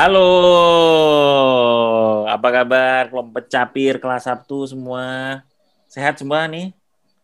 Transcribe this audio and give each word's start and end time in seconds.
Halo, 0.00 0.32
apa 2.24 2.48
kabar 2.48 3.12
kelompok 3.12 3.44
capir 3.52 4.00
kelas 4.00 4.24
Sabtu 4.24 4.64
semua? 4.64 5.04
Sehat 5.92 6.16
semua 6.16 6.48
nih? 6.48 6.72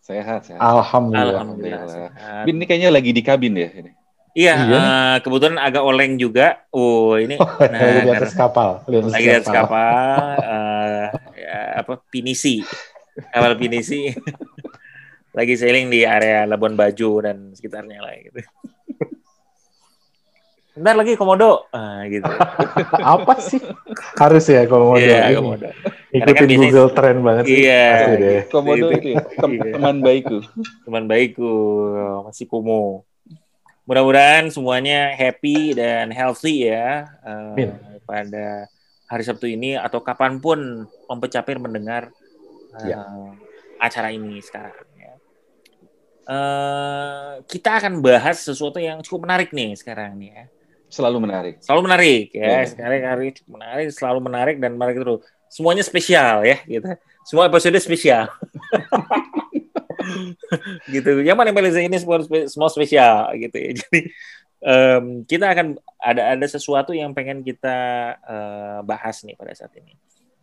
Sehat, 0.04 0.44
sehat. 0.44 0.60
Alhamdulillah. 0.60 1.40
Alhamdulillah. 1.40 1.88
Sehat. 1.88 2.44
Bin 2.44 2.60
ini 2.60 2.68
kayaknya 2.68 2.92
lagi 2.92 3.16
di 3.16 3.22
kabin 3.24 3.56
ya 3.56 3.72
ini. 3.80 3.90
Iya, 4.36 4.54
Iya. 4.60 4.76
eh, 4.76 5.16
kebetulan 5.24 5.56
agak 5.56 5.88
oleng 5.88 6.20
juga. 6.20 6.68
Oh, 6.68 7.16
ini 7.16 7.40
lagi 7.40 7.72
di 8.04 8.10
nah, 8.12 8.20
atas 8.20 8.36
kapal. 8.36 8.84
Di 8.84 8.96
atas 9.00 9.12
lagi 9.16 9.24
di 9.24 9.36
atas 9.40 9.48
kapal, 9.56 10.20
eh, 10.36 11.04
ya, 11.32 11.60
apa 11.80 11.92
pinisi, 12.12 12.60
kapal 13.32 13.56
pinisi, 13.56 14.12
lagi 15.40 15.56
sailing 15.56 15.88
di 15.88 16.04
area 16.04 16.44
Labuan 16.44 16.76
Bajo 16.76 17.24
dan 17.24 17.56
sekitarnya 17.56 18.04
lah 18.04 18.12
gitu. 18.20 18.44
Bentar 20.76 20.92
lagi 20.92 21.16
komodo, 21.16 21.64
ah, 21.72 22.04
gitu. 22.04 22.28
Apa 23.16 23.40
sih? 23.40 23.56
Harus 24.20 24.44
ya 24.44 24.68
mau 24.68 24.92
Iya, 24.94 25.32
ini. 25.32 25.40
komodo. 25.40 25.68
Ikutin 26.12 26.22
kan 26.28 26.44
biasanya- 26.44 26.60
Google 26.68 26.90
Trend 26.92 27.18
banget 27.24 27.44
sih. 27.48 27.58
Iya. 27.64 27.88
Deh. 28.12 28.40
Komodo 28.52 28.86
Itu. 28.92 29.08
ya, 29.08 29.20
tem- 29.40 29.56
Iya. 29.56 29.72
teman 29.72 29.96
baikku. 30.04 30.38
teman 30.84 31.04
baikku 31.08 31.52
masih 32.22 32.44
kumo. 32.44 33.08
Mudah-mudahan 33.88 34.52
semuanya 34.52 35.16
happy 35.16 35.72
dan 35.72 36.10
healthy 36.10 36.68
ya 36.68 37.06
Amin. 37.22 37.70
pada 38.02 38.66
hari 39.06 39.22
Sabtu 39.22 39.46
ini 39.46 39.78
atau 39.78 40.02
kapan 40.02 40.42
pun 40.42 40.84
Pencapir 41.08 41.56
mendengar 41.56 42.12
eh, 42.76 42.92
Ya. 42.92 43.00
acara 43.78 44.12
ini 44.12 44.44
sekarang. 44.44 44.76
Ya. 44.92 45.14
Eh, 46.26 47.30
kita 47.46 47.78
akan 47.78 48.02
bahas 48.02 48.42
sesuatu 48.42 48.76
yang 48.76 49.00
cukup 49.00 49.24
menarik 49.24 49.54
nih 49.54 49.72
sekarang 49.72 50.18
nih 50.18 50.30
ya. 50.34 50.44
Selalu 50.86 51.18
menarik. 51.18 51.54
Selalu 51.62 51.80
menarik 51.90 52.26
ya. 52.30 52.46
Iya. 52.46 52.60
Sekarang 52.70 53.00
hari 53.02 53.28
menarik, 53.46 53.86
selalu 53.90 54.20
menarik 54.22 54.56
dan 54.62 54.78
menarik 54.78 54.96
terus. 55.02 55.20
Semuanya 55.50 55.82
spesial 55.82 56.46
ya 56.46 56.58
gitu. 56.66 56.86
Semua 57.26 57.50
episode 57.50 57.78
spesial. 57.82 58.30
gitu. 60.94 61.10
Yang 61.22 61.36
mana 61.36 61.50
Malaysia 61.50 61.82
ini 61.82 61.98
semua, 61.98 62.22
semua 62.46 62.70
spesial 62.70 63.34
gitu 63.34 63.56
ya. 63.58 63.70
Jadi 63.82 64.00
em, 64.62 65.04
kita 65.26 65.50
akan 65.50 65.66
ada 65.98 66.38
ada 66.38 66.46
sesuatu 66.46 66.94
yang 66.94 67.10
pengen 67.10 67.42
kita 67.42 67.76
eh, 68.22 68.78
bahas 68.86 69.26
nih 69.26 69.34
pada 69.34 69.52
saat 69.58 69.74
ini. 69.78 69.94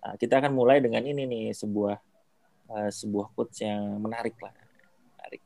Nah, 0.04 0.20
kita 0.20 0.44
akan 0.44 0.52
mulai 0.52 0.84
dengan 0.84 1.08
ini 1.08 1.24
nih 1.24 1.46
sebuah 1.56 1.96
eh, 2.76 2.92
sebuah 2.92 3.32
quotes 3.32 3.64
yang 3.64 4.00
menarik 4.04 4.36
lah. 4.44 4.52
Menarik. 5.20 5.42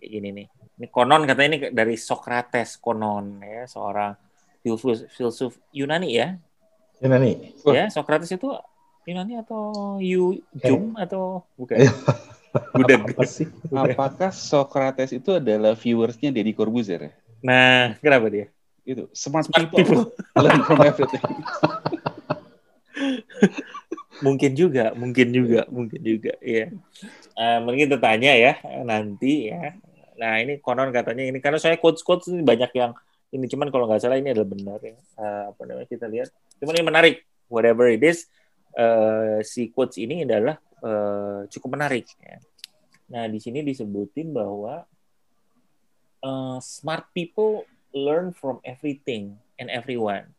Kayak 0.00 0.10
gini 0.12 0.28
nih. 0.36 0.46
Ini 0.74 0.86
konon 0.90 1.22
katanya 1.24 1.48
ini 1.48 1.58
dari 1.70 1.96
Socrates 1.96 2.76
konon 2.82 3.40
ya, 3.40 3.64
seorang 3.64 4.23
filsuf 4.64 5.04
filsuf 5.12 5.52
Yunani 5.76 6.16
ya. 6.16 6.40
Wah. 7.04 7.74
Ya, 7.76 7.84
Socrates 7.92 8.32
itu 8.32 8.48
Yunani 9.04 9.36
atau 9.36 10.00
Yu 10.00 10.40
Jum 10.64 10.96
atau 10.96 11.44
bukan? 11.60 11.84
Iya. 11.84 11.92
Budak. 12.70 13.18
Apa 13.18 13.26
sih? 13.26 13.50
Apakah 13.74 14.30
Socrates 14.30 15.10
itu 15.10 15.34
adalah 15.34 15.74
viewersnya 15.74 16.30
Deddy 16.30 16.54
Corbuzier 16.54 17.10
ya? 17.10 17.12
Nah, 17.42 17.98
kenapa 17.98 18.30
dia? 18.30 18.46
Itu 18.86 19.10
smart, 19.10 19.50
Smart 19.50 19.74
people, 19.74 20.14
learn 20.38 20.62
from 20.62 20.78
everything. 20.86 21.18
Mungkin 24.22 24.54
juga, 24.54 24.94
mungkin 24.94 25.34
juga, 25.34 25.66
mungkin 25.66 25.98
juga. 25.98 26.32
Iya. 26.38 26.70
Eh, 27.34 27.58
mungkin 27.60 27.90
kita 27.90 27.98
tanya 27.98 28.32
ya 28.38 28.54
nanti 28.86 29.50
ya. 29.50 29.74
Nah, 30.14 30.38
ini 30.38 30.62
konon 30.62 30.94
katanya 30.94 31.26
ini 31.26 31.42
karena 31.42 31.58
saya 31.58 31.74
quotes 31.74 32.06
quotes 32.06 32.30
ini 32.30 32.46
banyak 32.46 32.70
yang 32.78 32.94
ini 33.34 33.50
cuman 33.50 33.68
kalau 33.74 33.90
nggak 33.90 33.98
salah 33.98 34.16
ini 34.16 34.30
adalah 34.30 34.46
benar 34.46 34.78
ya. 34.78 34.94
Eh, 34.94 35.44
apa 35.50 35.62
namanya 35.66 35.88
kita 35.90 36.06
lihat. 36.06 36.30
Cuman 36.62 36.74
ini 36.78 36.86
menarik. 36.86 37.16
Whatever 37.50 37.92
it 37.92 38.00
is, 38.00 38.30
eh, 38.78 39.44
si 39.44 39.68
quotes 39.74 40.00
ini 40.00 40.22
adalah 40.24 40.56
eh, 40.80 41.40
cukup 41.50 41.76
menarik. 41.76 42.06
Ya. 42.22 42.38
Nah, 43.10 43.28
di 43.28 43.42
sini 43.42 43.60
disebutin 43.66 44.30
bahwa 44.32 44.86
eh, 46.22 46.58
smart 46.62 47.10
people 47.12 47.66
learn 47.90 48.30
from 48.30 48.62
everything 48.62 49.36
and 49.58 49.68
everyone. 49.68 50.30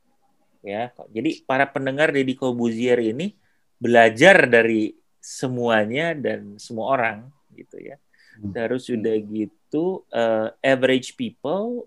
Ya, 0.66 0.90
jadi 1.14 1.46
para 1.46 1.70
pendengar 1.70 2.10
Deddy 2.10 2.34
Corbuzier 2.34 2.98
ini 2.98 3.38
belajar 3.78 4.50
dari 4.50 4.98
semuanya 5.22 6.18
dan 6.18 6.58
semua 6.58 6.98
orang 6.98 7.30
gitu 7.54 7.78
ya. 7.78 8.02
Terus 8.50 8.90
sudah 8.90 9.14
gitu 9.14 10.04
eh, 10.10 10.50
average 10.66 11.14
people 11.14 11.86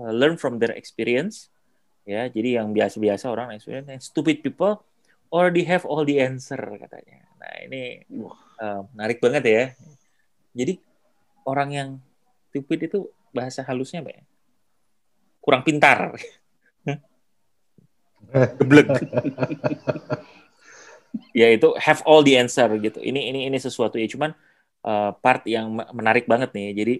eh, 0.00 0.12
learn 0.16 0.40
from 0.40 0.56
their 0.56 0.72
experience 0.72 1.52
ya. 2.08 2.26
Jadi 2.32 2.56
yang 2.56 2.72
biasa-biasa 2.72 3.28
orang 3.28 3.52
experience, 3.52 3.88
and 3.92 4.00
stupid 4.00 4.40
people 4.40 4.80
already 5.28 5.62
have 5.68 5.84
all 5.84 6.02
the 6.02 6.18
answer 6.18 6.58
katanya. 6.58 7.28
Nah, 7.36 7.54
ini 7.68 8.02
eh, 8.60 8.80
menarik 8.96 9.20
banget 9.20 9.44
ya. 9.44 9.64
Jadi 10.56 10.80
orang 11.46 11.70
yang 11.70 11.88
stupid 12.50 12.90
itu 12.90 13.06
bahasa 13.30 13.62
halusnya 13.62 14.02
apa 14.02 14.10
ya? 14.10 14.22
Kurang 15.38 15.62
pintar. 15.62 16.18
Geblek. 18.58 18.88
ya 21.40 21.50
itu 21.50 21.68
have 21.78 22.02
all 22.06 22.22
the 22.22 22.34
answer 22.38 22.66
gitu. 22.78 22.98
Ini 23.00 23.30
ini 23.30 23.40
ini 23.50 23.58
sesuatu 23.58 23.98
ya 23.98 24.06
cuman 24.10 24.34
uh, 24.86 25.10
part 25.18 25.42
yang 25.46 25.70
me- 25.70 25.90
menarik 25.94 26.26
banget 26.26 26.50
nih. 26.54 26.68
Jadi 26.74 26.94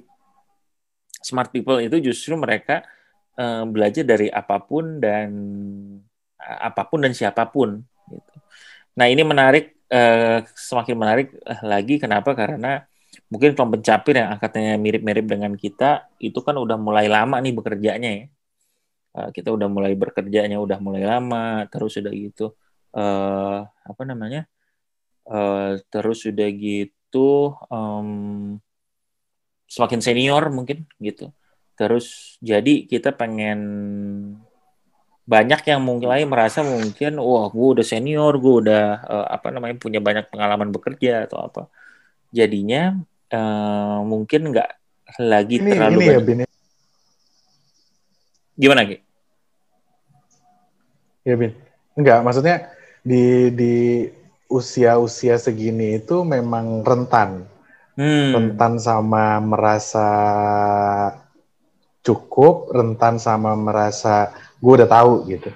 smart 1.21 1.53
people 1.53 1.79
itu 1.79 2.01
justru 2.13 2.35
mereka 2.37 2.83
uh, 3.37 3.65
belajar 3.69 4.05
dari 4.05 4.29
apa 4.33 4.61
pun 4.61 4.99
dan 4.99 5.29
uh, 6.41 6.59
apa 6.67 6.89
pun 6.89 7.05
dan 7.05 7.13
siapa 7.13 7.49
pun 7.49 7.81
gitu. 8.11 8.35
Nah, 8.97 9.07
ini 9.07 9.23
menarik 9.23 9.77
uh, 9.93 10.43
semakin 10.57 10.97
menarik 10.99 11.29
uh, 11.47 11.63
lagi 11.65 12.01
kenapa? 12.01 12.35
Karena 12.35 12.83
mungkin 13.31 13.55
pencapir 13.55 14.19
yang 14.19 14.35
angkatannya 14.39 14.75
mirip-mirip 14.79 15.27
dengan 15.27 15.53
kita 15.55 16.11
itu 16.19 16.39
kan 16.43 16.59
udah 16.59 16.79
mulai 16.79 17.07
lama 17.07 17.39
nih 17.39 17.55
bekerjanya 17.55 18.11
ya. 18.11 18.25
Uh, 19.11 19.29
kita 19.35 19.51
udah 19.51 19.67
mulai 19.67 19.99
bekerjanya 19.99 20.63
udah 20.63 20.79
mulai 20.79 21.03
lama 21.03 21.67
terus 21.67 21.99
udah 21.99 22.15
gitu 22.15 22.55
eh 22.91 23.59
apa 23.67 24.03
namanya 24.03 24.47
eh 25.31 25.79
terus 25.91 26.27
udah 26.27 26.49
gitu 26.59 27.55
em, 27.71 28.59
semakin 29.71 30.03
senior 30.03 30.51
mungkin 30.51 30.83
gitu 30.99 31.31
terus 31.79 32.37
jadi 32.43 32.85
kita 32.85 33.15
pengen 33.15 33.61
banyak 35.23 35.63
yang 35.63 35.79
mulai 35.79 36.27
merasa 36.27 36.67
mungkin 36.67 37.23
wah 37.23 37.47
gue 37.47 37.69
udah 37.79 37.87
senior 37.87 38.35
gue 38.37 38.55
udah 38.67 38.85
eh, 39.01 39.27
apa 39.31 39.55
namanya 39.55 39.79
punya 39.79 40.03
banyak 40.03 40.27
pengalaman 40.27 40.75
bekerja 40.75 41.31
atau 41.31 41.47
apa 41.47 41.63
jadinya 42.35 42.99
eh, 43.31 43.99
mungkin 44.03 44.51
nggak 44.51 44.71
lagi 45.23 45.63
Ini 45.63 45.71
terlalu 45.71 45.99
ini 45.99 46.07
ya 46.07 46.11
banyak- 46.19 46.27
Bin. 46.27 46.41
gimana 48.55 48.83
Ki? 48.85 48.97
Ya 51.23 51.35
Bin. 51.37 51.53
Enggak, 51.97 52.19
maksudnya 52.25 52.57
di 53.05 53.51
di 53.53 53.75
usia-usia 54.47 55.37
segini 55.37 55.99
itu 55.99 56.23
memang 56.25 56.83
rentan. 56.83 57.45
Hmm. 58.01 58.33
Rentan 58.33 58.81
sama 58.81 59.37
merasa 59.45 60.09
cukup, 62.01 62.73
rentan 62.73 63.21
sama 63.21 63.53
merasa 63.53 64.33
gue 64.57 64.73
udah 64.73 64.89
tahu 64.89 65.29
gitu. 65.29 65.51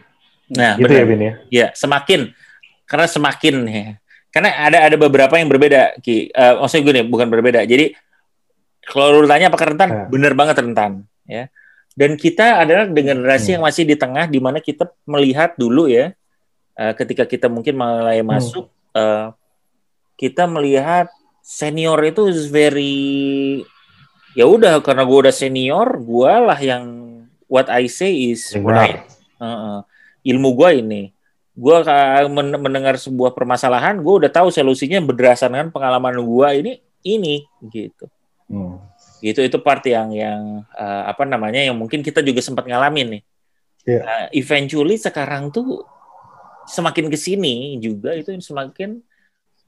Nah, 0.53 0.77
gitu 0.77 0.93
benar. 0.93 1.01
ya 1.01 1.05
Bin 1.09 1.21
ya. 1.21 1.33
Ya, 1.49 1.67
semakin 1.73 2.37
karena 2.85 3.07
semakin 3.09 3.55
ya. 3.65 3.87
Karena 4.29 4.51
ada 4.51 4.79
ada 4.91 4.97
beberapa 4.99 5.41
yang 5.41 5.49
berbeda, 5.49 5.97
Ki. 6.03 6.29
Eh, 6.29 6.53
maksudnya 6.59 6.83
gue 6.85 6.95
nih, 7.01 7.07
bukan 7.07 7.29
berbeda. 7.31 7.65
Jadi 7.65 7.95
kalau 8.85 9.23
lu 9.23 9.27
tanya 9.31 9.49
apakah 9.49 9.73
rentan, 9.73 9.89
Nah. 9.89 10.07
bener 10.11 10.37
banget 10.37 10.61
rentan, 10.61 11.07
ya. 11.25 11.49
Dan 11.95 12.19
kita 12.19 12.61
adalah 12.61 12.91
dengan 12.91 13.23
generasi 13.23 13.55
Hmm. 13.55 13.55
yang 13.57 13.65
masih 13.65 13.87
di 13.87 13.95
tengah, 13.95 14.27
di 14.27 14.43
mana 14.43 14.59
kita 14.59 14.91
melihat 15.07 15.55
dulu 15.57 15.87
ya, 15.87 16.13
eh, 16.75 16.93
ketika 16.99 17.25
kita 17.25 17.47
mungkin 17.49 17.79
mulai 17.79 18.21
Hmm. 18.21 18.35
masuk, 18.35 18.67
eh, 18.93 19.31
kita 20.19 20.45
melihat 20.51 21.09
senior 21.45 22.01
itu 22.01 22.25
is 22.33 22.49
very 22.49 23.61
ya 24.33 24.49
udah 24.49 24.81
karena 24.81 25.05
gue 25.05 25.19
udah 25.29 25.35
senior, 25.35 26.01
gue 26.01 26.33
lah 26.33 26.57
yang 26.57 26.85
what 27.45 27.69
I 27.69 27.85
say 27.87 28.33
is 28.33 28.49
benar. 28.57 28.73
right. 28.73 29.01
Heeh. 29.37 29.79
ilmu 30.25 30.57
gue 30.57 30.81
ini. 30.81 31.03
Gue 31.55 31.85
men- 32.33 32.59
mendengar 32.59 32.97
sebuah 32.97 33.37
permasalahan, 33.37 34.01
gue 34.01 34.15
udah 34.25 34.31
tahu 34.33 34.49
solusinya 34.49 34.99
berdasarkan 35.05 35.69
pengalaman 35.69 36.17
gue 36.19 36.49
ini 36.65 36.73
ini 37.05 37.37
gitu. 37.69 38.09
Hmm. 38.49 38.81
Gitu 39.21 39.45
itu 39.45 39.57
part 39.61 39.85
yang 39.85 40.11
yang 40.11 40.65
eh, 40.73 41.03
apa 41.05 41.29
namanya 41.29 41.61
yang 41.61 41.77
mungkin 41.77 42.01
kita 42.01 42.25
juga 42.25 42.41
sempat 42.41 42.65
ngalamin 42.65 43.21
nih. 43.21 43.23
Iya. 43.85 44.01
Nah, 44.01 44.25
eventually 44.33 44.97
sekarang 44.97 45.53
tuh 45.53 45.85
semakin 46.65 47.13
ke 47.13 47.21
sini 47.21 47.77
juga 47.77 48.17
itu 48.17 48.33
semakin 48.41 49.05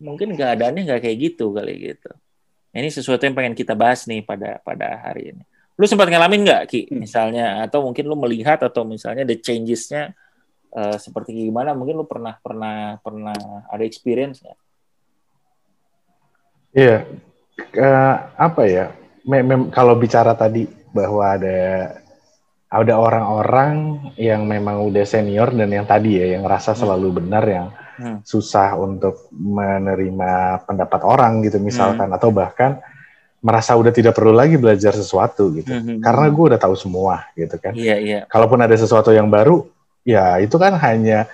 mungkin 0.01 0.37
keadaannya 0.37 0.83
nggak 0.87 1.01
kayak 1.03 1.19
gitu 1.19 1.53
kali 1.53 1.95
gitu. 1.95 2.11
Ini 2.77 2.89
sesuatu 2.93 3.25
yang 3.25 3.33
pengen 3.33 3.57
kita 3.57 3.73
bahas 3.73 4.05
nih 4.05 4.21
pada 4.21 4.61
pada 4.61 5.01
hari 5.01 5.33
ini. 5.33 5.43
Lu 5.77 5.85
sempat 5.89 6.09
ngalamin 6.09 6.45
nggak 6.45 6.63
Ki? 6.69 6.81
Hmm. 6.89 7.01
Misalnya 7.05 7.65
atau 7.65 7.85
mungkin 7.85 8.05
lu 8.05 8.17
melihat 8.17 8.61
atau 8.61 8.85
misalnya 8.85 9.25
the 9.25 9.37
changes-nya 9.41 10.13
eh, 10.77 10.97
seperti 11.01 11.33
gimana? 11.33 11.73
Mungkin 11.73 11.97
lu 11.97 12.05
pernah 12.05 12.37
pernah 12.41 13.01
pernah 13.01 13.37
ada 13.69 13.85
experience 13.85 14.45
nggak? 14.45 14.59
Iya, 16.77 17.09
Eh, 17.57 18.17
apa 18.37 18.63
ya? 18.69 18.93
Mem 19.27 19.43
mem- 19.43 19.71
kalau 19.73 19.97
bicara 19.97 20.37
tadi 20.37 20.69
bahwa 20.93 21.35
ada 21.35 21.59
ada 22.69 22.95
orang-orang 22.95 23.75
yang 24.21 24.45
memang 24.45 24.85
udah 24.87 25.03
senior 25.09 25.51
dan 25.57 25.73
yang 25.73 25.87
tadi 25.89 26.21
ya 26.21 26.37
yang 26.39 26.45
rasa 26.45 26.77
selalu 26.77 27.23
benar 27.23 27.45
yang 27.49 27.67
Hmm. 27.97 28.21
susah 28.23 28.77
untuk 28.77 29.33
menerima 29.33 30.33
pendapat 30.65 31.01
orang 31.01 31.41
gitu 31.41 31.57
misalkan 31.57 32.13
atau 32.13 32.29
bahkan 32.29 32.77
merasa 33.41 33.73
udah 33.73 33.89
tidak 33.89 34.13
perlu 34.13 34.33
lagi 34.33 34.59
belajar 34.59 34.91
sesuatu 34.91 35.55
gitu. 35.55 35.71
Mhm. 35.71 36.03
Karena 36.03 36.27
gue 36.27 36.45
udah 36.51 36.61
tahu 36.61 36.75
semua 36.75 37.25
gitu 37.33 37.57
kan. 37.57 37.73
Iya 37.73 37.97
iya. 37.97 38.21
Kalaupun 38.27 38.59
ada 38.59 38.75
sesuatu 38.75 39.15
yang 39.15 39.31
baru, 39.31 39.65
ya 40.03 40.41
itu 40.43 40.57
kan 40.57 40.75
hanya 40.77 41.25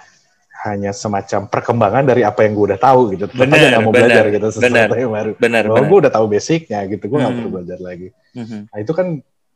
hanya 0.63 0.95
semacam 0.95 1.51
perkembangan 1.51 2.05
dari 2.07 2.23
apa 2.23 2.47
yang 2.47 2.53
gue 2.55 2.67
udah 2.75 2.81
tahu 2.81 3.01
gitu. 3.17 3.27
Tetap 3.27 3.49
aja 3.51 3.67
nggak 3.73 3.83
mau 3.83 3.91
benar, 3.91 4.07
belajar 4.07 4.25
gitu 4.31 4.47
sesuatu 4.53 4.71
benar. 4.71 4.89
yang 4.95 5.11
baru. 5.11 5.31
Benar 5.41 5.63
Bahwa 5.67 5.75
benar. 5.81 5.89
gue 5.91 5.99
udah 6.05 6.13
tahu 6.13 6.27
basicnya 6.31 6.81
gitu, 6.87 7.05
gue 7.09 7.19
Hmm. 7.19 7.35
perlu 7.35 7.51
belajar 7.51 7.79
lagi. 7.81 8.09
Mhm. 8.39 8.59
Nah 8.71 8.79
itu 8.79 8.93
kan 8.93 9.07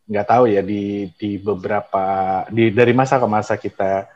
nggak 0.07 0.27
tahu 0.27 0.45
ya 0.47 0.63
di 0.63 0.83
di 1.15 1.31
beberapa 1.37 2.05
di 2.49 2.71
dari 2.71 2.91
masa 2.91 3.19
ke 3.19 3.27
masa 3.27 3.55
kita 3.55 4.07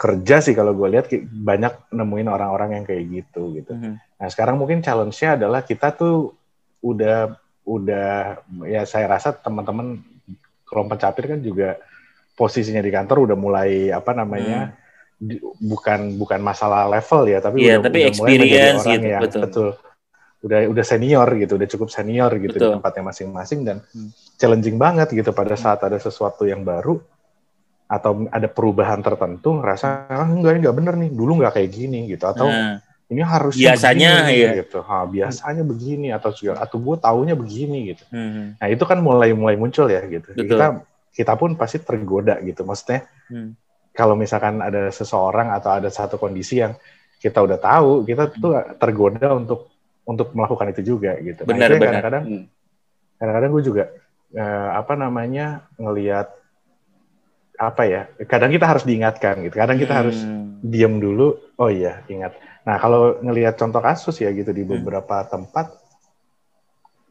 kerja 0.00 0.40
sih 0.40 0.56
kalau 0.56 0.72
gue 0.72 0.88
lihat 0.88 1.12
banyak 1.28 1.92
nemuin 1.92 2.28
orang-orang 2.32 2.80
yang 2.80 2.84
kayak 2.88 3.04
gitu 3.12 3.52
gitu. 3.52 3.76
Mhm. 3.76 4.00
Nah 4.16 4.28
sekarang 4.32 4.56
mungkin 4.56 4.80
challenge-nya 4.80 5.36
adalah 5.36 5.60
kita 5.60 5.92
tuh 5.92 6.32
udah 6.80 7.36
udah 7.68 8.40
ya 8.64 8.88
saya 8.88 9.04
rasa 9.04 9.36
teman-teman 9.36 10.00
kelompok 10.64 10.96
capir 10.96 11.28
kan 11.28 11.44
juga 11.44 11.76
posisinya 12.32 12.80
di 12.80 12.88
kantor 12.88 13.28
udah 13.28 13.36
mulai 13.36 13.92
apa 13.92 14.16
namanya 14.16 14.72
di- 15.20 15.36
bukan 15.60 16.16
bukan 16.16 16.40
masalah 16.40 16.88
level 16.88 17.28
ya 17.28 17.44
tapi 17.44 17.60
Hmm. 17.60 17.66
Iya, 17.68 17.74
udah, 17.76 17.84
tapi 17.84 17.98
udah 18.00 18.12
mulai 18.16 18.30
menjadi 18.32 18.40
experience 18.40 18.80
orang 18.80 18.94
gitu, 18.96 19.04
yang 19.04 19.20
betul. 19.20 19.68
udah 20.40 20.58
udah 20.72 20.84
senior 20.88 21.28
gitu 21.36 21.52
udah 21.60 21.68
cukup 21.68 21.88
senior 21.92 22.32
gitu 22.40 22.56
di 22.56 22.64
Betul. 22.64 22.72
tempatnya 22.80 23.02
masing-masing 23.12 23.60
dan 23.60 23.76
Hmm. 23.92 24.08
challenging 24.40 24.80
banget 24.80 25.12
gitu 25.12 25.36
pada 25.36 25.52
saat 25.52 25.84
ada 25.84 26.00
sesuatu 26.00 26.48
yang 26.48 26.64
baru 26.64 26.96
atau 27.90 28.30
ada 28.30 28.46
perubahan 28.46 29.02
tertentu 29.02 29.58
ngerasa 29.58 30.06
ah, 30.06 30.30
enggak 30.30 30.54
ini 30.54 30.60
nggak 30.62 30.76
bener 30.78 30.94
nih 30.94 31.10
dulu 31.10 31.42
nggak 31.42 31.58
kayak 31.58 31.70
gini 31.74 32.06
gitu 32.06 32.22
atau 32.30 32.46
Nah, 32.46 32.78
ini 33.10 33.26
harusnya 33.26 33.74
Biasanya, 33.74 34.10
begini, 34.22 34.34
ya. 34.38 34.50
gitu 34.62 34.78
ha, 34.86 35.02
biasanya 35.02 35.62
begini 35.66 36.08
atau 36.14 36.30
segala 36.30 36.62
atau 36.62 36.78
gue 36.78 36.96
taunya 37.02 37.34
begini 37.34 37.78
gitu 37.90 38.04
mhm. 38.14 38.62
nah 38.62 38.66
itu 38.70 38.84
kan 38.86 39.02
mulai 39.02 39.34
mulai 39.34 39.58
muncul 39.58 39.90
ya 39.90 39.98
gitu 40.06 40.30
Betul. 40.30 40.46
kita 40.46 40.66
kita 41.10 41.32
pun 41.34 41.58
pasti 41.58 41.82
tergoda 41.82 42.38
gitu 42.38 42.62
maksudnya 42.62 43.10
Hmm. 43.26 43.58
kalau 43.90 44.14
misalkan 44.14 44.62
ada 44.62 44.90
seseorang 44.90 45.50
atau 45.50 45.70
ada 45.82 45.90
satu 45.90 46.18
kondisi 46.18 46.62
yang 46.62 46.78
kita 47.18 47.42
udah 47.42 47.58
tahu 47.58 48.06
kita 48.06 48.30
tuh 48.38 48.54
tergoda 48.78 49.34
untuk 49.34 49.66
untuk 50.06 50.30
melakukan 50.30 50.70
itu 50.70 50.94
juga 50.94 51.18
gitu 51.18 51.42
nah, 51.42 51.50
Benar, 51.50 51.68
benar. 51.74 51.82
kadang-kadang 51.98 52.24
Hmm. 52.26 52.44
kadang-kadang 53.18 53.50
gue 53.50 53.62
juga 53.66 53.84
eh, 54.30 54.68
apa 54.78 54.94
namanya 54.94 55.66
ngelihat 55.74 56.30
apa 57.60 57.82
ya 57.84 58.00
kadang 58.24 58.48
kita 58.48 58.64
harus 58.64 58.88
diingatkan 58.88 59.44
gitu 59.44 59.60
kadang 59.60 59.76
kita 59.76 59.92
harus 59.92 60.16
Hmm. 60.16 60.56
diam 60.64 60.96
dulu 60.96 61.36
oh 61.54 61.68
iya 61.68 62.00
ingat 62.08 62.32
nah 62.64 62.76
kalau 62.76 63.20
ngelihat 63.20 63.52
contoh 63.54 63.80
kasus 63.80 64.16
ya 64.16 64.32
gitu 64.32 64.48
di 64.50 64.64
Hmm. 64.64 64.80
beberapa 64.80 65.20
tempat 65.24 65.76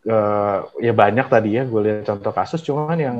eh, 0.01 0.57
ya 0.81 0.94
banyak 0.96 1.28
tadi 1.28 1.50
ya 1.54 1.63
gue 1.63 1.81
lihat 1.81 2.01
contoh 2.04 2.31
kasus 2.31 2.63
cuman 2.63 2.98
yang 2.98 3.18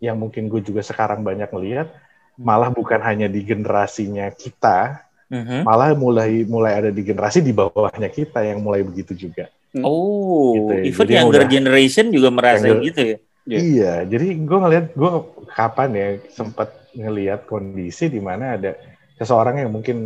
yang 0.00 0.16
mungkin 0.16 0.48
gue 0.48 0.58
juga 0.60 0.82
sekarang 0.82 1.22
banyak 1.22 1.46
ngelihat 1.48 1.88
Hmm. 2.32 2.48
malah 2.48 2.72
bukan 2.72 2.96
hanya 2.98 3.28
di 3.28 3.44
generasinya 3.44 4.32
kita 4.32 5.04
Mhm. 5.28 5.64
malah 5.64 5.92
mulai 5.92 6.42
mulai 6.44 6.72
ada 6.74 6.90
di 6.90 7.00
generasi 7.00 7.40
di 7.40 7.52
bawahnya 7.52 8.08
kita 8.08 8.40
yang 8.42 8.58
mulai 8.58 8.82
begitu 8.82 9.14
juga 9.14 9.46
Oh, 9.72 10.52
Gitu 10.52 10.72
ya. 10.72 10.82
even 10.84 11.06
Jadi 11.08 11.12
younger 11.16 11.44
udah- 11.44 11.52
generation 11.52 12.06
juga 12.08 12.28
merasa 12.28 12.68
Younger- 12.68 12.84
gitu 12.84 13.00
ya. 13.08 13.16
Iya. 13.42 13.58
Iya, 13.58 13.92
jadi 14.06 14.26
gue 14.38 14.58
ngeliat 14.62 14.86
gue 14.94 15.10
kapan 15.50 15.90
ya 15.98 16.08
sempat 16.30 16.68
ngelihat 16.94 17.44
kondisi 17.50 18.06
di 18.06 18.22
mana 18.22 18.54
ada 18.54 18.78
seseorang 19.18 19.58
yang 19.66 19.70
mungkin 19.74 19.98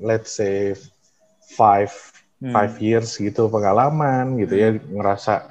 let's 0.00 0.32
say 0.40 0.72
five 1.56 1.92
Hmm. 2.42 2.50
five 2.50 2.74
years 2.82 3.14
gitu 3.22 3.46
pengalaman 3.46 4.34
gitu 4.34 4.58
ya 4.58 4.74
ngerasa 4.74 5.46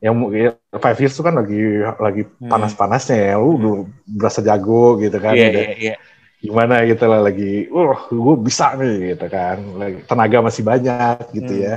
yang 0.00 0.16
ya, 0.32 0.56
five 0.80 0.96
years 0.96 1.12
itu 1.12 1.20
kan 1.20 1.36
lagi 1.36 1.60
lagi 2.00 2.24
Hmm. 2.40 2.48
panas-panasnya 2.48 3.16
ya, 3.20 3.34
lu 3.36 3.48
udah 3.60 3.74
berasa 4.08 4.40
jago 4.40 4.96
gitu 4.96 5.20
kan, 5.20 5.36
udah 5.36 5.44
iya, 5.60 5.76
iya. 5.76 5.94
gimana 6.40 6.88
gitu 6.88 7.04
lah 7.04 7.20
lagi, 7.20 7.68
uh 7.68 8.00
gue 8.08 8.36
bisa 8.40 8.72
nih 8.80 9.12
gitu 9.12 9.28
kan, 9.28 9.60
lagi 9.76 10.00
tenaga 10.08 10.38
masih 10.40 10.62
banyak 10.64 11.20
gitu 11.36 11.52
Hmm. 11.52 11.64
ya, 11.68 11.74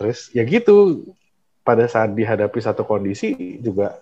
terus 0.00 0.32
ya 0.32 0.42
gitu 0.48 1.04
pada 1.66 1.84
saat 1.90 2.14
dihadapi 2.14 2.58
satu 2.62 2.86
kondisi 2.86 3.34
juga 3.58 3.98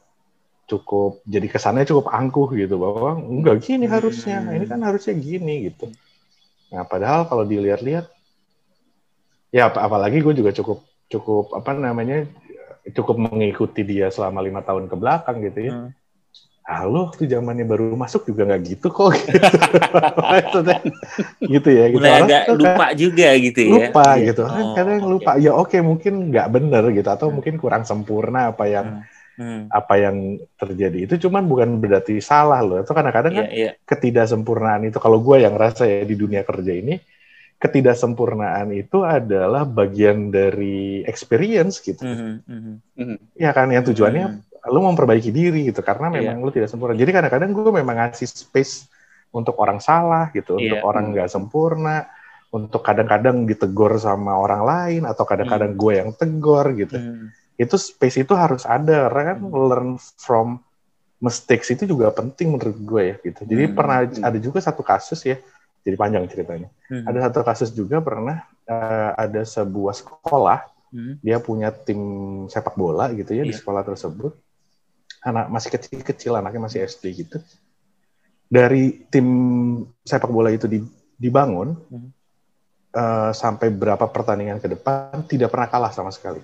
cukup 0.71 1.21
jadi 1.25 1.47
kesannya 1.49 1.85
cukup 1.89 2.13
angkuh 2.13 2.49
gitu 2.57 2.77
bahwa 2.81 3.21
enggak 3.21 3.57
gini 3.65 3.85
Hmm. 3.89 3.95
harusnya 3.97 4.37
ini 4.57 4.65
kan 4.69 4.81
harusnya 4.81 5.15
gini 5.17 5.55
gitu 5.73 5.93
nah 6.73 6.85
padahal 6.85 7.29
kalau 7.31 7.45
dilihat-lihat 7.45 8.07
ya 9.55 9.71
ap- 9.71 9.81
apalagi 9.81 10.19
gue 10.25 10.35
juga 10.35 10.51
cukup 10.53 10.79
cukup 11.13 11.45
apa 11.55 11.71
namanya 11.77 12.27
cukup 12.97 13.17
mengikuti 13.17 13.81
dia 13.87 14.09
selama 14.13 14.41
lima 14.45 14.61
tahun 14.65 14.89
ke 14.91 14.97
belakang 14.99 15.37
gitu 15.47 15.61
ya 15.71 15.73
Hmm. 15.73 15.91
Halo 16.65 17.13
tuh 17.13 17.29
zamannya 17.29 17.69
baru 17.69 17.93
masuk 17.93 18.25
juga 18.25 18.49
nggak 18.49 18.63
gitu 18.65 18.89
kok 18.89 19.13
gitu. 19.21 19.37
Maksudnya, 20.17 20.81
gitu 21.45 21.69
ya 21.69 21.85
gitu 21.93 22.01
Mulai 22.01 22.13
Orang 22.17 22.25
agak 22.25 22.43
lupa 22.57 22.87
juga 22.97 23.29
gitu 23.37 23.61
ya. 23.61 23.71
lupa 23.71 24.07
Iya. 24.17 24.25
gitu 24.33 24.43
Oh, 24.49 24.73
kadang 24.73 25.01
oke. 25.05 25.11
lupa 25.13 25.31
ya 25.37 25.53
oke 25.53 25.77
mungkin 25.85 26.13
nggak 26.33 26.49
bener 26.49 26.85
gitu 26.91 27.09
atau 27.09 27.29
Hmm. 27.29 27.37
mungkin 27.37 27.55
kurang 27.61 27.85
sempurna 27.85 28.49
apa 28.51 28.65
yang 28.65 29.05
Hmm. 29.35 29.67
apa 29.67 29.95
yang 29.99 30.17
terjadi 30.55 31.11
itu 31.11 31.15
cuman 31.27 31.43
bukan 31.51 31.83
berarti 31.83 32.23
salah 32.23 32.63
loh 32.63 32.79
itu 32.81 32.93
kadang-kadang 32.95 33.35
Iya, 33.35 33.43
kan 33.43 33.47
iya. 33.51 33.71
ketidaksempurnaan 33.83 34.87
itu 34.87 34.99
kalau 35.03 35.19
gue 35.19 35.43
yang 35.43 35.59
rasa 35.59 35.85
ya 35.85 36.07
di 36.07 36.15
dunia 36.15 36.47
kerja 36.47 36.71
ini 36.71 37.03
ketidaksempurnaan 37.59 38.71
itu 38.73 39.03
adalah 39.03 39.67
bagian 39.67 40.31
dari 40.31 41.03
experience 41.03 41.83
gitu 41.83 41.99
Mhm, 42.07 42.33
mhm. 42.47 42.75
Mhm. 42.95 43.17
ya 43.35 43.51
kan 43.51 43.69
yang 43.75 43.83
tujuannya 43.83 44.27
Hmm. 44.39 44.54
Lu 44.65 44.81
memperbaiki 44.81 45.29
diri 45.29 45.69
gitu 45.69 45.85
karena 45.85 46.09
Iya. 46.09 46.33
memang 46.33 46.45
lu 46.45 46.51
tidak 46.51 46.73
sempurna 46.73 46.97
jadi 46.97 47.11
kadang-kadang 47.13 47.51
gue 47.53 47.73
memang 47.73 47.97
ngasih 48.01 48.29
space 48.29 48.89
untuk 49.31 49.59
orang 49.59 49.77
salah 49.79 50.31
gitu 50.33 50.57
untuk 50.57 50.79
Iya. 50.81 50.87
orang 50.87 51.13
nggak 51.13 51.29
sempurna 51.29 52.09
untuk 52.49 52.81
kadang-kadang 52.81 53.45
ditegur 53.45 53.99
sama 53.99 54.39
orang 54.39 54.63
lain 54.63 55.03
atau 55.05 55.27
kadang-kadang 55.27 55.75
gue 55.75 55.93
yang 56.01 56.11
tegor 56.15 56.71
gitu 56.73 56.97
Hmm. 56.97 57.29
itu 57.55 57.75
space 57.77 58.23
itu 58.23 58.33
harus 58.33 58.63
ada 58.65 59.11
karena 59.11 59.23
kan 59.35 59.39
Hmm. 59.43 59.53
learn 59.53 59.91
from 60.17 60.49
mistakes 61.19 61.71
itu 61.71 61.85
juga 61.85 62.11
penting 62.11 62.53
menurut 62.53 62.79
gue 62.79 63.03
ya 63.05 63.17
gitu 63.21 63.41
jadi 63.45 63.69
Hmm. 63.69 63.75
pernah 63.75 63.99
Hmm. 64.07 64.23
ada 64.23 64.39
juga 64.39 64.59
satu 64.59 64.81
kasus 64.81 65.19
ya 65.23 65.37
jadi 65.85 65.97
panjang 65.99 66.25
ceritanya 66.25 66.69
Hmm. 66.89 67.05
ada 67.05 67.19
satu 67.29 67.41
kasus 67.43 67.69
juga 67.71 68.01
pernah 68.01 68.43
eh, 68.65 69.11
ada 69.13 69.45
sebuah 69.45 69.93
sekolah 69.93 70.65
Hmm. 70.89 71.19
dia 71.21 71.37
punya 71.37 71.69
tim 71.69 72.01
sepak 72.49 72.79
bola 72.79 73.13
gitu 73.13 73.35
ya 73.35 73.43
di 73.43 73.53
Iya. 73.53 73.61
sekolah 73.61 73.83
tersebut 73.83 74.33
anak 75.25 75.49
masih 75.49 75.71
kecil-kecil 75.73 76.37
anaknya 76.37 76.61
masih 76.63 76.85
SD 76.85 77.05
gitu 77.17 77.41
dari 78.47 79.09
tim 79.09 79.27
sepak 80.05 80.29
bola 80.29 80.53
itu 80.53 80.69
di- 80.69 80.85
dibangun 81.17 81.73
Hmm. 81.89 82.13
eh, 82.93 83.33
sampai 83.33 83.73
berapa 83.73 84.05
pertandingan 84.07 84.61
ke 84.61 84.69
depan 84.71 85.25
tidak 85.27 85.51
pernah 85.51 85.67
kalah 85.67 85.91
sama 85.91 86.13
sekali 86.13 86.39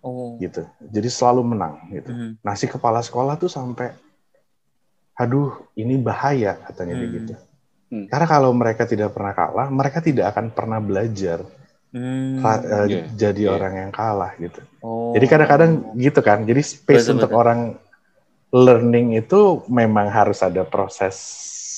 Oh. 0.00 0.36
gitu 0.36 0.62
jadi 0.80 1.08
selalu 1.08 1.42
menang 1.44 1.80
gitu 1.90 2.08
Hmm. 2.08 2.32
nah 2.40 2.54
si 2.54 2.64
kepala 2.64 3.00
sekolah 3.00 3.34
tuh 3.36 3.48
sampai 3.48 3.92
aduh 5.14 5.54
ini 5.74 5.94
bahaya 5.96 6.58
katanya 6.64 6.94
Hmm. 6.96 7.12
gitu 7.12 7.34
Hmm. 7.90 8.06
karena 8.08 8.26
kalau 8.26 8.50
mereka 8.52 8.86
tidak 8.86 9.12
pernah 9.12 9.32
kalah 9.32 9.68
mereka 9.68 9.98
tidak 9.98 10.32
akan 10.32 10.50
pernah 10.50 10.78
belajar 10.78 11.42
Hmm. 11.94 12.42
Iya. 12.42 13.06
jadi 13.14 13.42
Iya. 13.46 13.50
orang 13.54 13.74
yang 13.86 13.90
kalah 13.94 14.34
gitu 14.36 14.58
Oh. 14.82 15.14
Jadi 15.14 15.24
kadang-kadang 15.30 15.72
gitu 15.96 16.20
kan. 16.20 16.44
Jadi 16.44 16.60
space 16.60 17.06
Betul, 17.08 17.14
untuk 17.16 17.30
betul. 17.32 17.40
orang 17.40 17.60
learning 18.50 19.16
itu 19.16 19.40
memang 19.66 20.10
harus 20.10 20.42
ada 20.42 20.60
proses 20.62 21.14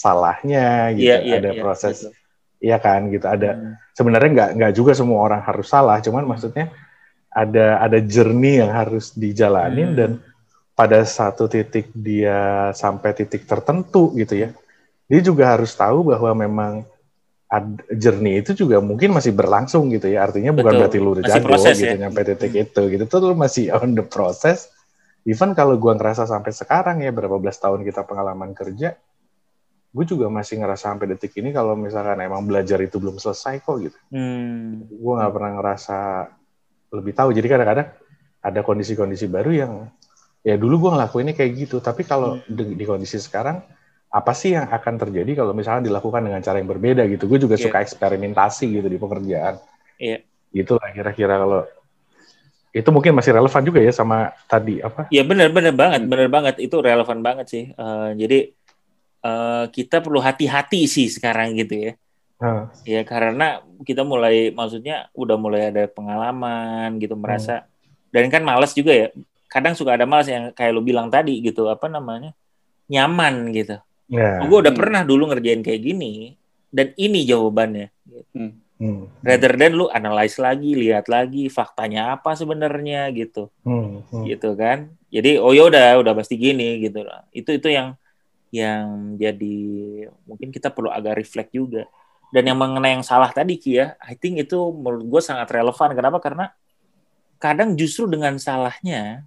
salahnya 0.02 0.90
gitu, 0.96 1.06
Iya, 1.06 1.18
iya, 1.22 1.34
ada 1.38 1.50
iya, 1.54 1.60
proses 1.62 1.96
betul. 2.02 2.12
iya 2.58 2.76
kan 2.80 3.00
gitu. 3.08 3.26
Ada 3.28 3.50
Hmm. 3.54 3.72
sebenarnya 3.92 4.30
nggak 4.34 4.50
nggak 4.58 4.72
juga 4.74 4.92
semua 4.92 5.20
orang 5.20 5.40
harus 5.40 5.68
salah, 5.68 6.00
cuman 6.00 6.24
maksudnya 6.26 6.72
ada 7.30 7.78
ada 7.78 7.98
journey 8.00 8.58
yang 8.58 8.72
harus 8.72 9.12
dijalanin 9.12 9.92
Hmm. 9.92 9.98
dan 9.98 10.10
pada 10.72 11.04
satu 11.04 11.46
titik 11.46 11.88
dia 11.94 12.68
sampai 12.72 13.14
titik 13.14 13.44
tertentu 13.44 14.12
gitu 14.12 14.34
ya. 14.34 14.48
Dia 15.06 15.20
juga 15.22 15.54
harus 15.54 15.72
tahu 15.72 16.08
bahwa 16.08 16.34
memang 16.34 16.72
ad- 17.46 17.86
journey 17.94 18.42
itu 18.42 18.52
juga 18.52 18.82
mungkin 18.82 19.14
masih 19.14 19.32
berlangsung 19.34 19.90
gitu 19.94 20.10
ya. 20.10 20.26
Artinya 20.26 20.50
bukan 20.50 20.72
Betul. 20.74 20.80
berarti 20.82 20.98
lu 20.98 21.10
udah 21.14 21.24
Masih 21.24 21.34
jago 21.38 21.46
proses 21.46 21.74
gitu 21.78 21.96
ya. 21.96 22.00
nyampe 22.06 22.20
titik 22.26 22.52
itu 22.54 22.82
gitu. 22.90 23.04
Tuh 23.06 23.18
lu 23.22 23.34
masih 23.38 23.70
on 23.78 23.94
the 23.94 24.04
process. 24.06 24.70
Even 25.26 25.58
kalau 25.58 25.74
gua 25.74 25.98
ngerasa 25.98 26.22
sampai 26.30 26.54
sekarang 26.54 27.02
ya 27.02 27.10
berapa 27.10 27.34
belas 27.42 27.58
tahun 27.58 27.82
kita 27.82 28.06
pengalaman 28.06 28.54
kerja, 28.54 28.94
gue 29.96 30.04
juga 30.04 30.30
masih 30.30 30.60
ngerasa 30.60 30.92
sampai 30.92 31.16
detik 31.16 31.34
ini 31.40 31.50
kalau 31.50 31.72
misalkan 31.72 32.20
emang 32.20 32.44
belajar 32.44 32.76
itu 32.84 33.00
belum 33.00 33.16
selesai 33.18 33.64
kok 33.64 33.76
gitu. 33.80 33.98
Hmm. 34.12 34.84
Gue 34.86 35.12
nggak 35.16 35.32
pernah 35.32 35.50
ngerasa 35.56 35.98
lebih 36.94 37.12
tahu. 37.16 37.32
Jadi 37.32 37.46
kadang-kadang 37.48 37.88
ada 38.44 38.60
kondisi-kondisi 38.62 39.26
baru 39.26 39.50
yang 39.50 39.72
ya 40.46 40.54
dulu 40.54 40.86
gue 40.86 40.90
ngelakuinnya 40.94 41.34
kayak 41.34 41.52
gitu. 41.64 41.82
Tapi 41.82 42.04
kalau 42.04 42.38
di, 42.44 42.76
di 42.76 42.84
kondisi 42.84 43.16
sekarang 43.18 43.64
apa 44.16 44.32
sih 44.32 44.56
yang 44.56 44.64
akan 44.72 44.96
terjadi 44.96 45.44
kalau 45.44 45.52
misalnya 45.52 45.92
dilakukan 45.92 46.24
dengan 46.24 46.40
cara 46.40 46.56
yang 46.56 46.70
berbeda 46.72 47.04
gitu? 47.04 47.28
Gue 47.28 47.36
juga 47.36 47.60
Iya. 47.60 47.68
suka 47.68 47.84
eksperimentasi 47.84 48.64
gitu 48.80 48.88
di 48.88 48.96
pekerjaan. 48.96 49.60
Iya. 50.00 50.24
Itulah 50.56 50.88
kira-kira 50.88 51.36
kalau 51.36 51.68
itu 52.72 52.88
mungkin 52.92 53.12
masih 53.12 53.36
relevan 53.36 53.62
juga 53.64 53.80
ya 53.84 53.92
sama 53.92 54.32
tadi 54.48 54.80
apa? 54.80 55.08
Ya 55.12 55.20
benar 55.20 55.52
benar 55.52 55.76
banget, 55.76 56.00
Hmm. 56.04 56.10
benar 56.12 56.28
banget 56.32 56.54
itu 56.60 56.76
relevan 56.80 57.20
banget 57.20 57.46
sih. 57.48 57.64
Eh, 57.72 58.10
jadi 58.16 58.38
eh, 59.20 59.64
kita 59.74 60.00
perlu 60.00 60.22
hati-hati 60.22 60.86
sih 60.86 61.10
sekarang 61.10 61.52
gitu 61.58 61.74
ya. 61.76 61.92
Nah, 62.36 62.68
Ya 62.84 63.00
karena 63.02 63.64
kita 63.82 64.04
mulai 64.04 64.52
maksudnya 64.52 65.08
udah 65.12 65.34
mulai 65.34 65.72
ada 65.72 65.88
pengalaman 65.88 67.00
gitu 67.00 67.16
merasa 67.16 67.64
dan 68.12 68.28
kan 68.30 68.44
males 68.44 68.70
juga 68.72 68.92
ya. 68.92 69.08
Kadang 69.48 69.72
suka 69.74 69.96
ada 69.96 70.04
males 70.06 70.28
yang 70.28 70.52
kayak 70.52 70.72
lu 70.72 70.84
bilang 70.84 71.08
tadi 71.08 71.40
gitu 71.42 71.66
apa 71.66 71.88
namanya 71.88 72.36
nyaman 72.86 73.50
gitu. 73.50 73.80
Ya. 74.06 74.42
Gue 74.42 74.58
udah 74.60 74.70
Hmm. 74.70 74.80
pernah 74.80 75.02
dulu 75.02 75.28
ngerjain 75.28 75.60
kayak 75.60 75.82
gini 75.82 76.34
dan 76.68 76.92
ini 76.94 77.22
jawabannya. 77.22 77.88
Hmm. 78.76 79.08
Rather 79.24 79.56
than 79.56 79.72
lu 79.72 79.88
analyze 79.88 80.36
lagi, 80.36 80.76
lihat 80.76 81.08
lagi 81.08 81.48
faktanya 81.48 82.12
apa 82.12 82.32
sebenarnya 82.32 83.08
gitu. 83.10 83.48
Hmm. 83.64 84.04
Hmm. 84.12 84.24
gitu 84.24 84.52
kan 84.52 84.92
jadi 85.06 85.38
oh 85.40 85.50
ya 85.50 85.66
udah 85.66 85.96
udah 86.02 86.12
pasti 86.12 86.36
gini 86.36 86.82
gitu 86.82 87.00
lah 87.00 87.24
itu 87.30 87.56
itu 87.56 87.72
yang 87.72 87.94
yang 88.50 89.16
jadi 89.16 89.56
mungkin 90.22 90.50
kita 90.50 90.68
perlu 90.68 90.90
agak 90.90 91.16
reflect 91.16 91.50
juga 91.50 91.86
dan 92.28 92.42
yang 92.44 92.58
mengenai 92.58 92.98
yang 92.98 93.06
salah 93.06 93.30
tadi 93.30 93.56
Ki 93.56 93.80
ya 93.80 93.94
I 93.98 94.12
think 94.12 94.36
itu 94.36 94.58
menurut 94.70 95.06
gue 95.06 95.22
sangat 95.22 95.48
relevan 95.48 95.94
kenapa 95.94 96.18
karena 96.20 96.52
kadang 97.38 97.72
justru 97.74 98.06
dengan 98.06 98.36
salahnya 98.36 99.24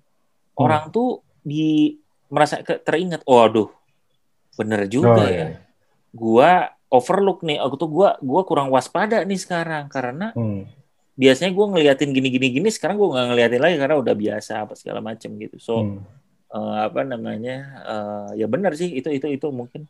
Hmm. 0.54 0.68
orang 0.68 0.84
tuh 0.92 1.24
di 1.40 1.96
merasa 2.28 2.60
teringat 2.62 3.24
oh 3.24 3.40
aduh 3.40 3.70
bener 4.60 4.92
juga 4.92 5.16
Oh, 5.16 5.24
ya 5.24 5.32
iya. 5.32 5.48
gua 6.12 6.52
overlook 6.92 7.40
nih 7.42 7.58
aku 7.58 7.76
tuh 7.78 7.88
gua 7.88 8.10
gua 8.20 8.42
kurang 8.44 8.68
waspada 8.68 9.24
nih 9.24 9.40
sekarang 9.40 9.88
karena 9.88 10.36
Hmm. 10.36 10.68
biasanya 11.16 11.52
gue 11.52 11.66
ngeliatin 11.68 12.16
gini 12.16 12.32
gini 12.32 12.70
sekarang 12.72 12.96
gue 12.96 13.12
nggak 13.12 13.28
ngeliatin 13.28 13.60
lagi 13.60 13.76
karena 13.76 13.96
udah 14.00 14.16
biasa 14.16 14.64
apa 14.64 14.74
segala 14.74 15.00
macam 15.00 15.28
gitu 15.36 15.60
so 15.60 15.76
Hmm. 15.80 16.00
eh, 16.50 16.78
apa 16.88 17.04
namanya 17.04 17.56
eh, 17.86 18.30
ya 18.40 18.48
benar 18.48 18.72
sih 18.74 18.88
itu 18.90 19.12
itu 19.12 19.28
itu 19.28 19.48
mungkin 19.52 19.84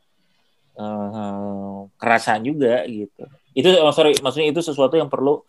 eh, 0.76 1.78
kerasaan 1.96 2.42
juga 2.44 2.82
gitu 2.86 3.24
itu 3.54 3.70
oh, 3.78 3.94
sorry 3.94 4.18
maksudnya 4.20 4.50
itu 4.50 4.62
sesuatu 4.62 4.96
yang 4.96 5.06
perlu 5.08 5.46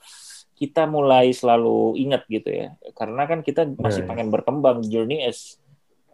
kita 0.54 0.84
mulai 0.84 1.32
selalu 1.32 1.96
ingat 1.96 2.28
gitu 2.28 2.52
ya 2.52 2.68
karena 2.92 3.24
kan 3.24 3.40
kita 3.40 3.64
masih 3.80 4.04
Ya, 4.04 4.06
ya. 4.06 4.08
pengen 4.12 4.28
berkembang 4.28 4.84
journey 4.84 5.24
as 5.24 5.56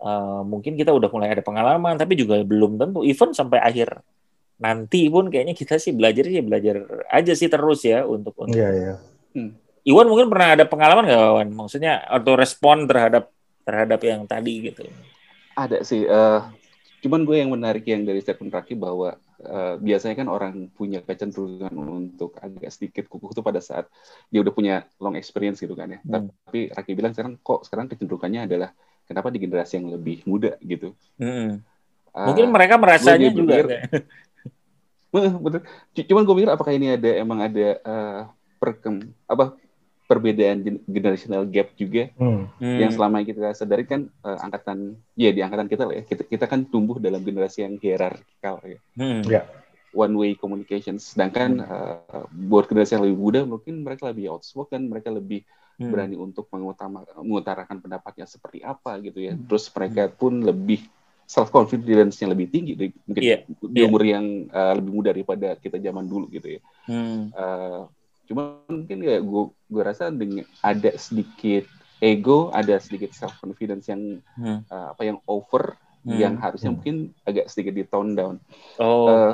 eh, 0.00 0.43
mungkin 0.45 0.76
kita 0.76 0.93
udah 0.93 1.09
mulai 1.09 1.33
ada 1.33 1.45
pengalaman 1.45 1.97
tapi 1.97 2.19
juga 2.19 2.41
belum 2.43 2.76
tentu 2.81 3.00
even 3.07 3.33
sampai 3.33 3.61
akhir 3.61 4.00
nanti 4.57 5.12
pun 5.12 5.29
kayaknya 5.29 5.53
kita 5.53 5.76
sih 5.76 5.93
belajar 5.93 6.25
sih 6.25 6.41
belajar 6.41 6.81
aja 7.12 7.33
sih 7.37 7.49
terus 7.53 7.85
ya 7.85 8.09
untuk 8.09 8.33
untuk 8.41 8.57
Iya, 8.57 8.71
iya. 8.73 8.95
Iwan 9.87 10.11
mungkin 10.11 10.26
pernah 10.26 10.59
ada 10.59 10.65
pengalaman 10.67 11.07
nggak 11.07 11.31
Wan? 11.31 11.49
Maksudnya 11.55 12.03
atau 12.03 12.35
respon 12.35 12.91
terhadap 12.91 13.31
terhadap 13.62 14.00
yang 14.03 14.26
tadi 14.26 14.67
gitu. 14.67 14.83
Ada 15.55 15.87
sih. 15.87 16.03
eh, 16.03 16.41
cuman 17.07 17.23
gue 17.23 17.38
yang 17.38 17.55
menarik 17.55 17.87
yang 17.87 18.03
dari 18.03 18.19
statement 18.19 18.50
Raki 18.50 18.75
bahwa 18.75 19.15
eh, 19.38 19.75
biasanya 19.79 20.26
kan 20.26 20.26
orang 20.26 20.75
punya 20.75 21.07
kecenderungan 21.07 21.71
untuk 21.71 22.35
agak 22.43 22.67
sedikit 22.75 23.07
kukuh 23.07 23.31
itu 23.31 23.47
pada 23.47 23.62
saat 23.62 23.87
dia 24.26 24.43
udah 24.43 24.50
punya 24.50 24.83
long 24.99 25.15
experience 25.15 25.62
gitu 25.62 25.79
kan 25.79 25.95
ya. 25.95 25.99
Hmm. 26.03 26.35
Tapi 26.35 26.75
Raki 26.75 26.91
bilang 26.99 27.15
sekarang 27.15 27.38
kok 27.38 27.62
sekarang 27.62 27.87
kecenderungannya 27.87 28.50
adalah 28.50 28.75
kenapa 29.07 29.31
di 29.31 29.39
generasi 29.39 29.79
yang 29.79 29.89
lebih 29.91 30.21
muda 30.23 30.59
gitu. 30.61 30.93
Mm-mm. 31.17 31.63
Eh, 32.11 32.27
Mungkin 32.27 32.47
mereka 32.51 32.75
merasanya 32.77 33.29
gue 33.29 33.39
juga. 33.39 33.55
berpikir- 33.63 34.05
betul. 35.45 35.61
C- 35.95 36.05
Cuman 36.05 36.23
gue 36.23 36.35
mikir 36.35 36.51
apakah 36.51 36.73
ini 36.73 36.93
ada 36.93 37.11
emang 37.17 37.41
ada 37.41 37.67
eh, 37.77 38.21
perkem 38.57 39.01
apa 39.25 39.55
perbedaan 40.07 40.63
gen- 40.63 40.85
generational 40.87 41.43
gap 41.45 41.75
juga 41.75 42.09
Hmm. 42.15 42.47
Hmm. 42.57 42.79
yang 42.79 42.91
selama 42.91 43.19
ini 43.19 43.27
kita 43.29 43.51
sadari 43.53 43.83
kan 43.83 44.07
eh, 44.07 44.39
angkatan 44.41 44.79
ya 45.15 45.31
di 45.31 45.41
angkatan 45.41 45.67
kita 45.67 45.83
lah 45.83 45.95
ya 45.95 46.05
kita, 46.05 46.23
kita 46.23 46.45
kan 46.45 46.63
tumbuh 46.63 46.97
dalam 46.97 47.21
generasi 47.21 47.63
yang 47.63 47.75
hierarkikal 47.77 48.63
ya 48.63 48.79
Hmm. 48.95 49.23
Ya. 49.25 49.43
one 49.91 50.15
way 50.15 50.31
communication 50.33 50.97
sedangkan 50.97 51.59
eh, 51.59 51.97
buat 52.31 52.65
generasi 52.65 52.95
yang 52.95 53.05
lebih 53.05 53.19
muda 53.19 53.41
mungkin 53.43 53.83
mereka 53.83 54.07
lebih 54.07 54.31
outspoken 54.31 54.87
mereka 54.87 55.11
lebih 55.11 55.43
Hmm. 55.76 55.92
berani 55.92 56.16
untuk 56.16 56.49
mengutama, 56.49 57.04
mengutarakan 57.21 57.85
pendapatnya 57.85 58.25
seperti 58.25 58.64
apa 58.64 58.97
gitu 58.99 59.21
ya 59.21 59.37
Hmm. 59.37 59.45
terus 59.45 59.68
mereka 59.68 60.09
pun 60.09 60.40
lebih 60.40 60.80
self 61.28 61.50
confidence-nya 61.50 62.33
lebih 62.33 62.49
tinggi 62.49 62.73
dari- 62.73 62.97
mungkin 63.04 63.23
Iya, 63.23 63.37
di 63.45 63.76
iya. 63.76 63.85
umur 63.85 64.02
yang 64.02 64.25
eh, 64.47 64.73
lebih 64.73 64.88
muda 64.90 65.11
daripada 65.12 65.52
kita 65.54 65.76
zaman 65.76 66.04
dulu 66.04 66.33
gitu 66.33 66.56
ya 66.56 66.61
Hmm. 66.88 67.28
Eh, 67.28 67.80
cuma 68.26 68.64
mungkin 68.66 68.99
ya 69.00 69.21
gue 69.21 69.42
gue 69.68 69.83
rasa 69.85 70.09
dengan 70.09 70.42
ada 70.61 70.90
sedikit 70.97 71.68
ego 71.99 72.49
ada 72.50 72.75
sedikit 72.78 73.12
self 73.12 73.37
confidence 73.37 73.85
yang 73.87 74.25
Hmm. 74.35 74.64
eh, 74.64 74.87
apa 74.90 75.02
yang 75.02 75.21
over 75.26 75.76
Hmm. 76.02 76.16
yang 76.16 76.35
harusnya 76.38 76.73
Hmm. 76.73 76.80
mungkin 76.80 76.97
agak 77.23 77.47
sedikit 77.47 77.75
di 77.75 77.85
tone 77.85 78.14
down 78.14 78.37
Oh. 78.78 79.11
Eh, 79.12 79.33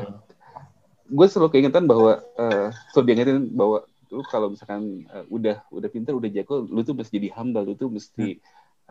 gue 1.07 1.27
selalu 1.29 1.49
keingetan 1.53 1.85
bahwa 1.85 2.19
eh 2.35 2.67
selalu 2.91 3.05
diingetin 3.07 3.47
bahwa 3.53 3.85
lu 4.13 4.23
kalau 4.33 4.47
misalkan 4.53 4.83
eh, 5.09 5.25
udah 5.37 5.57
udah 5.77 5.89
pintar 5.95 6.13
udah 6.21 6.31
jago 6.37 6.55
lu 6.75 6.81
tuh 6.89 6.95
mesti 6.99 7.13
jadi 7.19 7.29
humble 7.37 7.65
lu 7.69 7.75
tuh 7.83 7.89
mesti 7.97 8.27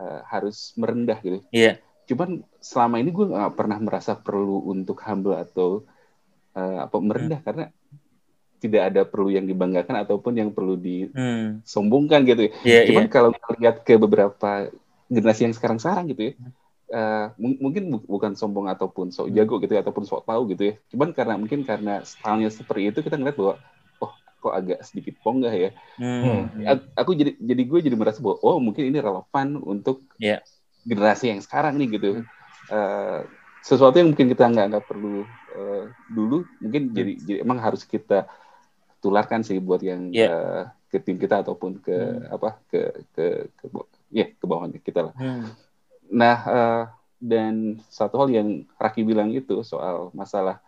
eh, 0.02 0.20
harus 0.32 0.56
merendah 0.80 1.18
gitu 1.22 1.38
Iya. 1.54 1.78
cuman 2.10 2.30
selama 2.58 2.96
ini 3.02 3.10
gue 3.16 3.26
nggak 3.30 3.54
pernah 3.58 3.78
merasa 3.78 4.12
perlu 4.18 4.66
untuk 4.72 4.98
humble 5.06 5.38
atau 5.38 5.68
eh, 6.58 6.78
apa 6.86 6.96
merendah 7.08 7.38
Hmm. 7.40 7.46
karena 7.46 7.64
tidak 8.62 8.82
ada 8.94 9.02
perlu 9.02 9.28
yang 9.34 9.46
dibanggakan 9.50 10.06
ataupun 10.06 10.32
yang 10.38 10.50
perlu 10.54 10.78
Hmm. 11.12 11.58
disombongkan 11.66 12.20
gitu 12.30 12.40
ya. 12.46 12.50
Iya, 12.62 12.78
iya. 12.86 12.86
Cuman 12.88 13.04
kalau 13.10 13.30
kita 13.34 13.48
lihat 13.58 13.76
ke 13.82 13.94
beberapa 13.98 14.70
generasi 15.10 15.50
yang 15.50 15.54
sekarang-sekarang 15.58 16.04
gitu 16.14 16.22
ya, 16.30 16.32
mung- 17.40 17.58
mungkin 17.58 17.82
bu- 17.90 18.06
bukan 18.06 18.32
sombong 18.38 18.66
ataupun 18.70 19.10
sok 19.10 19.26
Hmm. 19.28 19.36
jago 19.36 19.54
gitu 19.62 19.72
ya, 19.76 19.80
ataupun 19.82 20.04
sok 20.06 20.22
tahu 20.28 20.42
gitu 20.54 20.62
ya. 20.70 20.74
Cuman 20.94 21.10
karena 21.16 21.34
mungkin 21.40 21.60
karena 21.66 22.06
stylenya 22.06 22.50
seperti 22.54 22.82
itu 22.94 22.98
kita 23.02 23.16
ngeliat 23.18 23.36
bahwa 23.38 23.54
kok 24.42 24.50
agak 24.50 24.82
sedikit 24.82 25.14
ponggah 25.22 25.54
ya. 25.54 25.70
Hmm. 25.96 26.50
Aku 26.98 27.14
jadi 27.14 27.38
jadi 27.38 27.62
gue 27.62 27.78
jadi 27.86 27.94
merasa 27.94 28.18
bahwa 28.18 28.42
oh 28.42 28.58
mungkin 28.58 28.90
ini 28.90 28.98
relevan 28.98 29.62
untuk 29.62 30.02
Iya. 30.18 30.42
generasi 30.82 31.30
yang 31.30 31.38
sekarang 31.38 31.78
nih 31.78 31.88
gitu. 31.94 32.26
Eh, 32.68 33.20
sesuatu 33.62 33.94
yang 33.94 34.10
mungkin 34.10 34.26
kita 34.26 34.50
nggak 34.50 34.66
nggak 34.74 34.86
perlu 34.90 35.22
eh, 35.54 35.84
dulu 36.10 36.42
mungkin 36.58 36.90
Hmm. 36.90 36.94
jadi 36.94 37.12
jadi 37.22 37.38
emang 37.46 37.62
harus 37.62 37.86
kita 37.86 38.26
tularkan 38.98 39.46
sih 39.46 39.62
buat 39.62 39.78
yang 39.80 40.10
Iya. 40.10 40.26
eh, 40.26 40.62
ke 40.90 40.98
tim 40.98 41.16
kita 41.16 41.40
ataupun 41.40 41.78
ke 41.78 41.94
Hmm. 41.94 42.34
apa 42.34 42.58
ke 42.66 42.80
ke 43.14 43.26
ke 43.54 43.64
ya 44.10 44.26
ke 44.26 44.44
bawahnya 44.44 44.82
kita 44.82 45.10
lah. 45.10 45.14
Hmm. 45.14 45.46
Nah 46.10 46.38
eh, 46.42 46.82
dan 47.22 47.78
satu 47.86 48.18
hal 48.18 48.28
yang 48.34 48.48
Raki 48.74 49.06
bilang 49.06 49.30
itu 49.30 49.62
soal 49.62 50.10
masalah 50.10 50.58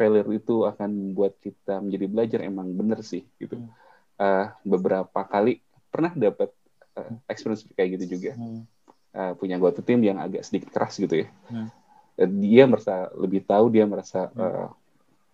failure 0.00 0.24
itu 0.32 0.64
akan 0.64 0.88
membuat 0.88 1.36
kita 1.44 1.76
menjadi 1.76 2.06
belajar 2.08 2.40
emang 2.40 2.72
bener 2.72 3.04
sih 3.04 3.28
gitu. 3.36 3.60
Hmm. 3.60 3.68
Eh, 4.16 4.46
beberapa 4.64 5.20
kali 5.28 5.60
pernah 5.92 6.16
dapat 6.16 6.48
eh, 6.96 7.12
experience 7.28 7.68
kayak 7.76 8.00
gitu 8.00 8.16
juga 8.16 8.32
Hmm. 8.32 8.64
uh, 9.12 9.32
punya 9.36 9.60
anggota 9.60 9.84
tim 9.84 10.00
yang 10.00 10.16
agak 10.16 10.40
sedikit 10.40 10.72
keras 10.72 10.96
gitu 10.96 11.22
ya. 11.22 11.28
Hmm. 11.52 11.68
Uh, 12.16 12.30
Dia 12.40 12.64
merasa 12.64 13.12
lebih 13.12 13.44
tahu, 13.44 13.68
dia 13.68 13.84
merasa 13.84 14.32
Hmm. 14.32 14.40
uh, 14.40 14.68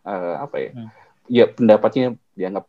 uh, 0.02 0.34
apa 0.42 0.56
ya? 0.58 0.70
Hmm. 0.74 0.88
Ya 1.26 1.44
pendapatnya 1.46 2.14
dianggap 2.34 2.66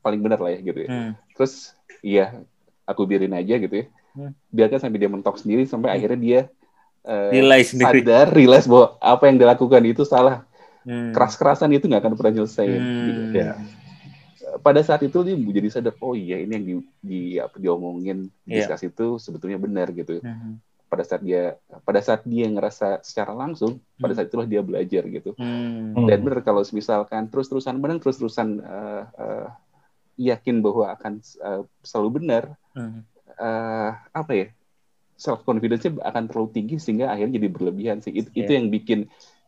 paling 0.00 0.20
benar 0.22 0.38
lah 0.38 0.54
ya 0.54 0.60
gitu 0.62 0.78
ya. 0.84 0.88
Hmm. 0.88 1.12
Terus 1.34 1.74
iya 2.00 2.38
aku 2.84 3.02
biarin 3.04 3.34
aja 3.34 3.58
gitu 3.58 3.74
ya. 3.74 3.86
Hmm. 4.14 4.32
Biarkan 4.48 4.78
sampai 4.78 4.98
dia 5.02 5.10
mentok 5.10 5.36
sendiri 5.40 5.66
sampai 5.66 5.90
Hmm. 5.90 5.96
akhirnya 5.98 6.20
dia 6.20 6.40
uh, 7.04 7.28
Realize 7.32 7.72
sendiri. 7.72 8.00
sadar, 8.04 8.26
realize 8.32 8.66
bahwa 8.68 8.96
apa 9.00 9.24
yang 9.28 9.36
dilakukan 9.40 9.82
itu 9.84 10.04
salah. 10.04 10.44
Hmm. 10.84 11.10
Keras-kerasan 11.10 11.72
itu 11.72 11.84
nggak 11.84 12.00
akan 12.00 12.14
pernah 12.14 12.32
nyelesain. 12.34 12.76
Hmm. 12.76 13.04
gitu. 13.04 13.20
Ya. 13.34 13.52
Pada 14.56 14.80
saat 14.80 15.00
itu 15.00 15.18
dia 15.20 15.34
jadi 15.34 15.68
sadar, 15.68 15.96
oh 15.98 16.14
iya 16.14 16.38
ini 16.38 16.52
yang 16.52 16.64
di, 16.64 16.74
di 17.00 17.20
apa 17.36 17.56
diomongin, 17.56 18.28
Iya. 18.44 18.64
diskus 18.64 18.84
itu 18.84 19.06
sebetulnya 19.18 19.56
benar 19.56 19.88
gitu. 19.90 20.20
Hmm. 20.20 20.60
pada 20.84 21.02
saat 21.02 21.26
dia 21.26 21.58
pada 21.82 21.98
saat 21.98 22.22
dia 22.22 22.46
ngerasa 22.46 23.02
secara 23.02 23.34
langsung 23.34 23.82
pada 23.98 24.14
saat 24.14 24.30
itulah 24.30 24.46
dia 24.46 24.62
belajar 24.62 25.02
gitu 25.04 25.34
Hmm. 25.34 25.90
Hmm. 25.90 26.06
dan 26.06 26.22
benar 26.22 26.38
kalau 26.40 26.62
misalkan 26.70 27.26
terus 27.26 27.50
terusan 27.50 27.82
menang 27.82 27.98
terus 27.98 28.14
terusan 28.14 28.62
yakin 30.14 30.62
bahwa 30.62 30.94
akan 30.94 31.18
eh, 31.18 31.62
selalu 31.82 32.22
benar 32.22 32.54
Hmm. 32.74 33.02
eh, 33.26 33.90
apa 34.12 34.32
ya 34.34 34.46
self 35.14 35.42
confidence-nya 35.42 35.98
akan 36.00 36.22
terlalu 36.26 36.48
tinggi 36.52 36.76
sehingga 36.76 37.06
akhirnya 37.08 37.38
jadi 37.38 37.48
berlebihan 37.48 37.98
sih 37.98 38.10
itu, 38.12 38.30
itu 38.32 38.46
Iya. 38.46 38.58
yang 38.58 38.66
bikin 38.68 39.00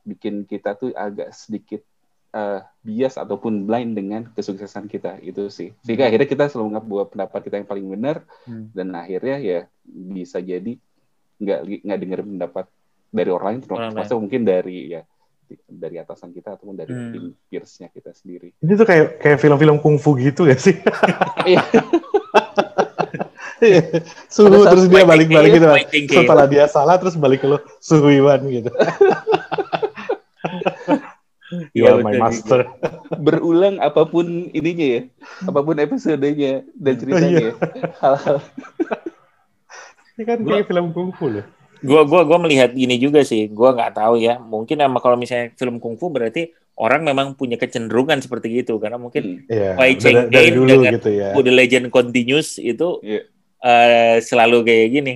bikin 0.06 0.46
kita 0.46 0.72
tuh 0.72 0.94
agak 0.94 1.34
sedikit 1.34 1.82
uh, 2.30 2.62
bias 2.80 3.18
ataupun 3.18 3.66
blind 3.66 3.92
dengan 3.92 4.22
kesuksesan 4.30 4.86
kita 4.86 5.18
itu 5.20 5.50
sih. 5.50 5.74
Sehingga 5.82 6.06
akhirnya 6.06 6.24
kita 6.24 6.46
selalu 6.46 6.70
menganggap 6.70 6.86
bahwa 6.86 7.04
pendapat 7.10 7.40
kita 7.42 7.56
yang 7.58 7.68
paling 7.68 7.86
benar 7.90 8.16
Hmm. 8.46 8.70
dan 8.70 8.94
akhirnya 8.94 9.36
ya 9.36 9.60
bisa 9.84 10.38
jadi 10.38 10.78
nggak 11.36 11.58
nggak 11.82 11.98
dengar 12.00 12.20
pendapat 12.22 12.66
dari 13.10 13.30
orang 13.30 13.46
lain, 13.50 13.60
Orang 13.66 13.78
lain. 13.82 13.90
termasuk 13.92 14.16
mungkin 14.16 14.42
dari 14.42 14.78
ya 14.94 15.02
dari 15.66 15.96
atasan 15.96 16.30
kita 16.30 16.54
ataupun 16.54 16.74
dari 16.74 16.90
Hmm. 16.90 17.10
tim 17.12 17.24
peersnya 17.46 17.90
kita 17.90 18.10
sendiri. 18.10 18.50
Ini 18.58 18.72
tuh 18.74 18.86
kayak 18.86 19.18
kayak 19.18 19.38
film-film 19.38 19.78
kungfu 19.78 20.14
gitu 20.18 20.46
gak 20.46 20.58
sih? 20.58 20.74
Iya. 21.46 21.62
Suhu 24.28 24.52
Pada 24.52 24.58
saat 24.60 24.72
terus 24.76 24.86
dia 24.92 25.04
balik-balik 25.08 25.50
gitu. 25.56 25.66
Setelah 26.12 26.44
dia 26.44 26.64
salah 26.68 27.00
terus 27.00 27.16
balik 27.16 27.40
ke 27.40 27.48
lo 27.48 27.56
suhu 27.80 28.12
Iwan 28.12 28.44
gitu. 28.52 28.68
You 31.76 31.84
Iya, 31.84 31.92
are 31.92 32.00
my 32.00 32.16
master. 32.16 32.64
Berulang 33.26 33.76
apa 33.78 34.08
pun 34.08 34.24
ininya 34.48 34.86
ya, 34.96 35.00
apa 35.44 35.60
pun 35.60 35.76
episodenya 35.76 36.64
dan 36.72 36.94
ceritanya, 36.96 37.36
ya. 37.36 37.52
hal-hal 38.00 38.40
Ini 40.16 40.24
kan 40.24 40.38
Gua- 40.40 40.56
kayak 40.56 40.66
film 40.66 40.86
kungfu 40.90 41.28
loh. 41.28 41.44
Gua 41.84 42.08
gua 42.08 42.24
gua 42.24 42.40
melihat 42.40 42.72
gini 42.72 42.96
juga 42.96 43.20
sih. 43.20 43.52
Gua 43.52 43.76
nggak 43.76 43.92
tahu 43.94 44.16
ya. 44.16 44.40
Mungkin 44.40 44.80
emang 44.80 45.04
kalau 45.04 45.20
misalnya 45.20 45.52
film 45.52 45.76
kungfu 45.76 46.08
berarti 46.08 46.48
orang 46.72 47.04
memang 47.04 47.36
punya 47.36 47.56
kecenderungan 47.56 48.24
seperti 48.24 48.64
itu 48.64 48.80
karena 48.80 48.96
mungkin 48.96 49.44
Hmm. 49.44 49.52
Iya. 49.52 49.70
Wei 49.76 49.92
Cheng 49.94 50.16
dari, 50.16 50.32
dari 50.32 50.48
Gain 50.48 50.54
dulu 50.56 50.68
dengan 50.72 50.92
gitu 50.96 51.10
ya. 51.12 51.28
The 51.36 51.52
Legend 51.52 51.86
Continues 51.92 52.56
itu 52.56 52.88
Iya. 53.04 53.20
eh, 53.60 54.16
selalu 54.24 54.64
kayak 54.64 54.88
gini. 54.90 55.14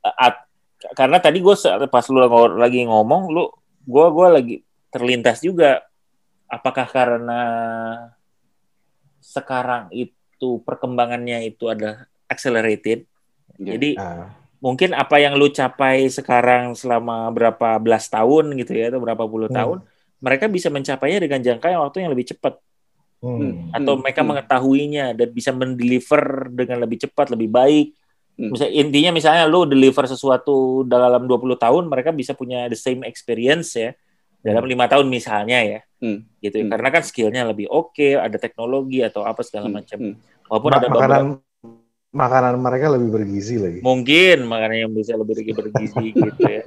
Eh, 0.00 0.14
at- 0.16 0.48
karena 0.96 1.20
tadi 1.20 1.40
gue 1.40 1.56
pas 1.86 2.04
lu 2.08 2.20
lagi 2.56 2.80
ngomong, 2.84 3.28
lu 3.28 3.52
gue 3.84 4.06
gua 4.08 4.32
lagi 4.32 4.63
terlintas 4.94 5.42
juga. 5.42 5.82
Apakah 6.46 6.86
karena 6.86 7.42
sekarang 9.18 9.90
itu 9.90 10.62
perkembangannya 10.62 11.50
itu 11.50 11.66
ada 11.66 12.06
accelerated? 12.30 13.10
Iya. 13.58 13.74
Jadi 13.74 13.90
Ah, 13.98 14.30
mungkin 14.62 14.94
apa 14.94 15.18
yang 15.18 15.34
lu 15.34 15.50
capai 15.50 16.06
sekarang 16.06 16.78
selama 16.78 17.26
berapa 17.34 17.82
belas 17.82 18.06
tahun 18.06 18.54
gitu 18.54 18.70
ya 18.78 18.94
atau 18.94 19.02
berapa 19.02 19.26
puluh 19.26 19.50
Hmm. 19.50 19.58
tahun, 19.58 19.78
mereka 20.22 20.46
bisa 20.46 20.70
mencapainya 20.70 21.18
dengan 21.26 21.42
jangka 21.42 21.66
yang 21.74 21.82
waktu 21.82 22.06
yang 22.06 22.12
lebih 22.14 22.30
cepat 22.30 22.54
hmm. 23.18 23.74
atau 23.74 23.92
Hmm, 23.98 24.02
mereka 24.06 24.20
hmm. 24.22 24.28
mengetahuinya 24.30 25.06
dan 25.18 25.28
bisa 25.34 25.50
mendeliver 25.50 26.54
dengan 26.54 26.78
lebih 26.86 27.02
cepat, 27.02 27.34
lebih 27.34 27.50
baik. 27.50 27.86
Hmm. 28.38 28.50
Misal, 28.54 28.70
intinya 28.70 29.10
misalnya 29.14 29.44
lu 29.50 29.66
deliver 29.66 30.06
sesuatu 30.06 30.86
dalam 30.86 31.26
20 31.26 31.58
tahun, 31.58 31.86
mereka 31.90 32.10
bisa 32.14 32.34
punya 32.34 32.70
the 32.70 32.78
same 32.78 33.02
experience 33.02 33.74
ya 33.74 33.90
dalam 34.44 34.64
lima 34.68 34.84
tahun 34.84 35.08
misalnya 35.08 35.58
ya. 35.64 35.80
Hmm. 36.04 36.28
Gitu. 36.38 36.60
Hmm. 36.60 36.68
Karena 36.68 36.88
kan 36.92 37.02
skillnya 37.02 37.48
lebih 37.48 37.64
oke, 37.66 38.20
ada 38.20 38.36
teknologi 38.36 39.00
atau 39.00 39.24
apa 39.24 39.40
segala 39.40 39.72
Hmm. 39.72 39.76
macam. 39.80 39.98
Hmm. 39.98 40.14
Walaupun 40.52 40.70
Ma- 40.70 40.76
ada 40.76 40.86
makanan 40.92 41.20
beberapa 41.24 41.42
makanan 42.14 42.54
mereka 42.62 42.86
lebih 42.94 43.08
bergizi 43.10 43.58
lagi. 43.58 43.82
mungkin 43.82 44.46
makanya 44.46 44.86
yang 44.86 44.92
bisa 44.94 45.18
lebih 45.18 45.50
bergizi 45.50 46.14
gitu 46.14 46.42
ya. 46.44 46.62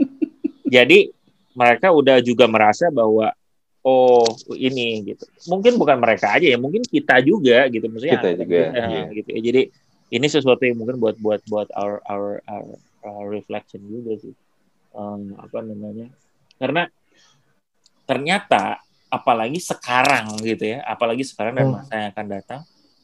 Jadi 0.67 1.13
mereka 1.55 1.93
udah 1.95 2.19
juga 2.19 2.49
merasa 2.51 2.91
bahwa 2.91 3.31
oh 3.79 4.27
ini 4.51 5.13
gitu. 5.13 5.23
Mungkin 5.47 5.79
bukan 5.79 5.95
mereka 6.03 6.35
aja 6.35 6.43
ya, 6.43 6.59
mungkin 6.59 6.83
kita 6.83 7.23
juga 7.23 7.63
gitu. 7.71 7.87
Maksudnya 7.87 8.19
Kita 8.19 8.29
juga, 8.35 8.61
kita, 8.67 8.83
iya. 8.91 9.03
gitu 9.15 9.29
ya. 9.31 9.39
Jadi 9.39 9.61
ini 10.07 10.27
sesuatu 10.27 10.61
yang 10.67 10.75
mungkin 10.75 10.99
buat 10.99 11.15
buat 11.15 11.41
buat 11.47 11.67
our 11.71 12.03
our 12.03 12.43
our, 12.43 12.67
our 13.07 13.25
reflection 13.31 13.79
juga 13.87 14.19
sih. 14.19 14.35
Em, 14.91 15.21
apa 15.39 15.63
namanya? 15.63 16.11
Karena 16.59 16.91
ternyata 18.07 18.79
apalagi 19.07 19.59
sekarang 19.59 20.39
gitu 20.41 20.75
ya, 20.75 20.83
apalagi 20.83 21.23
sekarang 21.23 21.53
dan 21.55 21.65
Hmm. 21.67 21.75
masa 21.79 21.93
yang 21.95 22.09
akan 22.11 22.27
datang 22.27 22.61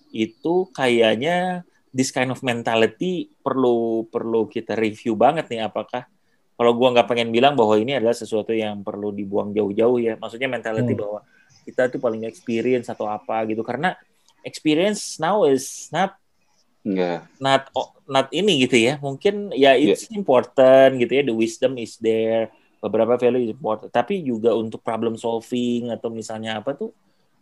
itu 0.10 0.68
kayaknya 0.72 1.62
this 1.90 2.10
kind 2.10 2.30
of 2.30 2.42
mentality 2.42 3.30
perlu 3.42 4.08
perlu 4.08 4.48
kita 4.48 4.74
review 4.74 5.14
banget 5.14 5.52
nih. 5.52 5.66
Apakah 5.66 6.06
kalau 6.54 6.72
gua 6.74 6.94
nggak 6.94 7.10
pengen 7.10 7.30
bilang 7.30 7.54
bahwa 7.54 7.76
ini 7.78 7.98
adalah 7.98 8.14
sesuatu 8.14 8.54
yang 8.54 8.82
perlu 8.82 9.10
dibuang 9.12 9.52
jauh-jauh 9.52 9.98
ya. 9.98 10.14
Maksudnya 10.18 10.50
mentality 10.50 10.94
Hmm. 10.94 11.02
bahwa 11.02 11.20
kita 11.64 11.88
tuh 11.88 12.00
paling 12.00 12.24
experience 12.26 12.88
atau 12.88 13.08
apa 13.08 13.42
gitu. 13.48 13.64
Karena 13.64 13.96
experience 14.44 15.18
now 15.18 15.48
is 15.48 15.88
not 15.90 16.14
Enggak. 16.84 17.26
not 17.40 17.72
not 18.06 18.28
ini 18.30 18.68
gitu 18.68 18.76
ya. 18.76 19.00
Mungkin 19.00 19.56
ya 19.56 19.74
it's 19.74 20.12
important 20.12 21.00
gitu 21.00 21.12
ya. 21.16 21.24
The 21.24 21.34
wisdom 21.34 21.80
is 21.80 21.96
there 21.98 22.52
beberapa 22.84 23.16
value 23.16 23.48
is 23.48 23.56
important 23.56 23.88
tapi 23.90 24.20
juga 24.20 24.52
untuk 24.52 24.84
problem 24.84 25.16
solving 25.16 25.88
atau 25.88 26.12
misalnya 26.12 26.60
apa 26.60 26.76
tuh 26.76 26.92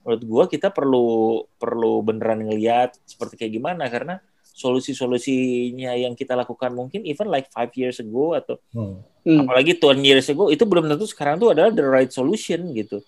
menurut 0.06 0.22
gua 0.26 0.44
kita 0.46 0.70
perlu 0.70 1.42
perlu 1.58 2.06
beneran 2.06 2.46
ngelihat 2.46 2.94
seperti 3.06 3.42
kayak 3.42 3.54
gimana 3.58 3.90
karena 3.90 4.22
solusi-solusinya 4.52 5.98
yang 5.98 6.14
kita 6.14 6.38
lakukan 6.38 6.70
mungkin 6.74 7.02
even 7.04 7.28
like 7.28 7.50
five 7.50 7.72
years 7.74 7.98
ago 7.98 8.38
atau 8.38 8.62
Hmm. 8.72 9.02
Hmm. 9.22 9.46
apalagi 9.46 9.78
20 9.78 10.02
years 10.02 10.26
ago 10.30 10.50
itu 10.50 10.66
belum 10.66 10.90
tentu 10.90 11.06
sekarang 11.06 11.38
tuh 11.38 11.54
adalah 11.54 11.70
the 11.70 11.86
right 11.86 12.10
solution 12.10 12.74
gitu 12.74 13.02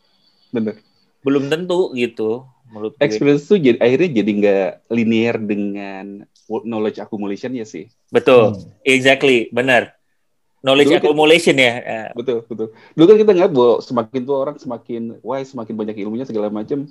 Bener. 0.50 0.78
belum 1.22 1.50
tentu 1.50 1.90
gitu 1.94 2.46
menurut 2.70 2.94
gue. 2.94 3.02
Experience 3.02 3.46
tuh 3.46 3.58
jadi, 3.58 3.78
akhirnya 3.78 4.10
jadi 4.22 4.32
nggak 4.34 4.70
linear 4.90 5.36
dengan 5.38 6.06
knowledge 6.46 6.98
accumulation 6.98 7.54
ya 7.54 7.66
sih. 7.66 7.90
betul 8.10 8.54
Hmm. 8.54 8.70
exactly 8.86 9.50
benar 9.50 9.98
knowledge 10.64 10.90
Dulu 10.90 11.00
accumulation 11.00 11.56
ya 11.56 11.74
Eh, 11.78 12.08
Betul, 12.16 12.48
betul. 12.48 12.68
Dulu 12.96 13.06
kan 13.06 13.18
kita 13.20 13.32
nggak 13.34 13.50
bahwa 13.52 13.74
semakin 13.80 14.22
tua 14.24 14.38
orang 14.40 14.56
semakin 14.56 15.02
wise, 15.20 15.52
semakin 15.52 15.76
banyak 15.76 15.96
ilmunya 16.00 16.24
segala 16.24 16.48
macam. 16.48 16.88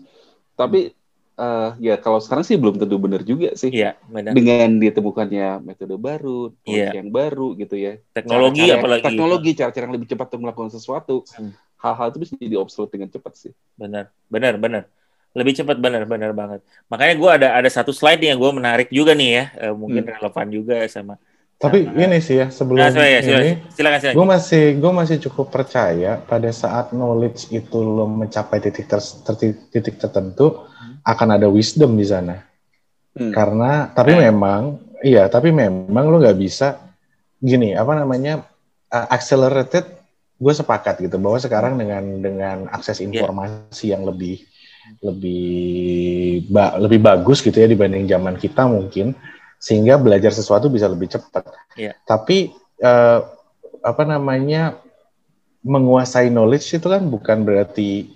Tapi 0.53 0.93
eh, 1.33 1.71
ya 1.81 1.95
kalau 1.97 2.21
sekarang 2.21 2.45
sih 2.45 2.61
belum 2.61 2.77
tentu 2.77 3.01
benar 3.01 3.25
juga 3.25 3.57
sih. 3.57 3.73
iya 3.73 3.97
benar 4.07 4.37
Dengan 4.37 4.77
ditemukannya 4.77 5.65
metode 5.65 5.97
baru, 5.97 6.53
Iya. 6.63 6.93
yang 6.95 7.09
baru 7.09 7.57
gitu 7.57 7.75
ya. 7.75 7.97
teknologi 8.13 8.69
Cara-cara- 8.69 8.79
apalagi 8.79 9.05
Teknologi, 9.09 9.51
cara-cara 9.57 9.85
yang 9.89 9.95
lebih 9.97 10.09
cepat 10.09 10.27
untuk 10.29 10.41
melakukan 10.45 10.71
sesuatu. 10.71 11.25
Hmm. 11.33 11.57
Hal-hal 11.81 12.15
itu 12.15 12.19
bisa 12.21 12.33
jadi 12.37 12.55
obsolete 12.55 12.95
dengan 12.95 13.09
cepat 13.09 13.33
sih. 13.35 13.53
benar 13.75 14.13
benar 14.29 14.55
benar 14.55 14.85
lebih 15.33 15.57
cepat 15.57 15.81
benar 15.81 16.05
benar 16.05 16.31
banget 16.31 16.61
makanya 16.87 17.15
gue 17.17 17.31
ada 17.33 17.49
ada 17.57 17.67
satu 17.67 17.89
slide 17.91 18.21
yang 18.21 18.37
gue 18.37 18.53
menarik 18.53 18.93
juga 18.93 19.17
nih 19.17 19.31
ya 19.33 19.45
eh, 19.59 19.73
mungkin 19.73 20.05
Hmm. 20.05 20.13
relevan 20.15 20.47
juga 20.47 20.77
sama 20.87 21.17
Tapi 21.63 21.87
sama- 21.87 21.95
ini 21.95 22.19
sih 22.19 22.43
ya 22.43 22.51
sebelum 22.51 22.83
nah, 22.83 22.91
ini, 22.91 23.23
silakan 23.23 23.99
silakan 24.03 24.15
gue 24.19 24.27
masih 24.27 24.65
gue 24.83 24.93
masih 24.93 25.17
cukup 25.31 25.47
percaya 25.55 26.19
pada 26.19 26.51
saat 26.51 26.91
knowledge 26.91 27.55
itu 27.55 27.79
lo 27.79 28.11
mencapai 28.11 28.59
titik 28.59 28.91
ter- 28.91 29.19
ter- 29.23 29.63
titik 29.71 29.95
tertentu 30.03 30.67
akan 31.07 31.29
ada 31.39 31.47
wisdom 31.47 31.95
di 31.95 32.03
sana. 32.03 32.43
Hmm. 33.15 33.31
Karena 33.31 33.87
tapi 33.95 34.19
Nah. 34.19 34.27
memang 34.27 34.61
iya 35.07 35.31
tapi 35.31 35.55
memang 35.55 36.11
lo 36.11 36.19
nggak 36.19 36.39
bisa 36.39 36.83
gini 37.39 37.79
apa 37.79 37.95
namanya 37.95 38.43
uh, 38.91 39.07
accelerated 39.07 39.87
gue 40.43 40.55
sepakat 40.55 40.99
gitu 41.07 41.15
bahwa 41.23 41.39
sekarang 41.39 41.79
dengan 41.79 42.03
dengan 42.19 42.57
akses 42.75 42.99
informasi 42.99 43.95
yang 43.95 44.03
lebih 44.03 44.43
lebih 44.99 46.43
ba- 46.51 46.75
lebih 46.75 46.99
bagus 46.99 47.39
gitu 47.39 47.55
ya 47.55 47.71
dibanding 47.71 48.11
zaman 48.11 48.35
kita 48.35 48.67
mungkin 48.67 49.15
sehingga 49.63 49.95
belajar 49.95 50.35
sesuatu 50.35 50.67
bisa 50.67 50.91
lebih 50.91 51.07
cepat. 51.07 51.55
Iya. 51.79 51.95
Tapi 52.03 52.51
eh, 52.83 53.21
apa 53.83 54.03
namanya 54.03 54.83
menguasai 55.63 56.35
knowledge 56.35 56.83
itu 56.83 56.87
kan 56.91 57.07
bukan 57.07 57.47
berarti 57.47 58.11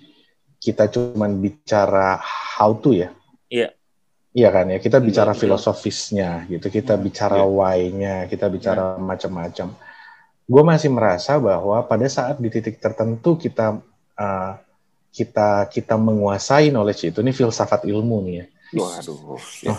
kita 0.59 0.91
cuman 0.91 1.39
bicara 1.39 2.19
how 2.19 2.75
to 2.75 2.91
ya. 2.91 3.15
Iya. 3.47 3.71
Iya 4.37 4.53
kan 4.53 4.69
ya, 4.69 4.77
kita 4.77 5.01
bicara 5.01 5.33
betul. 5.33 5.49
filosofisnya 5.49 6.45
gitu, 6.45 6.69
kita 6.69 6.93
bicara 6.93 7.41
Iya. 7.41 7.49
why-nya, 7.49 8.15
kita 8.29 8.45
bicara 8.53 8.93
macam-macam. 9.01 9.73
Gue 10.45 10.63
masih 10.67 10.93
merasa 10.93 11.41
bahwa 11.41 11.81
pada 11.89 12.05
saat 12.05 12.37
di 12.37 12.53
titik 12.53 12.77
tertentu 12.77 13.33
kita 13.33 13.81
uh, 14.13 14.51
kita 15.09 15.65
kita 15.73 15.97
menguasai 15.97 16.69
knowledge 16.69 17.09
itu, 17.09 17.25
ini 17.25 17.33
filsafat 17.33 17.89
ilmu 17.89 18.17
nih 18.29 18.35
ya. 18.37 18.45
Waduh. 18.77 19.41
Ya. 19.65 19.73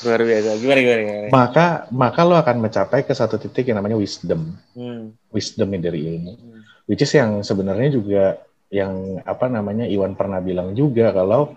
Luar 0.00 0.20
biasa 0.20 0.48
gimana 0.56 0.78
gimana, 0.78 1.00
gimana? 1.02 1.26
Maka 1.28 1.66
maka 1.90 2.20
lo 2.22 2.34
akan 2.34 2.56
mencapai 2.60 3.02
ke 3.02 3.12
satu 3.12 3.36
titik 3.36 3.66
yang 3.66 3.78
namanya 3.78 3.96
wisdom, 3.96 4.54
Hmm. 4.72 5.14
wisdom 5.28 5.68
dari 5.74 6.06
ilmu. 6.06 6.32
Hmm. 6.32 6.60
Which 6.86 7.02
is 7.02 7.12
yang 7.12 7.42
sebenarnya 7.42 7.90
juga 7.90 8.38
yang 8.68 9.20
apa 9.22 9.48
namanya 9.48 9.84
Iwan 9.84 10.12
pernah 10.12 10.38
bilang 10.38 10.72
juga 10.72 11.10
kalau 11.10 11.56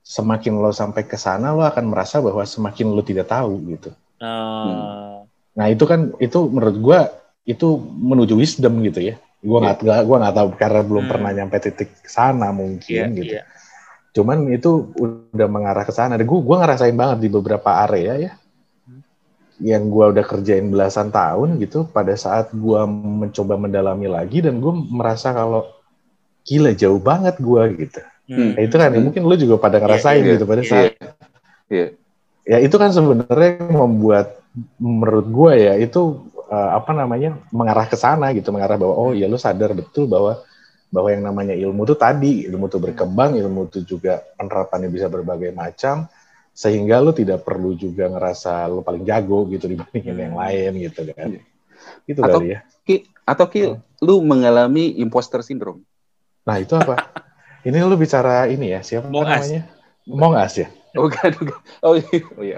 semakin 0.00 0.54
lo 0.54 0.70
sampai 0.70 1.02
ke 1.02 1.16
sana 1.16 1.50
lo 1.50 1.62
akan 1.62 1.84
merasa 1.86 2.20
bahwa 2.20 2.44
semakin 2.44 2.86
lo 2.88 3.02
tidak 3.02 3.26
tahu 3.26 3.58
gitu. 3.72 3.90
Ah, 4.16 5.24
Nah 5.52 5.66
itu 5.66 5.82
kan 5.82 6.12
itu 6.16 6.38
menurut 6.46 6.76
gua 6.76 7.00
itu 7.42 7.66
menuju 7.80 8.36
wisdom 8.36 8.84
gitu 8.84 9.00
ya. 9.02 9.14
Gua 9.40 9.60
nggak 9.60 9.82
nggak- 9.82 10.04
gua 10.04 10.16
nggak 10.22 10.36
tahu 10.36 10.48
karena 10.54 10.80
belum 10.80 11.04
Hmm. 11.04 11.12
pernah 11.12 11.30
nyampe 11.32 11.56
titik 11.58 11.90
sana 12.04 12.48
mungkin 12.50 13.16
gitu. 13.16 13.34
iya. 13.36 13.42
Cuman 14.16 14.48
itu 14.48 14.96
udah 14.96 15.48
mengarah 15.52 15.84
ke 15.84 15.92
sana. 15.92 16.16
Gua 16.24 16.40
gua 16.40 16.56
ngerasain 16.64 16.96
banget 16.96 17.18
di 17.20 17.28
beberapa 17.28 17.68
area 17.84 18.12
ya. 18.16 18.32
Hmm. 18.88 19.04
Yang 19.60 19.82
gua 19.92 20.04
udah 20.16 20.24
kerjain 20.24 20.72
belasan 20.72 21.12
tahun 21.12 21.60
gitu. 21.60 21.84
Pada 21.92 22.16
saat 22.16 22.48
gua 22.56 22.88
mencoba 22.88 23.60
mendalami 23.60 24.08
lagi 24.08 24.40
dan 24.40 24.56
gua 24.56 24.72
merasa 24.72 25.36
kalau 25.36 25.68
gila 26.48 26.72
jauh 26.72 26.96
banget 26.96 27.36
gua 27.36 27.68
gitu. 27.68 28.00
Hmm. 28.26 28.56
Nah, 28.56 28.62
itu 28.64 28.74
kan 28.80 28.90
ya, 28.90 28.98
mungkin 29.04 29.22
lu 29.28 29.36
juga 29.36 29.60
pada 29.60 29.78
ngerasain 29.78 30.24
iya, 30.24 30.32
gitu 30.34 30.48
pada 30.48 30.62
iya. 30.64 30.70
saat 30.72 30.92
Iya. 31.66 31.98
ya 32.46 32.58
itu 32.62 32.78
kan 32.78 32.94
sebenarnya 32.94 33.70
membuat 33.74 34.38
menurut 34.78 35.26
gua 35.26 35.52
ya 35.58 35.74
itu 35.78 36.30
eh, 36.46 36.70
apa 36.78 36.94
namanya 36.94 37.34
mengarah 37.50 37.90
ke 37.90 37.98
sana 37.98 38.30
gitu 38.34 38.54
mengarah 38.54 38.78
bahwa 38.78 38.94
oh 38.94 39.10
ya 39.10 39.26
lu 39.26 39.34
sadar 39.34 39.74
betul 39.74 40.06
bahwa 40.06 40.46
bahwa 40.96 41.12
yang 41.12 41.20
namanya 41.22 41.52
ilmu 41.52 41.84
tuh 41.84 42.00
tadi 42.00 42.48
ilmu 42.48 42.72
tuh 42.72 42.80
berkembang 42.80 43.36
ilmu 43.36 43.68
tuh 43.68 43.84
juga 43.84 44.24
penerapannya 44.40 44.88
bisa 44.88 45.12
berbagai 45.12 45.52
macam 45.52 46.08
sehingga 46.56 47.04
lu 47.04 47.12
tidak 47.12 47.44
perlu 47.44 47.76
juga 47.76 48.08
ngerasa 48.08 48.64
lu 48.64 48.80
paling 48.80 49.04
jago 49.04 49.44
gitu 49.52 49.68
dibandingin 49.68 50.16
Hmm. 50.16 50.24
yang 50.24 50.34
lain 50.34 50.70
gitu 50.88 51.04
kan 51.12 51.28
Iya. 51.28 51.42
itu 52.08 52.20
Atau- 52.24 52.40
kali 52.40 52.48
ya 52.48 52.60
Ki, 52.80 52.96
atau 53.22 53.46
Ki, 53.46 53.60
Hmm. 53.68 53.78
lu 54.00 54.24
mengalami 54.24 54.96
imposter 54.96 55.44
syndrome. 55.44 55.84
nah 56.48 56.56
itu 56.56 56.72
apa 56.72 56.96
ini 57.60 57.76
lu 57.76 57.92
bicara 57.94 58.48
ini 58.48 58.72
ya 58.72 58.80
siapa 58.80 59.04
Among 59.04 59.28
Us. 59.28 59.36
namanya 59.44 59.62
Among 60.08 60.34
Us 60.34 60.54
ya 60.56 60.68
Oh. 60.96 61.12
Oh, 61.84 61.92
iya, 61.92 62.24
oh 62.32 62.40
iya. 62.40 62.56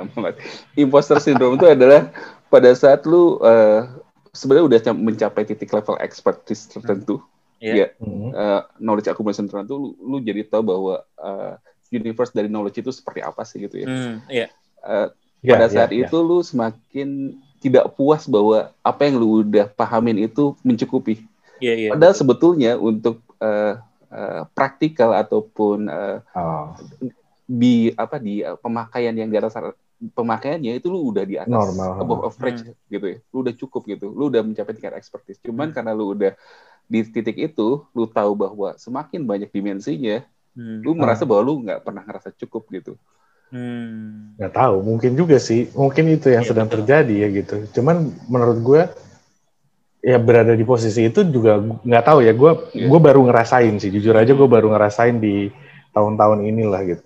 Imposter 0.79 1.18
syndrome 1.18 1.59
itu 1.59 1.66
adalah 1.66 2.14
pada 2.46 2.70
saat 2.70 3.03
lu 3.03 3.42
eh, 3.42 3.83
sebenarnya 4.31 4.64
udah 4.70 4.94
mencapai 4.94 5.42
titik 5.42 5.74
level 5.74 5.98
expertise 5.98 6.70
tertentu, 6.70 7.18
Iya. 7.58 7.74
ya, 7.74 7.86
Mhm. 7.98 8.28
eh, 8.32 8.62
knowledge 8.78 9.10
accumulation 9.10 9.46
tertentu, 9.50 9.74
lu, 9.74 9.88
lu 9.98 10.16
jadi 10.22 10.46
tahu 10.46 10.62
bahwa 10.62 10.94
eh, 11.02 11.54
universe 11.90 12.30
dari 12.30 12.46
knowledge 12.46 12.78
itu 12.80 12.90
seperti 12.94 13.20
apa 13.20 13.42
sih 13.42 13.58
gitu 13.66 13.82
ya. 13.82 13.86
Hmm, 13.88 14.14
iya. 14.30 14.46
Eh, 14.84 15.08
Ya, 15.38 15.54
pada 15.54 15.70
ya, 15.70 15.86
saat 15.86 15.90
ya. 15.94 16.10
itu 16.10 16.18
lu 16.18 16.42
semakin 16.42 17.38
tidak 17.62 17.94
puas 17.94 18.26
bahwa 18.26 18.74
apa 18.82 19.00
yang 19.06 19.22
lu 19.22 19.46
udah 19.46 19.70
pahamin 19.70 20.26
itu 20.26 20.58
mencukupi. 20.66 21.22
Iya, 21.62 21.74
iya. 21.78 21.88
Padahal 21.94 22.14
sebetulnya 22.14 22.74
untuk 22.74 23.22
eh, 23.38 23.78
eh, 24.10 24.42
praktikal 24.50 25.14
ataupun 25.14 25.86
eh, 25.86 26.18
Oh, 26.34 26.74
di 27.48 27.88
apa 27.96 28.20
di 28.20 28.44
uh, 28.44 28.60
pemakaian 28.60 29.16
yang 29.16 29.32
di 29.32 29.36
atas 29.40 29.56
pemakaiannya 30.12 30.76
itu 30.76 30.92
lu 30.92 31.00
udah 31.10 31.24
di 31.24 31.40
atas 31.40 31.48
Normal. 31.48 32.04
above 32.04 32.22
average 32.28 32.60
gitu 32.92 33.06
ya 33.08 33.18
lu 33.32 33.40
udah 33.40 33.54
cukup 33.56 33.82
gitu 33.88 34.12
lu 34.12 34.28
udah 34.28 34.44
mencapai 34.44 34.76
tingkat 34.76 35.00
expertise 35.00 35.40
cuman 35.40 35.72
karena 35.72 35.96
lu 35.96 36.12
udah 36.12 36.36
di 36.88 37.05
titik 37.05 37.37
itu 37.37 37.85
lu 37.92 38.09
tahu 38.09 38.33
bahwa 38.35 38.74
semakin 38.77 39.22
banyak 39.22 39.53
dimensinya 39.53 40.24
Hmm. 40.59 40.83
lu 40.83 40.90
merasa 40.90 41.22
bahwa 41.22 41.42
lu 41.46 41.62
nggak 41.62 41.87
pernah 41.87 42.03
ngerasa 42.03 42.35
cukup 42.35 42.66
gitu 42.74 42.98
Hmm. 43.48 44.35
nggak 44.37 44.53
tahu 44.53 44.77
mungkin 44.83 45.14
juga 45.14 45.38
sih 45.38 45.70
mungkin 45.72 46.11
itu 46.11 46.29
yang 46.29 46.42
Iya, 46.42 46.51
sedang 46.51 46.66
betul. 46.66 46.83
terjadi 46.83 47.14
ya 47.14 47.29
gitu 47.31 47.57
cuman 47.72 47.96
menurut 48.27 48.59
gue 48.61 48.83
ya 50.01 50.18
berada 50.18 50.53
di 50.53 50.62
posisi 50.62 51.07
itu 51.07 51.22
juga 51.24 51.57
nggak 51.62 52.05
tahu 52.05 52.18
ya 52.27 52.33
gue 52.33 52.53
Iya. 52.74 52.87
gue 52.87 53.01
baru 53.01 53.20
ngerasain 53.24 53.74
sih 53.79 53.88
jujur 53.88 54.14
aja 54.14 54.35
gue 54.35 54.48
baru 54.48 54.68
ngerasain 54.70 55.16
di 55.16 55.48
tahun-tahun 55.90 56.44
inilah 56.44 56.83
gitu 56.87 57.05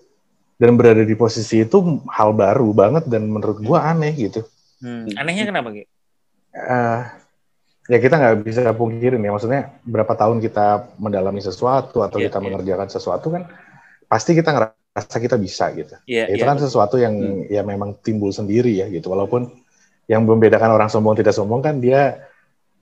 dan 0.56 0.70
berada 0.74 1.02
di 1.02 1.14
posisi 1.14 1.62
itu 1.62 1.78
hal 2.08 2.32
baru 2.32 2.72
banget 2.72 3.04
dan 3.04 3.28
menurut 3.28 3.60
gue 3.60 3.78
aneh 3.78 4.16
gitu 4.16 4.42
Hmm. 4.82 5.06
Anehnya 5.14 5.46
kenapa, 5.46 5.70
Ki? 5.70 5.86
Eh, 6.50 7.00
ya 7.92 7.98
kita 8.00 8.14
nggak 8.16 8.34
bisa 8.40 8.72
pungkirin 8.72 9.20
ya 9.20 9.30
maksudnya 9.30 9.60
berapa 9.84 10.16
tahun 10.16 10.40
kita 10.40 10.96
mendalami 10.96 11.44
sesuatu 11.44 12.00
atau 12.00 12.16
Iya, 12.16 12.32
kita 12.32 12.38
iya. 12.40 12.44
mengerjakan 12.48 12.88
sesuatu 12.88 13.28
kan 13.28 13.42
pasti 14.08 14.32
kita 14.32 14.48
ngerasa 14.48 15.16
kita 15.20 15.36
bisa 15.36 15.68
gitu 15.76 15.92
Iya, 16.08 16.32
itu 16.32 16.40
iya. 16.40 16.48
kan 16.48 16.56
sesuatu 16.56 16.96
yang 16.96 17.12
Hmm. 17.12 17.44
ya 17.52 17.60
memang 17.60 18.00
timbul 18.00 18.32
sendiri 18.32 18.80
ya 18.80 18.88
gitu 18.88 19.12
walaupun 19.12 19.52
yang 20.08 20.24
membedakan 20.24 20.72
orang 20.72 20.88
sombong 20.88 21.20
tidak 21.20 21.36
sombong 21.36 21.60
kan 21.60 21.76
dia 21.84 22.24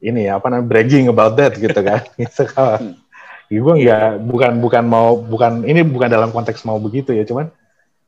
ini 0.01 0.31
ya 0.31 0.39
apa 0.39 0.47
namanya 0.47 0.71
bragging 0.71 1.11
about 1.11 1.35
that 1.35 1.59
gitu 1.59 1.81
kan 1.89 2.07
gitu 2.15 2.47
kan 2.47 2.79
Hmm. 2.79 2.95
gue 3.51 3.75
nggak 3.83 4.31
bukan 4.31 4.53
bukan 4.63 4.85
mau 4.87 5.19
bukan 5.19 5.67
ini 5.67 5.83
bukan 5.83 6.07
dalam 6.07 6.31
konteks 6.31 6.63
mau 6.63 6.79
begitu 6.79 7.11
ya 7.11 7.27
cuman 7.27 7.51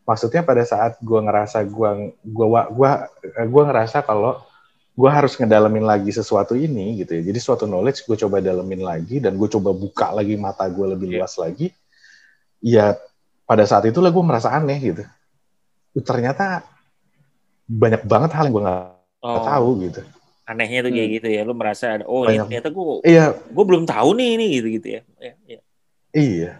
maksudnya 0.06 0.46
pada 0.46 0.62
saat 0.62 1.02
gue 1.02 1.18
ngerasa 1.18 1.66
gue 1.66 1.90
gua 2.22 2.70
gua 2.70 2.90
gua 3.50 3.62
ngerasa 3.66 4.06
kalau 4.06 4.38
gue 4.92 5.08
harus 5.08 5.32
ngedalamin 5.34 5.82
lagi 5.82 6.12
sesuatu 6.12 6.52
ini 6.52 7.00
gitu 7.00 7.16
ya 7.16 7.22
jadi 7.24 7.38
suatu 7.40 7.64
knowledge 7.64 8.04
gue 8.04 8.16
coba 8.18 8.44
dalemin 8.44 8.84
lagi 8.84 9.18
dan 9.18 9.40
gue 9.40 9.48
coba 9.48 9.72
buka 9.72 10.12
lagi 10.12 10.36
mata 10.36 10.68
gue 10.68 10.84
lebih 10.84 11.08
Iya. 11.08 11.16
luas 11.18 11.34
lagi 11.36 11.72
ya 12.60 12.94
pada 13.42 13.64
saat 13.64 13.88
itulah 13.88 14.12
gue 14.12 14.20
merasa 14.20 14.52
aneh 14.52 14.76
gitu 14.78 15.02
ternyata 16.00 16.60
banyak 17.64 18.04
banget 18.04 18.30
hal 18.32 18.46
yang 18.48 18.54
gue 18.54 18.64
nggak 18.64 18.82
Oh, 19.22 19.38
tahu 19.46 19.86
gitu 19.86 20.02
anehnya 20.42 20.82
tuh 20.82 20.90
kayak 20.90 21.06
Hmm. 21.06 21.16
gitu 21.22 21.28
ya. 21.30 21.40
Lu 21.46 21.54
merasa 21.54 21.94
ada, 21.94 22.04
oh 22.10 22.26
ini 22.26 22.34
Banyak. 22.34 22.46
ternyata 22.50 22.68
gue 22.68 22.84
iya 23.06 23.26
gue 23.30 23.64
belum 23.64 23.84
tahu 23.86 24.08
nih 24.18 24.28
ini 24.34 24.46
gitu 24.58 24.66
gitu 24.74 24.88
ya. 24.90 25.00
Iya, 25.16 25.34
iya. 25.46 25.60
iya 26.12 26.50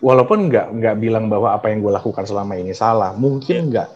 walaupun 0.00 0.48
nggak 0.48 0.66
nggak 0.72 0.96
bilang 0.96 1.28
bahwa 1.28 1.52
apa 1.52 1.68
yang 1.68 1.80
gue 1.80 1.92
lakukan 1.92 2.24
selama 2.24 2.56
ini 2.56 2.72
salah 2.72 3.12
mungkin 3.12 3.68
nggak 3.68 3.88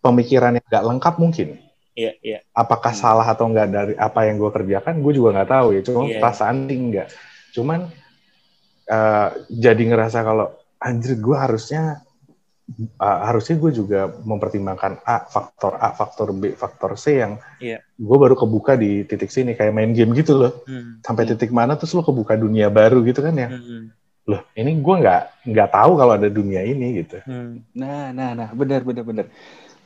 pemikirannya 0.00 0.64
nggak 0.64 0.84
lengkap 0.88 1.14
mungkin 1.20 1.48
Iya, 1.96 2.12
iya. 2.20 2.38
apakah 2.52 2.92
Hmm. 2.92 3.00
salah 3.00 3.24
atau 3.24 3.48
enggak 3.48 3.68
dari 3.68 3.94
apa 3.96 4.28
yang 4.28 4.36
gue 4.36 4.52
kerjakan 4.52 5.00
gue 5.00 5.12
juga 5.12 5.32
nggak 5.32 5.50
tahu 5.50 5.68
ya 5.72 5.80
cuma 5.80 6.04
Iya. 6.04 6.20
perasaan 6.20 6.56
sih 6.64 6.76
enggak 6.76 7.08
cuman 7.50 7.80
eh, 8.86 9.28
jadi 9.48 9.82
ngerasa 9.82 10.18
kalau 10.20 10.46
anjir 10.78 11.16
gue 11.16 11.32
harusnya 11.34 12.04
eh, 12.76 13.18
harusnya 13.24 13.56
gue 13.56 13.72
juga 13.72 14.00
mempertimbangkan 14.22 15.00
A 15.02 15.24
faktor 15.24 15.78
A 15.78 15.90
faktor 15.90 16.30
B 16.30 16.52
faktor 16.52 16.94
C 16.94 17.16
yang 17.16 17.40
Iya. 17.58 17.80
gue 17.80 18.16
baru 18.20 18.36
kebuka 18.36 18.76
di 18.76 19.02
titik 19.02 19.32
sini 19.32 19.56
kayak 19.56 19.72
main 19.72 19.90
game 19.90 20.12
gitu 20.12 20.36
loh 20.36 20.52
Hmm. 20.68 21.00
sampai 21.00 21.24
Hmm. 21.24 21.32
titik 21.32 21.48
mana 21.48 21.74
terus 21.74 21.96
lo 21.96 22.02
kebuka 22.02 22.36
dunia 22.36 22.68
baru 22.68 23.00
gitu 23.02 23.24
kan 23.24 23.32
ya 23.32 23.48
Hmm. 23.48 23.88
loh 24.26 24.42
ini 24.52 24.76
gue 24.76 24.94
nggak 25.00 25.22
nggak 25.48 25.68
tahu 25.72 25.92
kalau 25.94 26.12
ada 26.12 26.28
dunia 26.28 26.60
ini 26.60 27.00
gitu 27.00 27.24
Hmm. 27.24 27.64
nah 27.72 28.12
nah 28.12 28.36
nah 28.36 28.48
benar 28.52 28.82
benar 28.82 29.00
benar 29.00 29.26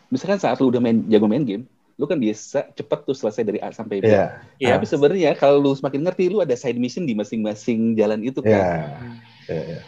misalkan 0.09 0.41
saat 0.41 0.59
lu 0.59 0.75
udah 0.75 0.81
main 0.81 1.07
jago 1.07 1.31
main 1.31 1.47
game 1.47 1.65
lu 2.01 2.09
kan 2.09 2.17
biasa 2.17 2.73
cepet 2.73 2.99
tuh 3.05 3.13
selesai 3.13 3.45
dari 3.45 3.61
A 3.61 3.69
sampai 3.71 4.01
B 4.01 4.09
Iya 4.09 4.41
Iya. 4.57 4.73
tapi 4.75 4.89
sebenarnya 4.89 5.37
kalau 5.37 5.61
lu 5.61 5.77
semakin 5.77 6.01
ngerti 6.01 6.33
lu 6.33 6.41
ada 6.41 6.57
side 6.57 6.81
mission 6.81 7.05
di 7.05 7.13
masing-masing 7.13 7.93
jalan 7.93 8.25
itu 8.25 8.41
kan 8.41 8.49
iya 8.51 8.69
Hmm. 8.97 9.17
iya, 9.47 9.63
iya. 9.69 9.81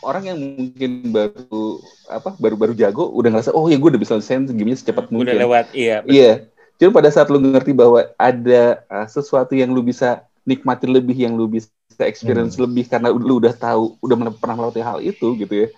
orang 0.00 0.24
yang 0.26 0.38
mungkin 0.40 0.90
baru 1.12 1.60
apa 2.08 2.30
baru 2.34 2.56
baru 2.56 2.72
jago 2.72 3.12
udah 3.12 3.28
ngerasa 3.30 3.52
oh 3.52 3.68
ya 3.68 3.76
gue 3.76 3.90
udah 3.92 4.00
bisa 4.00 4.16
selesai 4.16 4.48
gamenya 4.48 4.80
secepat 4.80 5.04
Udah 5.06 5.12
mungkin 5.12 5.36
lewat, 5.36 5.66
iya. 5.76 6.00
betul. 6.00 6.16
iya 6.16 6.32
cuma 6.74 6.96
pada 6.96 7.12
saat 7.12 7.28
lu 7.28 7.36
ngerti 7.36 7.76
bahwa 7.76 8.08
ada 8.16 8.62
uh, 8.88 9.04
sesuatu 9.04 9.52
yang 9.52 9.68
lu 9.68 9.84
bisa 9.84 10.24
nikmati 10.42 10.88
lebih 10.88 11.12
yang 11.12 11.36
lu 11.36 11.44
bisa 11.44 11.68
experience 12.00 12.56
Hmm. 12.56 12.64
lebih 12.64 12.88
karena 12.88 13.12
lu 13.12 13.36
udah 13.36 13.52
tahu 13.52 14.00
udah 14.00 14.16
pernah 14.32 14.56
melalui 14.56 14.80
hal 14.80 15.04
itu 15.04 15.36
gitu 15.36 15.52
ya 15.52 15.68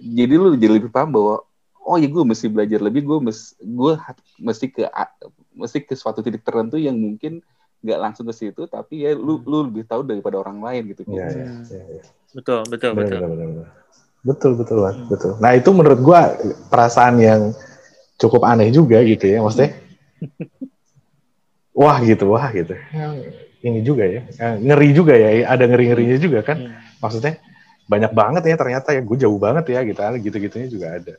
jadi 0.00 0.34
lu 0.36 0.56
jadi 0.56 0.80
lebih 0.80 0.88
paham 0.88 1.12
bahwa 1.12 1.44
oh 1.86 1.96
ya 1.96 2.10
gue 2.10 2.24
mesti 2.26 2.50
belajar 2.50 2.82
lebih 2.82 3.06
gue 3.06 3.18
mesti 3.22 3.54
gue 3.62 3.92
mesti 4.42 4.66
ke 4.68 4.82
mesti 5.54 5.78
ke 5.80 5.94
suatu 5.94 6.18
titik 6.18 6.42
tertentu 6.42 6.76
yang 6.76 6.98
mungkin 6.98 7.38
nggak 7.80 7.98
langsung 8.02 8.26
ke 8.26 8.34
situ 8.34 8.66
tapi 8.66 9.06
ya 9.06 9.14
lu 9.14 9.38
lu 9.46 9.70
lebih 9.70 9.86
tahu 9.86 10.02
daripada 10.02 10.42
orang 10.42 10.58
lain 10.58 10.90
gitu 10.90 11.06
Iya, 11.06 11.26
iya, 11.30 11.46
Hmm. 11.46 11.64
iya, 11.70 11.84
iya. 11.94 12.04
Betul, 12.34 12.60
betul, 12.66 12.90
Benar, 12.92 13.06
betul. 13.06 13.16
benar, 13.16 13.30
benar, 13.30 13.46
benar. 13.48 13.68
Betul, 14.26 14.52
betul, 14.58 14.76
Wan. 14.82 14.92
Hmm. 14.92 15.06
betul. 15.06 15.32
Nah 15.38 15.50
itu 15.54 15.70
menurut 15.70 16.00
gua 16.02 16.34
perasaan 16.66 17.14
yang 17.22 17.40
cukup 18.18 18.42
aneh 18.42 18.74
juga 18.74 18.98
gitu 19.06 19.22
ya, 19.22 19.38
maksudnya. 19.38 19.78
Wah 21.70 22.00
gitu, 22.02 22.32
wah 22.32 22.48
gitu. 22.50 22.74
Ini 23.60 23.80
juga 23.84 24.04
ya, 24.08 24.24
Eh, 24.26 24.54
ngeri 24.62 24.88
juga 24.90 25.14
ya, 25.14 25.46
ada 25.46 25.64
ngeri-ngerinya 25.68 26.16
juga 26.18 26.40
kan. 26.42 26.58
Hmm. 26.58 26.74
Maksudnya 26.98 27.38
banyak 27.86 28.12
banget 28.12 28.42
ya 28.50 28.56
ternyata 28.58 28.88
ya, 28.90 29.00
gue 29.04 29.16
jauh 29.20 29.38
banget 29.38 29.64
ya 29.70 29.80
gitu, 29.86 30.00
gitu-gitunya 30.26 30.66
juga 30.66 30.86
ada. 30.98 31.14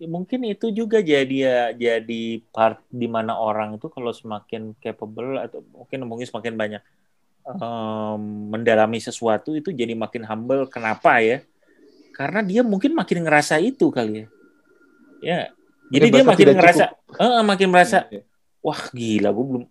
Ya, 0.00 0.08
mungkin 0.08 0.48
itu 0.48 0.72
juga 0.72 1.04
jadi 1.04 1.36
ya 1.44 1.58
jadi 1.76 2.40
part 2.56 2.80
di 2.88 3.04
mana 3.04 3.36
orang 3.36 3.76
itu 3.76 3.92
kalau 3.92 4.16
semakin 4.16 4.72
capable 4.80 5.36
atau 5.36 5.60
mungkin 5.76 6.08
mungkin 6.08 6.24
semakin 6.24 6.56
banyak 6.56 6.82
em, 7.44 8.22
mendalami 8.48 8.96
sesuatu 8.96 9.52
itu 9.52 9.68
jadi 9.68 9.92
makin 9.92 10.24
humble. 10.24 10.64
Kenapa 10.72 11.20
ya? 11.20 11.44
Karena 12.16 12.40
dia 12.40 12.64
mungkin 12.64 12.96
makin 12.96 13.28
ngerasa 13.28 13.60
itu 13.60 13.92
kali 13.92 14.24
ya. 14.24 14.26
Ya. 15.20 15.40
Jadi 15.90 16.06
dia 16.16 16.24
makin 16.24 16.46
ngerasa, 16.54 16.84
makin 17.42 17.68
merasa, 17.68 18.06
Iya. 18.08 18.22
wah 18.62 18.80
gila, 18.94 19.34
gue 19.34 19.46
belum, 19.52 19.64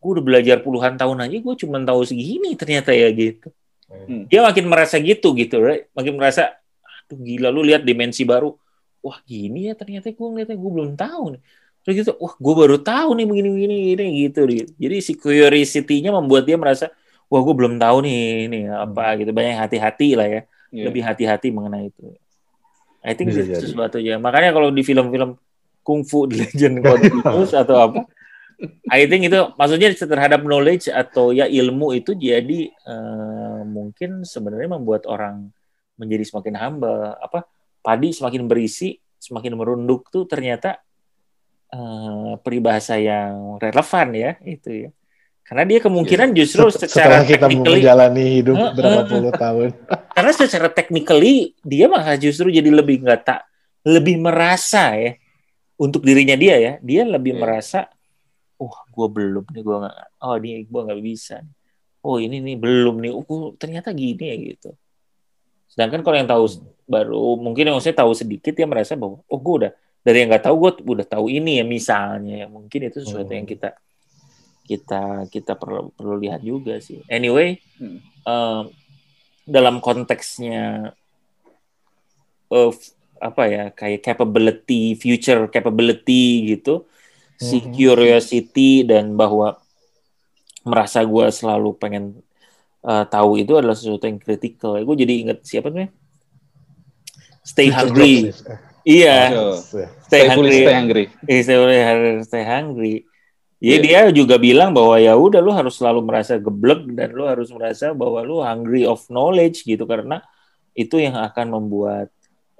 gue 0.00 0.10
udah 0.16 0.24
belajar 0.24 0.56
puluhan 0.64 0.96
tahun 0.96 1.28
aja, 1.28 1.36
gue 1.38 1.54
cuma 1.60 1.76
tahu 1.84 2.00
segini 2.08 2.56
ternyata 2.56 2.88
ya 2.96 3.12
gitu. 3.12 3.52
Hmm. 3.84 4.24
Dia 4.32 4.40
makin 4.48 4.64
merasa 4.64 4.96
gitu 4.96 5.36
gitu, 5.36 5.60
right? 5.60 5.92
makin 5.92 6.16
merasa, 6.16 6.56
aduh 7.04 7.20
gila, 7.20 7.52
lu 7.52 7.60
lihat 7.68 7.84
dimensi 7.84 8.24
baru, 8.24 8.56
wah 9.02 9.18
gini 9.26 9.68
ya 9.68 9.74
ternyata 9.74 10.08
gue 10.14 10.28
ngeliatnya 10.30 10.56
gue 10.56 10.70
belum 10.72 10.90
tahu 10.96 11.24
nih. 11.36 11.42
Terus 11.82 11.94
gitu, 11.98 12.12
wah 12.22 12.34
gue 12.38 12.54
baru 12.54 12.76
tahu 12.78 13.18
nih 13.18 13.26
begini 13.26 13.48
begini 13.50 13.74
gini 13.92 14.04
gitu. 14.26 14.40
gitu. 14.46 14.70
Jadi 14.78 14.96
si 15.02 15.12
curiosity-nya 15.18 16.14
membuat 16.14 16.46
dia 16.46 16.54
merasa, 16.54 16.94
wah 17.26 17.42
gue 17.42 17.54
belum 17.58 17.82
tahu 17.82 18.06
nih 18.06 18.18
ini 18.46 18.58
apa 18.70 19.18
gitu. 19.18 19.34
Banyak 19.34 19.58
hati-hati 19.58 20.14
lah 20.14 20.28
ya, 20.30 20.42
Iya. 20.72 20.88
lebih 20.88 21.02
hati-hati 21.04 21.52
mengenai 21.52 21.92
itu. 21.92 22.16
I 23.04 23.12
think 23.12 23.34
Bisa 23.34 23.44
itu 23.44 23.68
sesuatu 23.68 24.00
aja. 24.00 24.16
Makanya 24.16 24.54
kalau 24.56 24.72
di 24.72 24.80
film-film 24.86 25.36
kungfu 25.84 26.24
The 26.30 26.48
Legend 26.48 26.76
Continues 26.80 27.52
atau 27.52 27.76
apa, 27.76 28.00
I 28.94 29.04
think 29.10 29.26
itu 29.26 29.36
maksudnya 29.58 29.90
terhadap 29.92 30.40
knowledge 30.46 30.88
atau 30.88 31.34
ya 31.34 31.44
ilmu 31.50 31.92
itu 31.98 32.14
jadi 32.14 32.70
eh, 32.72 33.60
mungkin 33.66 34.22
sebenarnya 34.22 34.78
membuat 34.78 35.04
orang 35.10 35.50
menjadi 36.00 36.24
semakin 36.24 36.54
humble. 36.56 37.18
Apa 37.20 37.44
padi 37.82 38.14
semakin 38.14 38.46
berisi, 38.46 38.94
semakin 39.18 39.52
merunduk 39.52 40.08
tuh 40.08 40.24
ternyata 40.24 40.78
uh, 41.74 42.38
peribahasa 42.40 42.96
yang 42.96 43.58
relevan 43.58 44.08
ya 44.14 44.30
itu 44.42 44.88
ya. 44.88 44.90
Karena 45.42 45.66
dia 45.66 45.78
kemungkinan 45.82 46.32
Iya. 46.32 46.36
justru 46.46 46.64
secara 46.70 47.26
kita 47.26 47.50
menjalani 47.50 48.40
hidup 48.40 48.56
Heeh. 48.56 48.72
berapa 48.78 49.00
puluh 49.04 49.32
tahun. 49.34 49.68
karena 50.16 50.32
secara 50.32 50.68
technically 50.70 51.52
dia 51.60 51.90
malah 51.90 52.14
justru 52.16 52.48
jadi 52.48 52.70
lebih 52.70 53.02
nggak 53.02 53.20
tak 53.26 53.40
lebih 53.82 54.22
merasa 54.22 54.94
ya 54.94 55.18
untuk 55.74 56.06
dirinya 56.06 56.38
dia 56.38 56.56
ya 56.56 56.72
dia 56.78 57.02
lebih 57.02 57.34
Iya. 57.34 57.40
merasa 57.42 57.80
wah 58.54 58.86
gue 58.86 59.08
belum 59.10 59.42
nih 59.50 59.62
gue 59.66 59.76
nggak 59.82 59.96
oh 60.22 60.34
ini 60.38 60.50
gue 60.62 60.80
nggak 60.86 61.00
bisa 61.02 61.42
nih. 61.42 61.54
oh 62.06 62.16
ini 62.22 62.36
nih 62.38 62.56
belum 62.62 62.94
nih 63.02 63.10
oh 63.10 63.50
ternyata 63.58 63.90
gini 63.90 64.24
ya 64.30 64.36
gitu 64.38 64.70
sedangkan 65.72 66.04
kalau 66.04 66.16
yang 66.16 66.28
tahu 66.28 66.44
baru 66.84 67.40
mungkin 67.40 67.72
yang 67.72 67.80
saya 67.80 67.96
tahu 67.96 68.12
sedikit 68.12 68.52
dia 68.52 68.68
merasa 68.68 68.92
bahwa 68.92 69.24
oh 69.24 69.40
gue 69.40 69.54
udah 69.64 69.72
dari 70.02 70.20
yang 70.20 70.28
nggak 70.28 70.44
tahu 70.44 70.56
gue 70.60 70.70
udah 71.00 71.06
tahu 71.08 71.26
ini 71.26 71.58
ya 71.58 71.64
misalnya 71.64 72.44
ya 72.44 72.46
mungkin 72.46 72.92
itu 72.92 73.00
sesuatu 73.00 73.32
Hmm. 73.32 73.38
yang 73.40 73.46
kita 73.48 73.70
kita 74.62 75.02
kita 75.26 75.52
perlu 75.56 75.90
perlu 75.90 76.20
lihat 76.20 76.40
juga 76.40 76.76
sih 76.78 77.00
anyway 77.08 77.56
Hmm. 77.80 77.98
em, 78.22 78.62
dalam 79.42 79.80
konteksnya 79.80 80.92
of 82.46 82.76
apa 83.16 83.42
ya 83.46 83.64
kayak 83.70 84.02
capability 84.02 84.94
future 84.94 85.46
capability 85.48 86.52
gitu 86.52 86.84
si 87.38 87.58
Mhm. 87.58 87.70
curiosity 87.72 88.82
dan 88.82 89.14
bahwa 89.14 89.58
merasa 90.62 91.02
gue 91.02 91.26
selalu 91.28 91.74
pengen 91.74 92.04
eh, 92.82 93.04
tahu 93.06 93.30
itu 93.38 93.52
adalah 93.54 93.74
sesuatu 93.78 94.04
yang 94.06 94.18
kritikal 94.18 94.78
gue 94.78 94.96
jadi 94.98 95.12
inget 95.26 95.38
siapa 95.46 95.70
tuh 95.70 95.88
stay 97.42 97.68
Future 97.70 97.78
hungry 97.78 98.14
jobs 98.30 98.40
nih. 98.42 98.58
iya 98.82 99.16
stay 99.56 99.86
Stay 100.12 100.28
hungry 100.28 100.60
stay 100.60 100.76
hungry. 100.76 101.04
Eh, 101.24 101.40
stay 101.40 101.56
hungry, 101.56 102.10
stay 102.28 102.44
hungry. 102.44 102.94
Jadi 103.62 103.86
Iya. 103.88 104.10
dia 104.10 104.18
juga 104.26 104.36
bilang 104.36 104.74
bahwa 104.74 104.98
ya 105.00 105.14
udah 105.16 105.40
lu 105.40 105.54
harus 105.54 105.78
selalu 105.78 106.02
merasa 106.04 106.34
geblek 106.36 106.84
dan 106.92 107.14
lu 107.14 107.24
harus 107.24 107.48
merasa 107.54 107.94
bahwa 107.94 108.20
lu 108.20 108.42
hungry 108.42 108.84
of 108.84 109.00
knowledge 109.08 109.62
gitu 109.64 109.86
karena 109.86 110.20
itu 110.74 110.98
yang 110.98 111.14
akan 111.16 111.46
membuat 111.48 112.10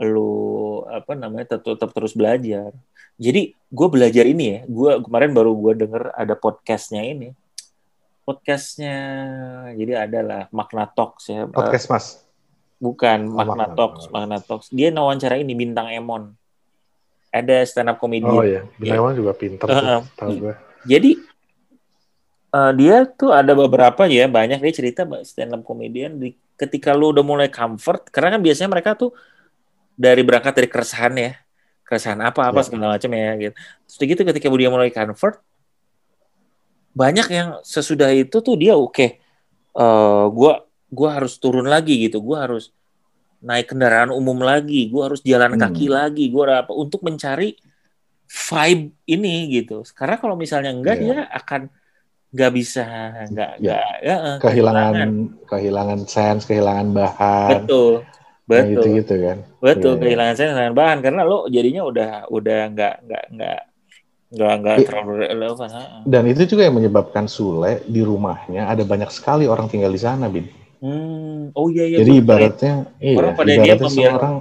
lu 0.01 0.81
apa 0.89 1.13
namanya 1.13 1.59
tetap, 1.59 1.75
tetap 1.77 1.91
terus 1.93 2.15
belajar. 2.17 2.73
Jadi 3.21 3.53
gue 3.53 3.89
belajar 3.93 4.25
ini 4.25 4.45
ya, 4.49 4.59
gue 4.65 4.93
kemarin 5.05 5.31
baru 5.37 5.53
gue 5.59 5.73
denger 5.85 6.03
ada 6.17 6.35
podcastnya 6.39 7.05
ini, 7.05 7.37
podcastnya 8.23 8.97
jadi 9.75 10.07
adalah 10.07 10.47
Magna 10.51 10.87
Talks 10.87 11.27
ya, 11.27 11.43
Eh, 11.43 11.49
Podcast 11.49 11.87
mas. 11.87 12.07
bukan 12.79 13.27
Oh, 13.27 13.39
Magna 13.39 13.67
Magna 13.67 13.67
Talks. 13.75 14.05
Magna 14.09 14.39
Talks. 14.39 14.67
Dia 14.69 14.91
wawancara 14.91 15.37
ini 15.37 15.53
bintang 15.53 15.87
Emon, 15.89 16.35
ada 17.29 17.57
stand 17.63 17.89
up 17.89 17.99
comedian. 17.99 18.31
Oh 18.31 18.43
iya, 18.43 18.63
Bintang 18.75 19.15
juga 19.15 19.33
pinter 19.33 19.65
tuh, 19.65 19.75
Heeh. 19.75 20.01
tahu 20.15 20.31
gue. 20.39 20.55
Jadi 20.85 21.11
eh, 22.53 22.73
dia 22.77 22.97
tuh 23.07 23.31
ada 23.31 23.53
beberapa 23.53 24.05
ya 24.05 24.27
banyak 24.27 24.59
dia 24.59 24.73
cerita 24.73 25.03
stand 25.23 25.53
up 25.53 25.63
comedian 25.63 26.19
di 26.19 26.35
ketika 26.55 26.93
lu 26.93 27.11
udah 27.11 27.25
mulai 27.25 27.49
comfort 27.49 28.07
karena 28.09 28.39
kan 28.39 28.41
biasanya 28.41 28.71
mereka 28.71 28.95
tuh 28.95 29.11
dari 29.93 30.23
berangkat 30.23 30.53
dari 30.55 30.69
keresahan 30.69 31.15
ya 31.17 31.33
keresahan 31.83 32.21
apa 32.21 32.49
apa 32.49 32.61
Ya. 32.61 32.67
segala 32.67 32.87
macam 32.95 33.11
ya 33.13 33.31
gitu. 33.37 33.55
Terus 33.89 33.97
gitu 34.09 34.23
ketika 34.25 34.47
dia 34.49 34.71
mulai 34.71 34.89
comfort 34.89 35.41
banyak 36.93 37.27
yang 37.29 37.49
sesudah 37.63 38.13
itu 38.13 38.39
tuh 38.39 38.55
dia 38.55 38.77
oke 38.77 39.07
eh 39.73 40.25
gua 40.31 40.65
gua 40.89 41.09
harus 41.17 41.37
turun 41.37 41.65
lagi 41.65 41.97
gitu 42.05 42.21
gua 42.21 42.45
harus 42.45 42.69
naik 43.41 43.73
kendaraan 43.73 44.13
umum 44.13 44.37
lagi 44.39 44.87
gua 44.87 45.09
harus 45.09 45.25
jalan 45.25 45.57
Hmm. 45.57 45.63
kaki 45.67 45.87
lagi 45.89 46.29
gua 46.29 46.63
apa 46.63 46.73
untuk 46.73 47.01
mencari 47.03 47.57
vibe 48.29 48.93
ini 49.07 49.35
gitu 49.53 49.85
karena 49.93 50.17
kalau 50.17 50.37
misalnya 50.37 50.73
enggak 50.73 50.97
Iya. 50.97 51.05
dia 51.05 51.19
akan 51.29 51.61
nggak 52.33 52.53
bisa 52.53 52.85
nggak 53.29 53.51
Ya. 53.57 53.61
nggak 53.61 53.93
ya, 54.01 54.17
eh, 54.17 54.37
Kehilangan 54.41 55.09
kehilangan 55.45 56.01
sense, 56.09 56.49
kehilangan 56.49 56.89
bahan. 56.93 57.51
betul 57.61 58.05
Nah, 58.43 58.59
betul 58.59 58.73
gitu-gitu 58.75 59.15
kan. 59.23 59.39
betul 59.61 59.93
Iya, 59.93 59.97
iya. 59.97 60.03
kehilangan 60.03 60.35
saya 60.35 60.47
kehilangan 60.51 60.77
bahan 60.77 60.99
karena 61.01 61.21
lo 61.23 61.39
jadinya 61.47 61.83
udah 61.85 62.11
udah 62.29 62.61
nggak 62.73 62.95
nggak 63.05 63.25
nggak 63.33 63.61
nggak 64.33 64.53
nggak 64.65 64.77
terlalu 64.89 65.13
relevan 65.29 65.69
ha. 65.71 65.83
Dan 66.09 66.25
itu 66.25 66.43
juga 66.49 66.65
yang 66.65 66.77
menyebabkan 66.81 67.29
Sule 67.29 67.85
di 67.85 68.01
rumahnya 68.01 68.67
ada 68.67 68.81
banyak 68.83 69.13
sekali 69.13 69.45
orang 69.45 69.69
tinggal 69.69 69.93
di 69.93 70.01
sana, 70.01 70.27
Bin. 70.33 70.49
hmm 70.81 71.53
oh 71.55 71.69
iya 71.69 71.85
iya 71.87 71.97
Jadi 72.01 72.11
betul. 72.17 72.23
ibaratnya, 72.27 72.75
iya, 72.99 73.17
Orang 73.21 73.33
pada 73.37 73.49
dia 73.53 73.57
ibaratnya 73.61 73.87
membiarkan- 73.87 74.19
seorang, 74.19 74.35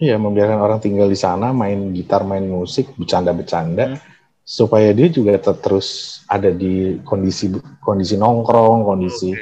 iya 0.00 0.16
membiarkan 0.16 0.58
orang 0.58 0.78
tinggal 0.80 1.06
di 1.06 1.18
sana, 1.18 1.46
main 1.52 1.92
gitar, 1.92 2.24
main 2.24 2.42
musik, 2.42 2.96
bercanda-bercanda, 2.96 3.84
Hmm. 3.94 3.98
supaya 4.42 4.90
dia 4.90 5.08
juga 5.08 5.36
tetap 5.36 5.60
terus 5.60 6.20
ada 6.26 6.48
di 6.48 6.98
kondisi 7.04 7.52
kondisi 7.80 8.16
nongkrong, 8.16 8.82
kondisi 8.82 9.32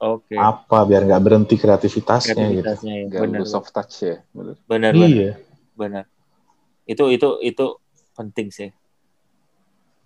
oke 0.00 0.34
apa, 0.34 0.78
biar 0.84 1.04
nggak 1.04 1.22
berhenti 1.22 1.54
kreativitasnya 1.56 2.32
gitu. 2.32 2.64
kreativitasnya 2.64 2.92
ya 2.92 3.04
Gak 3.08 3.20
benar 3.24 3.40
of 3.44 3.66
touch 3.70 3.94
ya. 4.02 4.16
Bener. 4.32 4.54
benar 4.66 4.92
benar 4.92 5.08
Iya, 5.08 5.32
benar 5.72 6.04
itu 6.84 7.04
itu 7.08 7.28
itu 7.40 7.66
penting 8.12 8.48
sih 8.50 8.68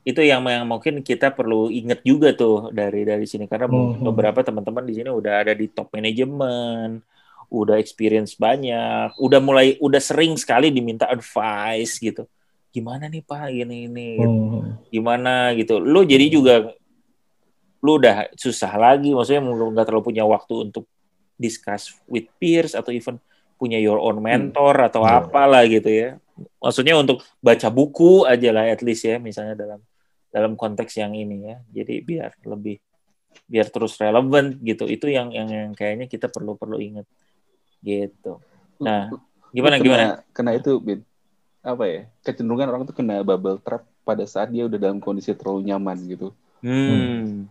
itu 0.03 0.21
yang 0.23 0.41
yang 0.47 0.65
mungkin 0.65 1.03
kita 1.03 1.31
perlu 1.31 1.69
ingat 1.69 2.01
juga 2.03 2.33
tuh 2.33 2.71
dari 2.71 3.03
dari 3.05 3.25
sini. 3.25 3.45
Karena 3.45 3.67
Mhm. 3.69 4.03
beberapa 4.03 4.41
teman-teman 4.41 4.87
di 4.87 4.95
sini 4.97 5.11
udah 5.11 5.45
ada 5.45 5.53
di 5.53 5.69
top 5.69 5.93
manajemen 5.93 7.03
udah 7.49 7.81
experience 7.81 8.37
banyak 8.37 9.17
udah 9.17 9.41
mulai 9.41 9.81
udah 9.81 9.97
sering 9.97 10.37
sekali 10.37 10.69
diminta 10.69 11.09
advice 11.09 11.97
gitu. 11.97 12.29
Gimana 12.69 13.09
nih 13.09 13.25
pak? 13.25 13.49
Ini 13.49 13.77
ini 13.89 14.09
gitu. 14.21 14.29
Hmm. 14.29 14.77
gimana? 14.93 15.35
gitu. 15.57 15.81
Lu 15.81 16.05
jadi 16.05 16.29
juga 16.29 16.69
lu 17.79 17.97
udah 17.97 18.29
susah 18.37 18.77
lagi. 18.77 19.17
Maksudnya 19.17 19.41
nggak 19.41 19.87
terlalu 19.87 20.05
punya 20.13 20.29
waktu 20.29 20.69
untuk 20.69 20.85
discuss 21.39 21.95
with 22.05 22.27
peers 22.37 22.75
atau 22.75 22.91
even 22.91 23.17
punya 23.57 23.79
your 23.79 23.99
own 23.99 24.19
mentor 24.19 24.75
atau 24.85 25.03
Iya. 25.03 25.25
apalah 25.25 25.63
gitu 25.67 25.91
ya 25.91 26.11
maksudnya 26.62 26.94
untuk 26.98 27.24
baca 27.42 27.68
buku 27.70 28.24
aja 28.29 28.51
lah 28.55 28.68
at 28.70 28.81
least 28.85 29.07
ya 29.07 29.18
misalnya 29.18 29.59
dalam 29.59 29.81
dalam 30.29 30.53
konteks 30.55 30.98
yang 31.01 31.16
ini 31.16 31.51
ya 31.53 31.57
jadi 31.72 31.94
biar 32.05 32.31
lebih 32.46 32.79
biar 33.48 33.66
terus 33.72 33.96
relevan 33.96 34.57
gitu 34.61 34.85
itu 34.88 35.09
yang 35.09 35.33
yang, 35.33 35.48
yang 35.48 35.70
kayaknya 35.72 36.07
kita 36.11 36.29
perlu 36.29 36.55
perlu 36.55 36.77
ingat 36.79 37.09
gitu 37.81 38.42
nah 38.79 39.09
gimana 39.53 39.81
kena, 39.81 39.85
gimana 39.85 40.07
Kena 40.38 40.55
itu, 40.55 40.79
Bin. 40.79 41.03
Apa 41.66 41.85
ya? 41.90 42.01
Kecenderungan 42.22 42.70
orang 42.70 42.87
tuh 42.87 42.94
kena 42.94 43.27
bubble 43.27 43.59
trap 43.59 43.83
pada 44.07 44.22
saat 44.22 44.55
dia 44.55 44.70
udah 44.70 44.79
dalam 44.79 45.03
kondisi 45.03 45.35
terlalu 45.35 45.66
nyaman 45.74 45.98
gitu. 46.07 46.31
hmm 46.62 47.51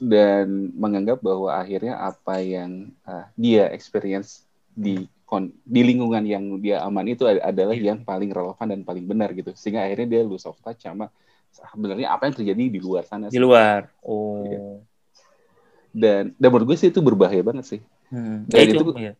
Dan 0.00 0.74
menganggap 0.74 1.20
bahwa 1.20 1.52
akhirnya 1.52 2.00
apa 2.00 2.40
yang 2.40 2.88
ah, 3.04 3.28
dia 3.36 3.68
experience 3.70 4.48
di 4.72 5.04
di 5.42 5.80
lingkungan 5.82 6.22
yang 6.22 6.44
dia 6.58 6.80
aman 6.80 7.06
itu 7.06 7.24
ad- 7.24 7.40
adalah 7.40 7.72
Iya. 7.72 7.94
yang 7.94 8.00
paling 8.02 8.30
relevan 8.30 8.66
dan 8.68 8.80
paling 8.82 9.04
benar 9.04 9.30
gitu. 9.32 9.50
Sehingga 9.54 9.82
akhirnya 9.82 10.06
dia 10.08 10.20
lose 10.22 10.44
of 10.44 10.58
touch 10.58 10.82
sama 10.82 11.08
sebenarnya 11.50 12.10
apa 12.10 12.26
yang 12.26 12.34
terjadi 12.34 12.62
di 12.68 12.80
luar 12.80 13.02
sana. 13.04 13.26
di 13.26 13.38
luar 13.38 13.86
Iya. 13.86 14.04
oh 14.04 14.78
Dan, 15.94 16.34
dan 16.34 16.48
menurut 16.50 16.74
gue 16.74 16.76
sih 16.76 16.90
itu 16.90 16.98
berbahaya 16.98 17.38
banget 17.40 17.64
sih. 17.68 17.80
hmm. 18.10 18.50
Dan 18.50 18.58
Ya, 18.58 18.62
itu, 18.66 18.82
itu- 18.82 18.94
ya. 18.98 19.12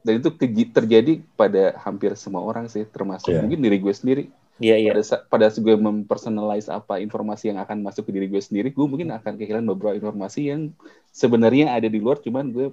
Dan 0.00 0.12
itu 0.20 0.28
keji- 0.32 0.68
terjadi 0.68 1.12
pada 1.32 1.76
hampir 1.80 2.12
semua 2.16 2.40
orang 2.40 2.68
sih, 2.68 2.84
termasuk 2.84 3.28
Iya. 3.28 3.40
mungkin 3.40 3.60
diri 3.60 3.76
gue 3.76 3.92
sendiri. 3.92 4.24
Iya, 4.56 4.76
iya. 4.78 4.90
pada 4.94 5.02
pada 5.26 5.44
saat 5.50 5.60
gue 5.60 5.74
mempersonalize 5.74 6.70
apa 6.70 7.02
informasi 7.02 7.50
yang 7.50 7.58
akan 7.58 7.82
masuk 7.82 8.06
ke 8.06 8.12
diri 8.14 8.30
gue 8.30 8.38
sendiri, 8.38 8.70
gue 8.70 8.86
mungkin 8.86 9.10
akan 9.10 9.34
kehilangan 9.34 9.66
beberapa 9.66 9.98
informasi 9.98 10.40
yang 10.46 10.70
sebenarnya 11.10 11.74
ada 11.74 11.90
di 11.90 11.98
luar, 11.98 12.22
cuman 12.22 12.48
gue 12.48 12.70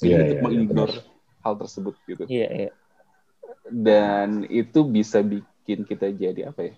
Iya, 0.00 0.06
untuk 0.06 0.06
iya, 0.06 0.18
iya, 0.22 0.40
mengignore 0.40 0.94
hal 1.40 1.54
tersebut 1.56 1.94
gitu. 2.04 2.24
Iya, 2.26 2.48
iya. 2.48 2.70
Dan 3.66 4.44
itu 4.46 4.82
bisa 4.82 5.20
bikin 5.20 5.84
kita 5.84 6.10
jadi 6.10 6.48
apa 6.48 6.68
ya? 6.68 6.74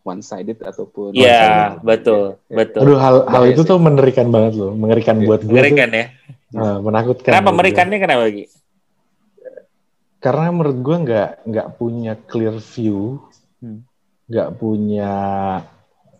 One 0.00 0.20
sided 0.20 0.58
ataupun 0.58 1.12
Iya, 1.12 1.76
betul, 1.80 2.40
Ya, 2.46 2.54
betul. 2.54 2.80
Aduh, 2.80 2.96
hal 2.96 3.16
hal 3.24 3.42
Bahaya 3.44 3.52
itu 3.52 3.60
sih. 3.60 3.68
tuh 3.68 3.78
mengerikan 3.78 4.26
banget 4.28 4.52
loh, 4.54 4.72
mengerikan 4.72 5.16
Iya. 5.16 5.26
buat 5.26 5.40
gue. 5.42 5.52
Mengerikan 5.52 5.90
ya. 5.90 6.06
eh, 6.48 6.78
menakutkan. 6.80 7.28
Kenapa 7.28 7.50
mengerikannya 7.50 7.98
kenapa 7.98 8.22
lagi? 8.24 8.44
Karena 10.18 10.50
menurut 10.50 10.78
gue 10.78 10.96
nggak 10.98 11.30
nggak 11.44 11.68
punya 11.76 12.12
clear 12.18 12.56
view, 12.56 13.22
Hmm. 13.58 13.84
nggak 14.26 14.48
punya 14.56 15.12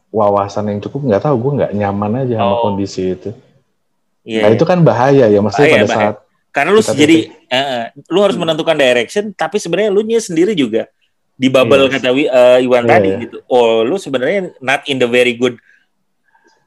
wawasan 0.09 0.69
yang 0.69 0.81
cukup, 0.81 1.03
nggak 1.05 1.23
tahu 1.23 1.35
gue 1.39 1.53
nggak 1.59 1.73
nyaman 1.73 2.13
aja 2.23 2.35
sama 2.39 2.55
Oh. 2.55 2.63
kondisi 2.65 3.03
itu. 3.11 3.31
Iya. 4.23 4.43
Nah 4.45 4.51
itu 4.53 4.65
kan 4.65 4.79
bahaya 4.81 5.27
ya, 5.27 5.41
maksudnya 5.41 5.67
Bahaya, 5.67 5.77
pada 5.81 5.89
bahaya. 5.89 5.99
saat 6.13 6.17
Karena 6.49 6.71
lu 6.73 6.81
kita 6.81 6.95
jadi 6.95 7.19
eh, 7.49 7.85
lu 8.09 8.19
harus 8.21 8.35
Hmm. 8.35 8.49
menentukan 8.49 8.75
direction, 8.75 9.31
tapi 9.33 9.57
sebenarnya 9.57 9.91
lu 9.91 10.03
nya 10.03 10.19
sendiri 10.19 10.53
juga 10.53 10.89
di 11.33 11.47
bubble 11.47 11.87
Yes. 11.87 11.93
kata 11.95 12.09
Wi- 12.11 12.27
eh, 12.27 12.59
Iwan 12.67 12.83
Iya, 12.83 12.91
tadi 12.91 13.09
iya. 13.09 13.19
gitu. 13.23 13.37
Oh, 13.47 13.81
lu 13.83 13.97
sebenarnya 13.97 14.53
not 14.59 14.83
in 14.85 14.99
the 14.99 15.07
very 15.07 15.33
good 15.33 15.55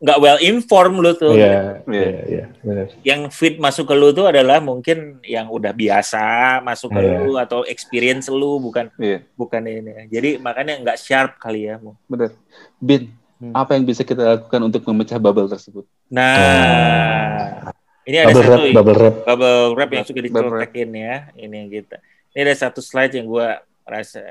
nggak 0.01 0.17
well 0.17 0.39
informed 0.41 0.97
lu 0.97 1.13
tuh. 1.13 1.37
Iya, 1.37 1.85
Iya. 1.85 2.01
iya, 2.01 2.21
iya, 2.25 2.45
benar. 2.65 2.85
Yang 3.05 3.21
fit 3.31 3.55
masuk 3.57 3.85
ke 3.85 3.93
lu 3.93 4.09
tuh 4.09 4.25
adalah 4.25 4.57
mungkin 4.57 5.21
yang 5.21 5.45
udah 5.45 5.69
biasa 5.71 6.57
masuk 6.59 6.89
ke 6.89 7.01
Iya. 7.01 7.17
lu 7.19 7.37
atau 7.37 7.61
experience 7.63 8.25
lu 8.25 8.57
bukan 8.57 8.89
Iya, 8.97 9.21
bukan 9.35 9.61
ini. 9.61 10.09
Jadi 10.09 10.41
makanya 10.41 10.81
nggak 10.81 10.97
sharp 10.97 11.37
kali 11.37 11.69
ya. 11.69 11.77
benar. 12.07 12.33
Bin, 12.77 13.13
Hmm. 13.37 13.53
apa 13.53 13.73
yang 13.73 13.85
bisa 13.85 14.01
kita 14.01 14.21
lakukan 14.37 14.61
untuk 14.63 14.81
memecah 14.85 15.17
bubble 15.17 15.45
tersebut? 15.45 15.85
Nah, 16.09 17.70
ini 18.07 18.17
ada 18.17 18.33
Bubble 18.33 18.43
satu 18.43 18.61
wrap, 18.61 18.73
bubble 18.73 18.97
wrap. 18.97 19.15
bubble 19.25 19.69
wrap 19.77 19.89
yang 19.93 20.05
suka 20.05 20.21
dicolekin 20.25 20.89
ya. 20.95 21.15
Ini 21.37 21.59
gitu. 21.69 21.95
Ini 22.33 22.39
ada 22.47 22.55
satu 22.57 22.79
slide 22.81 23.13
yang 23.13 23.29
gua 23.29 23.61
rasa 23.85 24.23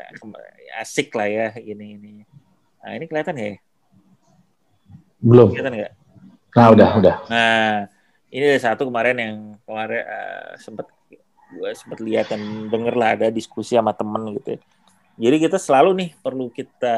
asik 0.81 1.13
lah 1.15 1.29
ya 1.29 1.47
ini 1.59 1.99
ini. 1.99 2.13
Nah 2.81 2.93
ini 2.97 3.05
kelihatan 3.07 3.37
ya? 3.37 3.61
Belum. 5.21 5.53
Kelihatan 5.53 5.75
nggak? 5.77 5.93
Nah, 6.51 6.67
udah, 6.75 6.89
udah. 6.99 7.15
Nah, 7.31 7.87
ini 8.33 8.43
ada 8.43 8.73
satu 8.73 8.89
kemarin 8.89 9.17
yang 9.21 9.37
kemarin 9.63 10.03
eh, 10.03 10.51
sempat 10.59 10.89
gue 11.51 11.71
sempat 11.75 11.99
lihat 11.99 12.31
dan 12.31 12.41
denger 12.71 12.95
lah 12.95 13.11
ada 13.19 13.27
diskusi 13.31 13.75
sama 13.75 13.95
temen 13.95 14.35
gitu. 14.39 14.57
ya. 14.57 14.59
Jadi 15.21 15.37
kita 15.47 15.59
selalu 15.61 15.91
nih 15.95 16.11
perlu 16.19 16.49
kita 16.51 16.97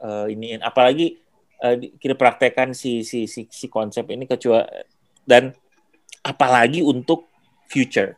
eh, 0.00 0.26
iniin, 0.34 0.64
apalagi 0.64 1.20
di- 1.58 1.90
kita 1.98 2.14
praktekkan 2.14 2.70
si 2.70 3.02
si 3.02 3.26
si, 3.26 3.50
si 3.50 3.66
konsep 3.66 4.06
ini 4.14 4.30
kecuali 4.30 4.62
dan 5.26 5.50
apalagi 6.22 6.84
untuk 6.84 7.28
future. 7.68 8.16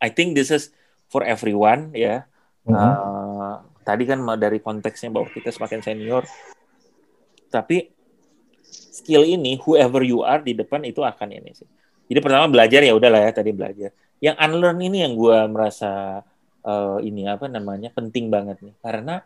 I 0.00 0.08
think 0.08 0.32
this 0.32 0.48
is 0.48 0.72
for 1.12 1.26
everyone 1.26 1.92
ya. 1.92 2.24
Mhm. 2.64 2.74
Eh, 2.74 3.54
tadi 3.84 4.04
kan 4.08 4.20
dari 4.40 4.60
konteksnya 4.60 5.12
bahwa 5.12 5.28
kita 5.28 5.52
semakin 5.52 5.80
senior, 5.84 6.24
tapi 7.48 7.90
skill 8.70 9.26
ini 9.26 9.58
whoever 9.60 10.04
you 10.04 10.22
are 10.22 10.40
di 10.40 10.54
depan 10.54 10.84
itu 10.86 11.02
akan 11.02 11.34
ini 11.34 11.50
sih. 11.56 11.68
Jadi 12.10 12.18
pertama 12.22 12.50
belajar 12.50 12.80
ya 12.82 12.92
udahlah 12.94 13.22
ya 13.26 13.32
tadi 13.34 13.50
belajar. 13.54 13.90
Yang 14.20 14.36
unlearn 14.36 14.78
ini 14.82 14.98
yang 15.04 15.14
gua 15.16 15.48
merasa 15.48 16.22
eh, 16.64 16.98
ini 17.04 17.24
apa 17.28 17.48
namanya 17.48 17.88
penting 17.92 18.28
banget 18.28 18.60
nih 18.60 18.76
karena 18.80 19.24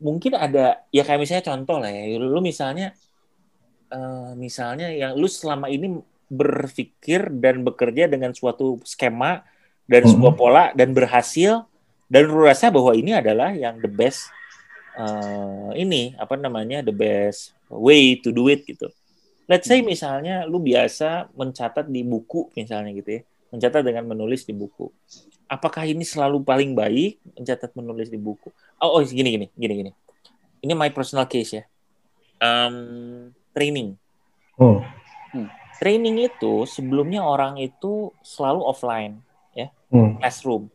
mungkin 0.00 0.32
ada 0.32 0.80
ya 0.88 1.04
kayak 1.04 1.20
misalnya 1.20 1.44
contoh 1.44 1.76
lah 1.76 1.92
ya 1.92 2.16
lu 2.16 2.40
misalnya 2.40 2.96
eh, 3.90 4.32
misalnya 4.38 4.88
yang 4.88 5.18
lu 5.18 5.26
selama 5.26 5.66
ini 5.66 5.98
berpikir 6.30 7.26
dan 7.42 7.66
bekerja 7.66 8.06
dengan 8.06 8.30
suatu 8.30 8.78
skema 8.86 9.42
dan 9.84 10.06
Mhm. 10.06 10.10
sebuah 10.14 10.34
pola 10.38 10.64
dan 10.78 10.94
berhasil 10.94 11.66
dan 12.06 12.22
lu 12.30 12.46
rasa 12.46 12.70
bahwa 12.70 12.94
ini 12.94 13.14
adalah 13.14 13.50
yang 13.50 13.82
the 13.82 13.90
best 13.90 14.30
eh, 14.94 15.70
ini 15.78 16.14
apa 16.18 16.34
namanya 16.34 16.82
the 16.82 16.94
best 16.94 17.54
way 17.70 18.18
to 18.18 18.30
do 18.30 18.50
it 18.50 18.66
gitu. 18.66 18.90
Let's 19.46 19.66
say 19.66 19.82
misalnya 19.82 20.46
lu 20.46 20.62
biasa 20.62 21.30
mencatat 21.34 21.90
di 21.90 22.06
buku 22.06 22.54
misalnya 22.54 22.94
gitu 22.94 23.18
ya, 23.18 23.22
mencatat 23.50 23.82
dengan 23.82 24.06
menulis 24.06 24.46
di 24.46 24.54
buku. 24.54 24.86
Apakah 25.50 25.82
ini 25.82 26.06
selalu 26.06 26.46
paling 26.46 26.78
baik 26.78 27.18
mencatat 27.34 27.74
menulis 27.74 28.06
di 28.06 28.14
buku? 28.14 28.54
Oh, 28.78 28.98
oh 28.98 29.02
gini 29.02 29.34
gini 29.34 29.46
gini 29.58 29.74
gini. 29.82 29.90
Ini 30.62 30.72
my 30.78 30.94
personal 30.94 31.26
case 31.26 31.58
ya. 31.58 31.64
Em, 32.38 33.34
training. 33.52 33.98
Hmm. 34.58 34.84
Training 35.80 36.28
itu 36.28 36.68
sebelumnya 36.68 37.24
orang 37.24 37.56
itu 37.56 38.12
selalu 38.20 38.62
offline, 38.68 39.14
Hmm. 39.90 40.22
classroom. 40.22 40.70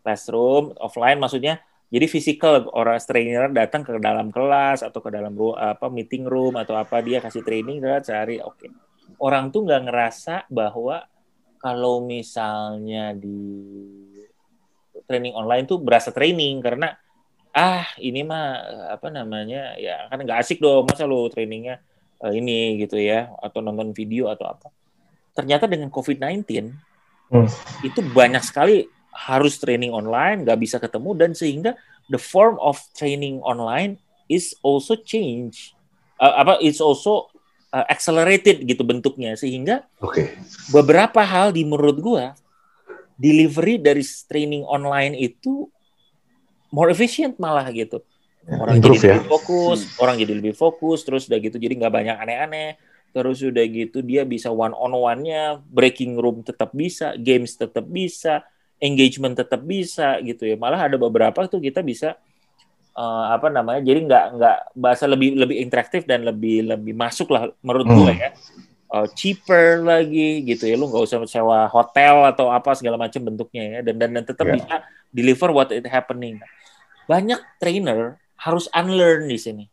Classroom 0.00 0.72
offline 0.80 1.20
maksudnya 1.20 1.60
jadi 1.88 2.04
physical 2.08 2.68
orang 2.72 3.00
trainer 3.00 3.48
datang 3.52 3.84
ke 3.84 3.96
dalam 4.00 4.32
kelas 4.32 4.80
atau 4.84 5.00
ke 5.00 5.08
dalam 5.12 5.36
apa 5.56 5.88
meeting 5.92 6.24
room 6.24 6.56
atau 6.56 6.76
apa 6.76 7.00
dia 7.04 7.20
kasih 7.20 7.44
training 7.44 7.80
dan 7.80 8.00
sehari 8.00 8.40
oke. 8.40 8.68
Orang 9.20 9.52
tuh 9.52 9.64
nggak 9.68 9.88
ngerasa 9.88 10.48
bahwa 10.48 11.04
kalau 11.60 12.04
misalnya 12.04 13.16
di 13.16 13.40
training 15.08 15.32
online 15.32 15.64
tuh 15.64 15.80
berasa 15.80 16.12
training 16.12 16.60
karena 16.60 16.92
ah 17.56 17.88
ini 17.96 18.20
mah 18.20 18.60
apa 18.92 19.08
namanya 19.08 19.74
ya 19.80 20.06
kan 20.12 20.20
nggak 20.20 20.44
asik 20.44 20.60
dong 20.60 20.84
masa 20.84 21.08
lo 21.08 21.26
trainingnya 21.32 21.80
eh, 22.24 22.32
ini 22.34 22.82
gitu 22.82 22.98
ya 22.98 23.30
atau 23.42 23.62
nonton 23.62 23.94
video 23.94 24.30
atau 24.30 24.50
apa. 24.50 24.68
Ternyata 25.34 25.70
dengan 25.70 25.90
COVID-19 25.92 26.74
Hmm. 27.28 27.44
itu 27.84 28.00
banyak 28.00 28.40
sekali 28.40 28.88
harus 29.12 29.60
training 29.60 29.92
online, 29.92 30.48
nggak 30.48 30.64
bisa 30.64 30.80
ketemu 30.80 31.12
dan 31.12 31.36
sehingga 31.36 31.76
the 32.08 32.16
form 32.16 32.56
of 32.56 32.80
training 32.96 33.36
online 33.44 34.00
is 34.32 34.56
also 34.64 34.96
change, 34.96 35.76
Uh, 36.18 36.34
apa 36.42 36.58
it's 36.58 36.82
also 36.82 37.30
uh, 37.70 37.86
accelerated 37.86 38.66
gitu 38.66 38.82
bentuknya 38.82 39.38
sehingga 39.38 39.86
Oke. 40.02 40.34
beberapa 40.74 41.22
hal 41.22 41.54
di 41.54 41.62
menurut 41.62 41.94
gua 42.02 42.34
delivery 43.14 43.78
dari 43.78 44.02
training 44.26 44.66
online 44.66 45.14
itu 45.14 45.70
more 46.74 46.90
efficient 46.90 47.38
malah 47.38 47.70
gitu. 47.70 48.02
Orang 48.48 48.80
Improve 48.80 48.96
jadi 48.96 49.04
ya. 49.04 49.14
lebih 49.20 49.28
fokus, 49.28 49.78
orang 50.00 50.16
jadi 50.16 50.32
lebih 50.32 50.54
fokus, 50.56 51.04
terus 51.04 51.28
udah 51.28 51.36
gitu 51.36 51.56
jadi 51.60 51.74
nggak 51.76 51.92
banyak 51.92 52.16
aneh-aneh. 52.16 52.70
Terus 53.12 53.44
udah 53.44 53.64
gitu 53.64 54.00
dia 54.00 54.24
bisa 54.24 54.48
one 54.48 54.72
on 54.72 54.92
one-nya, 54.92 55.60
breaking 55.68 56.16
room 56.16 56.40
tetap 56.40 56.72
bisa, 56.72 57.12
games 57.16 57.56
tetap 57.56 57.84
bisa, 57.84 58.40
engagement 58.80 59.36
tetap 59.36 59.60
bisa 59.60 60.16
gitu 60.20 60.48
ya. 60.48 60.56
Malah 60.56 60.88
ada 60.88 60.96
beberapa 60.96 61.44
tuh 61.44 61.60
kita 61.60 61.84
bisa 61.84 62.16
eh, 62.94 63.24
apa 63.28 63.52
namanya? 63.52 63.84
Jadi 63.84 64.00
nggak 64.08 64.24
nggak 64.40 64.56
bahasa 64.74 65.04
lebih 65.04 65.36
lebih 65.36 65.56
interaktif 65.60 66.08
dan 66.08 66.24
lebih 66.24 66.68
lebih 66.68 66.96
masuk 66.96 67.28
lah 67.28 67.52
menurut 67.60 67.84
Hmm. 67.84 67.96
gue 68.00 68.12
ya. 68.16 68.30
Eh, 68.88 69.06
cheaper 69.12 69.84
lagi 69.84 70.40
gitu 70.42 70.64
ya. 70.64 70.76
Lu 70.76 70.88
nggak 70.88 71.04
usah 71.04 71.20
sewa 71.28 71.68
hotel 71.68 72.32
atau 72.32 72.48
apa 72.48 72.72
segala 72.72 72.96
macam 72.96 73.20
bentuknya 73.20 73.64
ya 73.76 73.80
dan 73.84 73.94
dan, 74.00 74.10
dan 74.16 74.24
tetap 74.24 74.48
Ya. 74.48 74.56
bisa 74.56 74.74
deliver 75.12 75.52
what 75.52 75.68
it 75.68 75.84
happening. 75.84 76.40
Banyak 77.04 77.40
trainer 77.56 78.16
harus 78.38 78.70
unlearn 78.70 79.26
di 79.26 79.36
sini. 79.36 79.64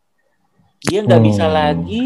Dia 0.81 1.01
nggak 1.01 1.21
bisa 1.21 1.45
Hmm. 1.45 1.53
lagi 1.53 2.03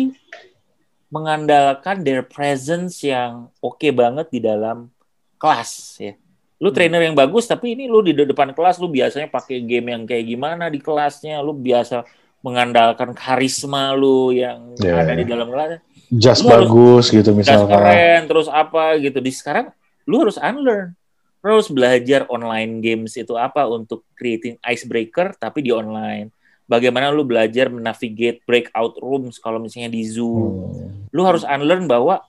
mengandalkan 1.10 2.06
their 2.06 2.22
presence 2.22 3.02
yang 3.02 3.50
oke 3.58 3.90
banget 3.90 4.30
di 4.30 4.40
dalam 4.40 4.92
kelas 5.36 5.72
ya. 5.98 6.14
Lu 6.60 6.70
trainer 6.70 7.02
yang 7.02 7.16
bagus 7.16 7.48
tapi 7.48 7.74
ini 7.74 7.88
lu 7.88 8.04
di 8.04 8.12
depan 8.14 8.52
kelas 8.52 8.78
lu 8.78 8.88
biasanya 8.88 9.26
pakai 9.26 9.64
game 9.64 9.90
yang 9.90 10.04
kayak 10.04 10.28
gimana 10.28 10.68
di 10.68 10.78
kelasnya, 10.78 11.40
lu 11.40 11.56
biasa 11.56 12.04
mengandalkan 12.40 13.12
karisma 13.12 13.92
lu 13.92 14.32
yang 14.32 14.76
Ya, 14.80 15.02
ada 15.02 15.12
ya. 15.12 15.18
di 15.18 15.26
dalam 15.26 15.48
kelas. 15.50 15.80
Just 16.10 16.42
Lu 16.42 16.52
harus- 16.52 16.68
bagus 16.68 17.06
gitu 17.10 17.30
Gas 17.32 17.38
misalkan. 17.38 17.70
keren 17.70 18.22
terus 18.26 18.48
apa 18.48 18.98
gitu. 18.98 19.20
Di 19.20 19.32
sekarang 19.32 19.72
lu 20.04 20.20
harus 20.20 20.36
unlearn. 20.36 20.94
Lu 21.40 21.56
harus 21.56 21.70
belajar 21.72 22.28
online 22.28 22.84
games 22.84 23.16
itu 23.16 23.32
apa 23.34 23.64
untuk 23.66 24.04
creating 24.14 24.60
icebreaker 24.62 25.32
tapi 25.36 25.64
di 25.64 25.72
online. 25.72 26.30
Bagaimana 26.70 27.10
lu 27.10 27.26
belajar 27.26 27.66
menavigate 27.68 28.46
breakout 28.46 28.94
rooms 29.02 29.42
kalau 29.42 29.58
misalnya 29.58 29.90
di 29.90 30.06
Zoom 30.06 30.54
Hmm. 30.54 31.10
lu 31.10 31.26
harus 31.26 31.42
unlearn 31.42 31.90
bahwa 31.90 32.22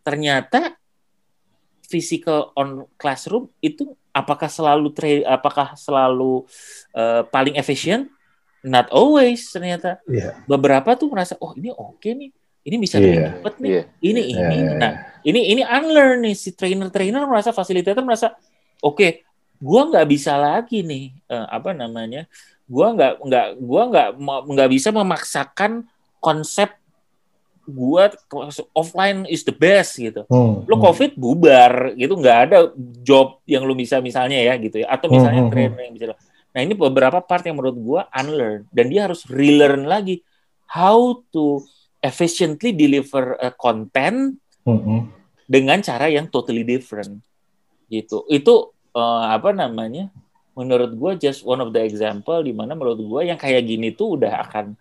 ternyata 0.00 0.78
physical 1.82 2.52
on 2.54 2.84
classroom 2.94 3.50
itu 3.58 3.82
apakah 4.12 4.46
selalu 4.46 4.92
tra- 4.92 5.26
apakah 5.26 5.72
selalu 5.74 6.44
uh, 6.92 7.26
paling 7.26 7.56
efisien? 7.56 8.06
Not 8.60 8.90
always 8.90 9.46
ternyata. 9.48 10.02
Iya. 10.04 10.34
Beberapa 10.44 10.94
tuh 10.94 11.08
merasa 11.08 11.38
oh 11.38 11.54
ini 11.54 11.70
oke 11.70 12.06
nih. 12.06 12.30
Ini 12.62 12.76
bisa 12.76 12.98
Iya. 12.98 13.02
lebih 13.02 13.20
cepet 13.24 13.54
nih. 13.56 13.70
Iya. 13.70 13.82
Ini 13.98 14.20
Iya, 14.20 14.36
ini. 14.36 14.56
iya, 14.58 14.70
Nah, 14.76 14.92
ini 15.22 15.40
ini 15.48 15.62
unlearn 15.64 16.18
nih 16.20 16.34
si 16.34 16.50
trainer-trainer 16.52 17.22
merasa 17.24 17.50
fasilitator 17.50 18.02
merasa 18.02 18.34
oke, 18.78 19.24
gua 19.56 19.88
nggak 19.88 20.06
bisa 20.06 20.36
lagi 20.36 20.82
nih 20.82 21.16
eh, 21.24 21.46
apa 21.48 21.72
namanya? 21.72 22.26
Gua 22.68 22.92
nggak 22.92 23.12
nggak 23.24 23.46
gua 23.58 23.82
nggak 23.88 24.08
nggak 24.52 24.68
bisa 24.70 24.88
memaksakan 24.92 25.88
konsep 26.20 26.76
gua 27.64 28.08
offline 28.72 29.28
is 29.28 29.44
the 29.44 29.52
best 29.52 29.96
gitu. 29.96 30.24
Hmm. 30.28 30.64
Lu 30.64 30.76
Hmm. 30.76 30.84
COVID 30.88 31.16
bubar 31.16 31.92
gitu 31.96 32.14
nggak 32.16 32.38
ada 32.48 32.58
job 33.04 33.40
yang 33.44 33.64
lu 33.64 33.72
bisa 33.72 34.00
misalnya 34.00 34.40
ya 34.40 34.54
gitu 34.56 34.80
ya 34.84 34.88
atau 34.88 35.08
misalnya 35.08 35.44
Hmm, 35.44 35.52
hmm, 35.52 35.52
trainer 35.52 35.80
yang 35.84 35.94
bisa. 35.96 36.04
Nah, 36.48 36.60
ini 36.64 36.72
beberapa 36.72 37.20
part 37.20 37.44
yang 37.44 37.60
menurut 37.60 37.76
gua 37.76 38.00
unlearn 38.12 38.64
dan 38.72 38.88
dia 38.88 39.04
harus 39.04 39.24
relearn 39.28 39.84
lagi 39.84 40.24
how 40.68 41.20
to 41.32 41.60
efficiently 42.00 42.72
deliver 42.72 43.36
a 43.40 43.52
content 43.52 44.36
Hmm, 44.64 44.80
hmm. 44.84 45.00
dengan 45.48 45.80
cara 45.80 46.12
yang 46.12 46.28
totally 46.28 46.60
different 46.60 47.24
gitu 47.88 48.28
itu 48.28 48.68
eh, 48.92 49.24
apa 49.32 49.56
namanya 49.56 50.12
menurut 50.58 50.90
gue 50.98 51.30
just 51.30 51.46
one 51.46 51.62
of 51.62 51.70
the 51.70 51.78
example 51.78 52.42
di 52.42 52.50
mana 52.50 52.74
menurut 52.74 52.98
gue 52.98 53.30
yang 53.30 53.38
kayak 53.38 53.62
gini 53.62 53.94
tuh 53.94 54.18
udah 54.18 54.42
akan 54.42 54.74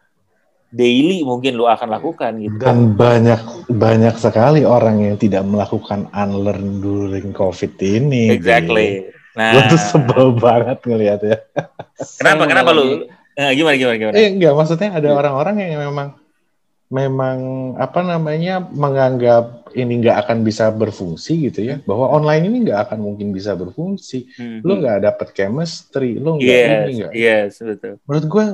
daily 0.73 1.21
mungkin 1.21 1.53
lo 1.53 1.69
akan 1.69 1.93
lakukan 1.93 2.31
gitu. 2.41 2.57
Dan 2.57 2.97
banyak 2.97 3.69
banyak 3.69 4.15
sekali 4.17 4.65
orang 4.65 5.05
yang 5.05 5.15
tidak 5.21 5.45
melakukan 5.45 6.09
unlearn 6.11 6.81
during 6.81 7.29
COVID 7.31 7.77
ini. 7.77 8.33
exactly. 8.33 9.05
Nah. 9.37 9.53
Gue 9.53 9.61
tuh 9.69 9.81
sebel 9.93 10.33
banget 10.33 10.81
ngelihat 10.81 11.19
ya. 11.21 11.37
kenapa 12.17 12.49
kenapa 12.49 12.73
lu? 12.73 13.05
Eh, 13.37 13.53
gimana 13.53 13.77
gimana 13.77 13.95
gimana? 14.01 14.15
Eh 14.17 14.33
enggak, 14.33 14.53
maksudnya 14.57 14.97
ada 14.97 15.13
orang-orang 15.13 15.61
yang 15.61 15.93
memang 15.93 16.17
memang 16.89 17.37
apa 17.77 17.99
namanya 18.01 18.63
menganggap 18.63 19.66
ini 19.77 20.01
nggak 20.01 20.17
akan 20.25 20.37
bisa 20.41 20.73
berfungsi 20.73 21.47
gitu 21.47 21.61
ya 21.61 21.77
bahwa 21.81 22.09
online 22.09 22.43
ini 22.45 22.57
nggak 22.65 22.89
akan 22.89 22.99
mungkin 22.99 23.29
bisa 23.29 23.53
berfungsi 23.53 24.25
Hmm. 24.33 24.59
lo 24.61 24.73
nggak 24.75 24.97
dapet 24.99 25.27
chemistry 25.31 26.17
lo 26.17 26.35
nggak 26.35 26.49
Yes, 26.49 26.73
ini 26.81 26.91
nggak 26.97 27.11
yes, 27.13 27.51
betul. 27.61 27.93
menurut 28.03 28.25
gue 28.25 28.45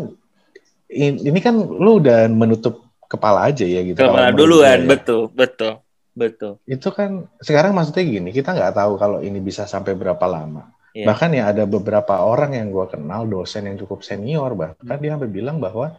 in- 0.92 1.22
ini 1.24 1.40
kan 1.40 1.56
lo 1.58 1.92
udah 1.98 2.28
menutup 2.28 2.84
kepala 3.08 3.48
aja 3.48 3.64
ya 3.64 3.82
gitu 3.82 4.00
menurut 4.00 4.36
duluan, 4.36 4.80
ya. 4.80 4.88
betul, 4.90 5.22
betul, 5.32 5.74
betul. 6.12 6.54
itu 6.66 6.90
kan 6.90 7.26
sekarang 7.40 7.72
maksudnya 7.72 8.04
gini 8.04 8.30
kita 8.30 8.52
nggak 8.52 8.74
tahu 8.74 8.94
kalau 8.98 9.18
ini 9.20 9.40
bisa 9.40 9.64
sampai 9.64 9.94
berapa 9.94 10.26
lama 10.26 10.70
Iya. 10.94 11.10
bahkan 11.10 11.34
ya 11.34 11.50
ada 11.50 11.66
beberapa 11.66 12.22
orang 12.22 12.54
yang 12.54 12.70
gue 12.70 12.86
kenal 12.86 13.26
dosen 13.26 13.66
yang 13.66 13.82
cukup 13.82 14.06
senior 14.06 14.54
bahkan 14.54 15.02
dia 15.02 15.18
sampai 15.18 15.26
bilang 15.26 15.58
bahwa 15.58 15.98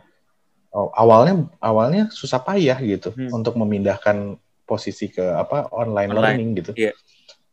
oh, 0.71 0.87
awalnya 0.95 1.51
awalnya 1.59 2.15
susah 2.15 2.39
payah 2.39 2.79
gitu 2.79 3.11
Hmm. 3.11 3.43
untuk 3.43 3.59
memindahkan 3.59 4.39
posisi 4.65 5.09
ke 5.09 5.23
apa 5.23 5.69
online, 5.71 6.11
Online, 6.11 6.21
learning 6.37 6.51
gitu 6.59 6.73
iya. 6.75 6.93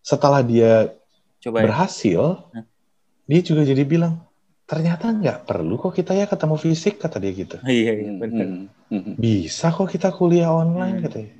setelah 0.01 0.41
dia 0.41 0.91
Coba 1.39 1.61
ya. 1.61 1.63
berhasil 1.69 2.21
dia 3.25 3.41
juga 3.41 3.61
jadi 3.63 3.83
bilang 3.83 4.19
ternyata 4.65 5.11
nggak 5.11 5.43
perlu 5.43 5.75
kok 5.77 5.93
kita 5.93 6.15
ya 6.15 6.25
ketemu 6.25 6.55
fisik 6.55 6.95
kata 6.97 7.19
dia 7.19 7.31
gitu 7.31 7.55
Iya, 7.67 7.91
iya, 7.91 8.07
Hmm, 8.07 8.19
benar. 8.19 8.45
hmm, 8.47 8.67
hmm. 8.91 9.13
bisa 9.17 9.67
kok 9.69 9.87
kita 9.87 10.09
kuliah 10.11 10.49
online 10.49 10.99
Hmm. 10.99 11.05
katanya 11.07 11.31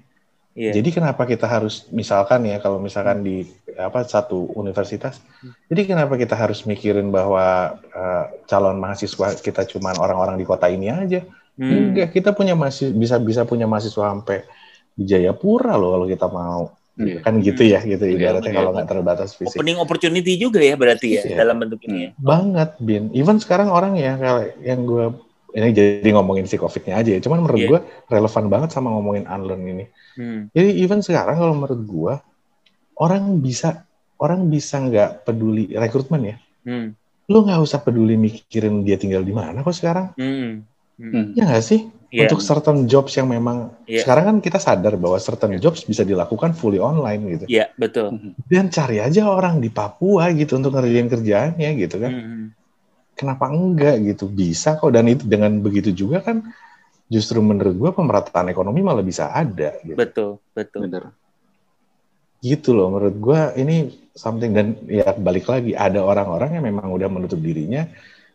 Iya. 0.52 0.76
Jadi 0.76 0.92
kenapa 0.92 1.24
kita 1.24 1.48
harus 1.48 1.88
misalkan 1.96 2.44
ya 2.44 2.60
kalau 2.60 2.76
misalkan 2.76 3.24
di 3.24 3.48
apa 3.80 4.04
satu 4.04 4.52
universitas, 4.60 5.24
jadi 5.72 5.88
kenapa 5.88 6.20
kita 6.20 6.36
harus 6.36 6.68
mikirin 6.68 7.08
bahwa 7.08 7.80
eh, 7.80 8.24
calon 8.52 8.76
mahasiswa 8.76 9.32
kita 9.40 9.64
cuman 9.64 9.96
orang-orang 9.96 10.36
di 10.36 10.44
kota 10.44 10.68
ini 10.68 10.92
aja? 10.92 11.24
Hmm. 11.56 11.96
Enggak, 11.96 12.12
kita 12.12 12.36
punya 12.36 12.52
masih 12.52 12.92
bisa 12.92 13.16
bisa 13.24 13.48
punya 13.48 13.64
mahasiswa 13.64 14.12
sampai 14.12 14.44
di 14.96 15.04
Jayapura 15.08 15.76
loh 15.80 15.96
kalau 15.98 16.08
kita 16.08 16.28
mau. 16.28 16.64
Iya. 17.00 17.24
Kan 17.24 17.40
gitu 17.40 17.64
ya, 17.66 17.80
gitu 17.82 18.04
Iya, 18.04 18.14
ibaratnya 18.20 18.52
iya. 18.52 18.58
kalau 18.62 18.72
nggak 18.76 18.90
terbatas 18.92 19.30
fisik. 19.34 19.58
Opening 19.58 19.80
opportunity 19.80 20.36
juga 20.38 20.60
ya 20.60 20.76
berarti 20.76 21.08
ya 21.18 21.22
Iya. 21.24 21.36
dalam 21.40 21.58
bentuk 21.64 21.80
ini 21.88 21.98
ya. 22.06 22.10
Banget, 22.20 22.78
Bin. 22.84 23.10
Even 23.16 23.40
sekarang 23.40 23.72
orang 23.72 23.96
ya 23.96 24.20
kalau 24.20 24.44
yang 24.62 24.84
gue 24.86 25.06
ini 25.52 25.68
jadi 25.76 26.10
ngomongin 26.16 26.48
si 26.48 26.60
COVID-nya 26.60 27.00
aja 27.00 27.10
ya. 27.16 27.20
Cuman 27.24 27.48
menurut 27.48 27.60
Iya. 27.64 27.70
gue 27.74 27.80
relevan 28.12 28.46
banget 28.52 28.70
sama 28.76 28.92
ngomongin 28.92 29.26
unlearn 29.26 29.64
ini. 29.66 29.86
Hmm. 30.20 30.52
Jadi 30.52 30.70
even 30.84 31.00
sekarang 31.00 31.40
kalau 31.40 31.56
menurut 31.56 31.82
gua 31.88 32.14
orang 33.00 33.40
bisa 33.40 33.88
orang 34.20 34.52
bisa 34.52 34.78
nggak 34.78 35.26
peduli 35.26 35.72
rekrutmen 35.72 36.22
ya. 36.22 36.36
Hmm. 36.68 36.94
Lu 37.32 37.48
nggak 37.48 37.64
usah 37.64 37.80
peduli 37.80 38.20
mikirin 38.20 38.84
dia 38.84 39.00
tinggal 39.00 39.24
di 39.24 39.32
mana 39.32 39.64
kok 39.64 39.74
sekarang. 39.74 40.12
Hmm. 40.20 40.68
Hmm. 41.02 41.10
Hmm. 41.10 41.26
Ya 41.34 41.50
nggak 41.50 41.66
sih? 41.66 41.90
Iya. 42.12 42.28
Untuk 42.28 42.44
certain 42.44 42.86
jobs 42.86 43.16
yang 43.16 43.32
memang 43.32 43.72
Iya. 43.88 44.04
sekarang 44.04 44.24
kan 44.28 44.38
kita 44.44 44.60
sadar 44.60 45.00
bahwa 45.00 45.16
certain 45.18 45.56
jobs 45.58 45.88
bisa 45.88 46.04
dilakukan 46.04 46.52
fully 46.54 46.78
online 46.78 47.22
gitu. 47.34 47.46
Iya, 47.48 47.72
betul. 47.74 48.20
Dan 48.46 48.68
cari 48.70 49.00
aja 49.00 49.26
orang 49.26 49.64
di 49.64 49.72
Papua 49.72 50.28
gitu 50.36 50.60
untuk 50.60 50.76
ngerjain 50.76 51.08
kerjaannya 51.08 51.70
gitu 51.80 51.96
kan. 51.98 52.12
Hmm. 52.12 52.46
Kenapa 53.16 53.48
enggak 53.48 53.96
gitu? 54.04 54.28
Bisa 54.28 54.76
kok 54.76 54.92
dan 54.92 55.08
itu 55.08 55.24
dengan 55.24 55.58
begitu 55.64 55.90
juga 55.96 56.20
kan 56.20 56.52
justru 57.08 57.40
menurut 57.40 57.76
gua 57.80 57.92
pemerataan 57.92 58.52
ekonomi 58.52 58.84
malah 58.84 59.04
bisa 59.04 59.32
ada 59.32 59.80
gitu. 59.82 59.96
Betul, 59.98 60.30
betul. 60.54 60.86
Bener. 60.88 61.04
gitu 62.42 62.74
loh 62.74 62.90
menurut 62.90 63.22
gua 63.22 63.54
ini 63.54 63.94
something 64.18 64.50
dan 64.50 64.74
ya 64.90 65.14
balik 65.14 65.46
lagi 65.46 65.78
ada 65.78 66.02
orang-orang 66.02 66.58
yang 66.58 66.66
memang 66.66 66.90
udah 66.90 67.06
menutup 67.06 67.38
dirinya 67.38 67.86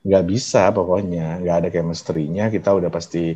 nggak 0.06 0.24
bisa 0.24 0.70
pokoknya 0.70 1.42
nggak 1.42 1.56
ada 1.60 1.68
chemistry-nya 1.68 2.46
kita 2.48 2.70
udah 2.70 2.86
pasti 2.88 3.34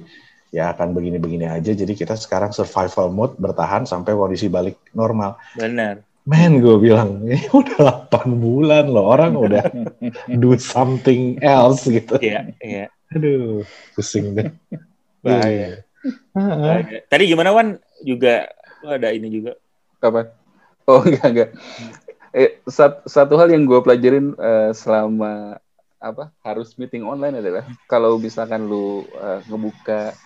ya 0.50 0.70
akan 0.70 0.94
begini-begini 0.94 1.46
aja 1.46 1.74
jadi 1.74 1.90
kita 1.90 2.14
sekarang 2.14 2.50
survival 2.50 3.10
mode 3.10 3.34
bertahan 3.36 3.86
sampai 3.86 4.14
kondisi 4.14 4.46
balik 4.46 4.78
normal 4.94 5.34
Benar. 5.54 6.02
men 6.22 6.62
gue 6.62 6.76
bilang 6.78 7.18
ini 7.26 7.42
udah 7.50 8.06
8 8.06 8.34
bulan 8.34 8.86
loh 8.86 9.10
orang 9.10 9.34
udah 9.34 9.66
do 10.42 10.54
something 10.54 11.38
else 11.42 11.86
gitu 11.86 12.18
Iya, 12.18 12.54
iya. 12.62 12.86
aduh 13.10 13.66
pusing 13.94 14.34
deh 14.34 14.50
Bahaya. 15.20 15.50
Iya. 15.52 15.68
Bahaya. 16.32 17.04
Tadi 17.04 17.28
gimana 17.28 17.52
Wan? 17.52 17.76
Juga 18.00 18.48
ada 18.80 19.12
ini 19.12 19.28
juga. 19.28 19.52
Kapan? 20.00 20.32
Oh 20.88 21.04
enggak 21.06 21.28
enggak. 21.28 21.50
Eh, 22.32 22.56
sat- 22.64 23.04
satu 23.04 23.36
hal 23.36 23.52
yang 23.52 23.68
gue 23.68 23.76
pelajarin 23.84 24.32
eh, 24.32 24.72
selama 24.72 25.60
apa 26.01 26.32
harus 26.40 26.72
meeting 26.80 27.05
online 27.05 27.44
adalah 27.44 27.68
kalau 27.84 28.16
misalkan 28.16 28.64
lu 28.64 29.05
eh, 29.20 29.40
ngebuka 29.46 30.16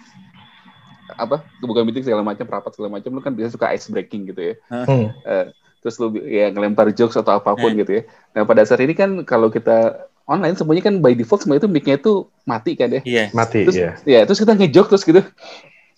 apa 1.18 1.42
ngebuka 1.60 1.82
meeting 1.82 2.06
segala 2.06 2.22
macam 2.22 2.46
rapat 2.46 2.72
segala 2.72 2.96
macam 2.96 3.10
lu 3.10 3.20
kan 3.20 3.34
biasa 3.34 3.58
suka 3.58 3.74
ice 3.74 3.90
breaking 3.90 4.30
gitu 4.30 4.40
ya. 4.40 4.54
Hmm. 4.70 5.10
Eh, 5.26 5.50
terus 5.82 6.00
lu 6.00 6.14
ya 6.24 6.48
ngelempar 6.48 6.94
jokes 6.94 7.18
atau 7.18 7.36
apa 7.36 7.58
pun 7.58 7.74
gitu 7.74 8.00
ya. 8.00 8.02
Nah 8.32 8.46
pada 8.46 8.62
saat 8.64 8.80
ini 8.80 8.96
kan 8.96 9.26
kalau 9.26 9.52
kita 9.52 10.08
online 10.24 10.56
semuanya 10.56 10.88
kan 10.88 11.04
by 11.04 11.12
default 11.12 11.44
semua 11.44 11.60
itu 11.60 11.68
mic-nya 11.68 12.00
itu 12.00 12.24
mati 12.48 12.72
kan 12.78 12.88
ya. 12.88 13.02
Iya. 13.04 13.24
mati 13.36 13.68
terus 13.68 13.76
ya 13.76 13.90
ya 14.08 14.20
terus 14.24 14.40
kita 14.40 14.56
ngejoke 14.56 14.88
terus 14.94 15.04
gitu 15.04 15.20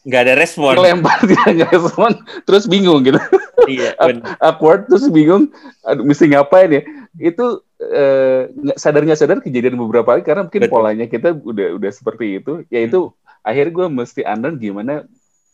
Nggak 0.07 0.21
ada 0.23 0.35
respon. 0.39 0.73
ngelempar 0.79 1.19
dia 1.31 1.43
nggak 1.51 1.71
respon 1.75 2.13
terus 2.47 2.71
bingung 2.71 3.03
gitu 3.03 3.19
iya, 3.67 3.91
awkward 4.39 4.87
terus 4.87 5.11
bingung 5.11 5.51
aduh 5.83 6.07
mesti 6.07 6.31
ngapain 6.31 6.71
ya 6.71 6.83
itu 7.19 7.47
eh, 7.83 8.47
nggak 8.55 8.79
sadar 8.79 9.03
nggak 9.03 9.19
sadar 9.19 9.39
kejadian 9.43 9.75
beberapa 9.75 10.15
kali 10.15 10.23
karena 10.23 10.47
mungkin 10.47 10.63
Betul. 10.63 10.73
polanya 10.73 11.07
kita 11.11 11.35
udah 11.35 11.75
udah 11.75 11.91
seperti 11.91 12.39
itu 12.39 12.63
yaitu 12.71 13.11
akhirnya 13.43 13.73
gue 13.75 13.87
mesti 13.91 14.23
unlearn 14.23 14.63
gimana 14.63 14.95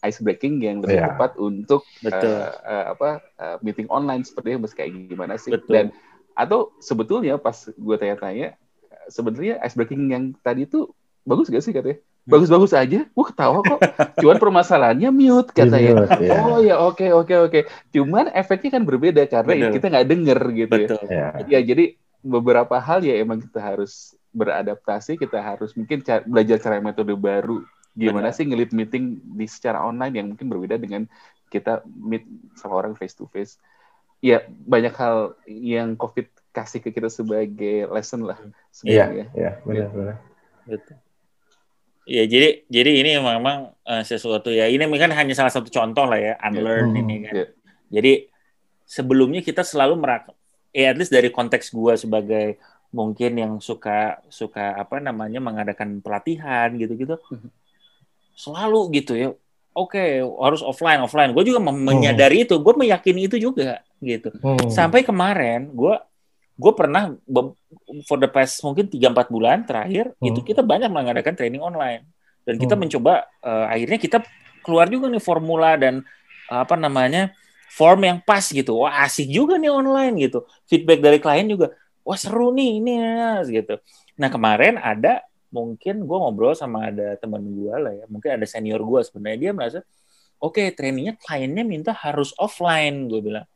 ice 0.03 0.21
breaking 0.21 0.61
yang 0.61 0.85
lebih 0.85 1.01
Iya. 1.01 1.15
tepat 1.15 1.33
untuk 1.41 1.89
Betul. 2.05 2.29
eh, 2.29 2.53
eh, 2.69 2.85
apa 2.93 3.09
eh, 3.41 3.57
meeting 3.65 3.89
online 3.89 4.21
seperti 4.21 4.53
itu 4.53 4.61
mesti 4.61 4.77
kayak 4.77 4.91
gimana 5.09 5.35
sih 5.41 5.51
Betul. 5.51 5.73
dan 5.73 5.87
atau 6.33 6.77
sebetulnya 6.77 7.37
pas 7.37 7.57
gue 7.57 7.97
tanya-tanya 7.97 8.53
sebenarnya 9.09 9.65
ice 9.65 9.77
breaking 9.77 10.13
yang 10.13 10.25
tadi 10.41 10.65
itu 10.65 10.93
bagus 11.23 11.49
gak 11.49 11.65
sih 11.65 11.73
katanya 11.73 11.97
Hmm. 11.97 12.12
Bagus-bagus 12.23 12.71
aja 12.71 13.03
wah 13.19 13.27
ketawa 13.27 13.59
kok 13.67 13.81
cuman 14.23 14.37
permasalahannya 14.39 15.11
mute 15.11 15.51
katanya 15.51 16.07
mute, 16.07 16.23
ya. 16.23 16.39
Oh 16.39 16.59
ya 16.63 16.75
oke 16.79 17.07
oke 17.11 17.35
oke. 17.51 17.61
Cuman 17.91 18.31
efeknya 18.31 18.79
kan 18.79 18.83
berbeda 18.87 19.23
karena 19.27 19.53
Betul. 19.59 19.73
kita 19.75 19.87
nggak 19.91 20.07
denger 20.07 20.41
gitu 20.55 20.75
ya. 20.75 20.89
Betul. 20.89 21.05
ya 21.11 21.27
Ya 21.51 21.61
jadi 21.67 21.85
beberapa 22.23 22.79
hal 22.79 23.03
ya 23.03 23.19
emang 23.19 23.43
kita 23.43 23.59
harus 23.59 24.15
beradaptasi, 24.31 25.19
kita 25.19 25.43
harus 25.43 25.75
mungkin 25.75 26.01
ca- 26.07 26.23
belajar 26.23 26.63
cara 26.63 26.79
metode 26.79 27.11
baru. 27.19 27.67
Gimana 27.93 28.31
Benar. 28.31 28.37
sih 28.39 28.45
ngelit 28.47 28.71
meeting 28.71 29.19
di 29.37 29.45
secara 29.51 29.83
online 29.83 30.15
yang 30.23 30.27
mungkin 30.31 30.47
berbeda 30.47 30.79
dengan 30.79 31.05
kita 31.51 31.83
meet 31.85 32.25
sama 32.55 32.79
orang 32.79 32.95
face 32.95 33.19
to 33.19 33.27
face. 33.29 33.59
Ya 34.23 34.47
banyak 34.47 34.95
hal 34.95 35.35
yang 35.51 35.99
COVID 35.99 36.31
kasih 36.55 36.79
ke 36.79 36.95
kita 36.95 37.11
sebagai 37.11 37.91
lesson 37.91 38.23
lah 38.23 38.39
iya 38.39 39.11
sebenarnya. 39.11 39.27
iya 39.35 39.51
benar 39.67 39.89
benar 39.91 40.17
Betul. 40.63 40.97
Iya, 42.03 42.27
jadi 42.27 42.49
jadi 42.67 42.91
ini 42.99 43.11
memang 43.23 43.71
eh, 43.87 44.03
sesuatu 44.03 44.51
ya. 44.51 44.67
Ini 44.67 44.85
kan 44.99 45.11
hanya 45.15 45.35
salah 45.39 45.55
satu 45.55 45.71
contoh 45.71 46.03
lah 46.07 46.19
ya, 46.19 46.35
unlearn 46.43 46.91
Hmm, 46.91 47.01
ini 47.07 47.15
kan. 47.27 47.33
iya. 47.35 47.47
Jadi 47.93 48.13
sebelumnya 48.83 49.41
kita 49.41 49.63
selalu 49.63 49.95
merak, 49.99 50.35
ya 50.75 50.91
at 50.91 50.99
least 50.99 51.15
dari 51.15 51.31
konteks 51.31 51.71
gua 51.71 51.95
sebagai 51.95 52.59
mungkin 52.93 53.39
yang 53.39 53.53
suka 53.63 54.21
suka 54.29 54.77
apa 54.77 55.01
namanya 55.01 55.41
mengadakan 55.41 56.03
pelatihan 56.05 56.75
gitu-gitu, 56.77 57.17
Mhm. 57.31 57.49
selalu 58.37 58.81
gitu 58.99 59.13
ya. 59.17 59.29
Oke, 59.73 60.21
harus 60.21 60.61
offline 60.61 61.01
offline. 61.01 61.33
Gue 61.33 61.49
juga 61.49 61.57
menyadari 61.65 62.45
itu, 62.45 62.61
gue 62.61 62.75
meyakini 62.77 63.25
itu 63.25 63.41
juga 63.41 63.81
gitu. 64.05 64.29
Hmm. 64.45 64.69
Sampai 64.69 65.01
kemarin 65.01 65.73
gue 65.73 65.97
gue 66.53 66.73
pernah 66.73 67.13
for 68.05 68.21
the 68.21 68.29
past 68.29 68.61
mungkin 68.61 68.87
3-4 68.87 69.29
bulan 69.29 69.65
terakhir 69.65 70.13
Hmm. 70.21 70.29
itu 70.29 70.41
kita 70.43 70.61
banyak 70.61 70.89
mengadakan 70.89 71.33
training 71.33 71.61
online 71.61 72.05
dan 72.45 72.61
kita 72.61 72.75
Hmm. 72.75 72.83
mencoba 72.87 73.25
eh, 73.41 73.67
akhirnya 73.73 73.99
kita 73.99 74.19
keluar 74.61 74.87
juga 74.87 75.09
nih 75.09 75.23
formula 75.23 75.75
dan 75.75 76.05
eh, 76.49 76.61
apa 76.61 76.77
namanya 76.77 77.33
form 77.73 78.05
yang 78.05 78.19
pas 78.21 78.45
gitu 78.45 78.85
wah 78.85 79.03
asik 79.03 79.27
juga 79.27 79.57
nih 79.57 79.73
online 79.73 80.29
gitu 80.29 80.45
feedback 80.69 81.01
dari 81.01 81.19
klien 81.19 81.49
juga 81.49 81.73
wah 82.05 82.19
seru 82.21 82.53
nih 82.53 82.79
ini 82.79 82.95
gitu 83.49 83.81
nah 84.21 84.29
kemarin 84.29 84.77
ada 84.77 85.25
mungkin 85.49 86.05
gue 86.05 86.19
ngobrol 86.19 86.53
sama 86.53 86.93
ada 86.93 87.17
teman 87.17 87.41
gue 87.41 87.73
lah 87.73 87.93
ya 87.97 88.05
mungkin 88.09 88.37
ada 88.37 88.45
senior 88.45 88.81
gue 88.81 89.01
sebenarnya 89.05 89.39
dia 89.41 89.51
merasa 89.57 89.79
oke 90.37 90.61
trainingnya 90.77 91.17
kliennya 91.17 91.65
minta 91.65 91.93
harus 91.97 92.37
offline 92.37 93.09
gue 93.09 93.21
bilang 93.25 93.47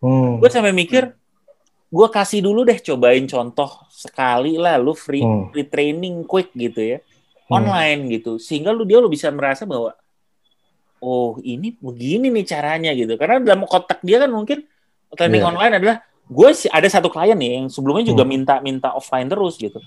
Hmm. 0.00 0.40
gue 0.40 0.48
sampai 0.48 0.72
mikir 0.72 1.12
gue 1.90 2.06
kasih 2.08 2.40
dulu 2.40 2.62
deh 2.62 2.78
cobain 2.78 3.26
contoh 3.26 3.66
sekali 3.88 4.54
lah 4.54 4.78
lu 4.78 4.94
free 4.94 5.20
Hmm. 5.20 5.50
free 5.50 5.66
training 5.66 6.22
quick 6.22 6.54
gitu 6.54 6.78
ya 6.78 6.98
Hmm. 7.46 7.58
online 7.58 8.00
gitu 8.12 8.38
sehingga 8.38 8.70
lu 8.70 8.82
dia 8.84 8.96
lu 8.96 9.06
bisa 9.06 9.26
merasa 9.28 9.62
bahwa 9.64 9.90
oh 10.98 11.40
ini 11.42 11.74
begini 11.74 12.30
nih 12.30 12.46
caranya 12.46 12.90
gitu 12.92 13.16
karena 13.16 13.40
dalam 13.40 13.64
kotak 13.64 13.98
dia 14.00 14.18
kan 14.18 14.28
mungkin 14.28 14.62
training 15.10 15.40
Iya. 15.40 15.50
online 15.50 15.72
adalah 15.74 15.96
gue 16.24 16.50
sih 16.52 16.68
ada 16.68 16.86
satu 16.86 17.08
klien 17.08 17.34
nih 17.34 17.50
yang 17.56 17.66
sebelumnya 17.66 18.06
juga 18.06 18.22
Hmm. 18.22 18.30
minta 18.30 18.54
minta 18.60 18.88
offline 18.90 19.26
terus 19.26 19.56
gitu 19.56 19.82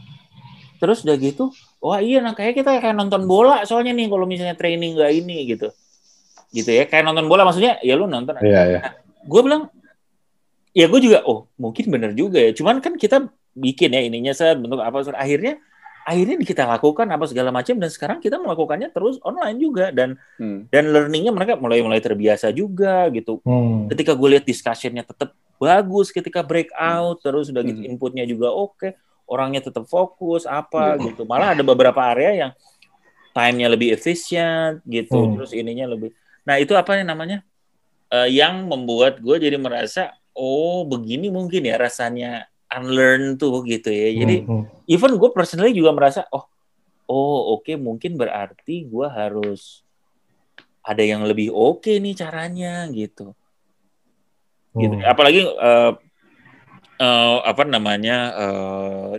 terus 0.75 0.99
udah 1.01 1.15
gitu 1.15 1.47
wah 1.79 1.97
iya 1.97 2.19
nah 2.19 2.33
kayak 2.33 2.57
kita 2.57 2.75
kayak 2.75 2.91
nonton 2.91 3.23
bola 3.23 3.63
soalnya 3.63 3.93
nih 3.93 4.07
kalau 4.07 4.25
misalnya 4.25 4.51
training 4.53 4.99
nggak 4.99 5.11
ini 5.13 5.37
gitu 5.47 5.71
gitu 6.51 6.67
ya 6.67 6.83
kayak 6.83 7.07
nonton 7.07 7.25
bola 7.25 7.47
maksudnya 7.47 7.79
ya 7.79 7.95
lu 7.95 8.03
nonton 8.05 8.35
Iya, 8.37 8.61
iya. 8.67 8.79
gue 9.23 9.41
bilang 9.41 9.71
ya 10.74 10.89
gue 10.89 10.99
juga 10.99 11.21
oh 11.24 11.47
mungkin 11.55 11.86
bener 11.88 12.11
juga 12.13 12.41
ya 12.41 12.51
cuman 12.51 12.82
kan 12.82 12.97
kita 12.97 13.30
bikin 13.53 13.93
ya 13.93 14.01
ininya 14.01 14.34
set 14.34 14.57
bentuk 14.57 14.82
apa 14.82 15.05
akhirnya 15.13 15.61
akhirnya 16.03 16.36
kita 16.43 16.67
lakukan 16.67 17.07
apa 17.07 17.24
segala 17.30 17.53
macam 17.53 17.80
dan 17.80 17.88
sekarang 17.88 18.17
kita 18.19 18.36
melakukannya 18.36 18.91
terus 18.91 19.21
online 19.24 19.55
juga 19.55 19.93
dan 19.93 20.17
Hmm. 20.36 20.67
dan 20.67 20.89
learningnya 20.91 21.32
mereka 21.32 21.55
mulai 21.55 21.80
mulai 21.80 22.01
terbiasa 22.01 22.49
juga 22.51 23.07
gitu 23.13 23.39
Hmm. 23.45 23.88
ketika 23.88 24.11
gue 24.11 24.36
lihat 24.36 24.43
discussionnya 24.43 25.05
tetap 25.05 25.32
bagus 25.61 26.11
ketika 26.11 26.43
breakout 26.43 27.21
terus 27.24 27.47
udah 27.53 27.63
gitu 27.63 27.86
Hmm. 27.86 27.91
inputnya 27.95 28.26
juga 28.26 28.51
oke 28.51 28.97
orangnya 29.30 29.63
tetap 29.63 29.88
fokus 29.88 30.43
apa 30.43 30.97
Iya. 30.99 31.13
gitu 31.13 31.24
malah 31.24 31.55
ada 31.55 31.63
beberapa 31.63 32.01
area 32.03 32.36
yang 32.36 32.51
time-nya 33.32 33.71
lebih 33.71 33.95
efisien 33.95 34.82
gitu 34.84 35.15
Hmm. 35.15 35.39
terus 35.39 35.53
ininya 35.55 35.88
lebih 35.88 36.11
nah 36.43 36.59
itu 36.59 36.74
apa 36.74 36.97
yang 36.97 37.07
namanya 37.07 37.45
Eh, 38.13 38.30
yang 38.30 38.69
membuat 38.69 39.17
gue 39.17 39.41
jadi 39.41 39.57
merasa 39.57 40.13
oh 40.34 40.84
begini 40.84 41.29
mungkin 41.29 41.63
ya 41.63 41.77
rasanya 41.77 42.45
unlearn 42.69 43.38
tuh 43.38 43.61
gitu 43.63 43.89
ya 43.89 44.09
jadi 44.13 44.38
Hmm, 44.43 44.65
hmm. 44.65 44.89
even 44.89 45.13
gue 45.15 45.29
personally 45.29 45.71
juga 45.71 45.93
merasa 45.93 46.25
oh 46.34 46.45
oh 47.05 47.57
oke 47.57 47.77
mungkin 47.77 48.17
berarti 48.17 48.86
gue 48.86 49.07
harus 49.07 49.86
ada 50.81 50.99
yang 51.05 51.23
lebih 51.23 51.53
oke 51.53 51.88
nih 51.88 52.17
caranya 52.17 52.86
gitu 52.89 53.31
gitu 54.73 54.95
Hmm. 54.97 55.05
apalagi 55.05 55.45
eh, 55.45 55.91
eh, 56.97 57.38
apa 57.45 57.61
namanya 57.61 58.17
eh, 58.34 59.13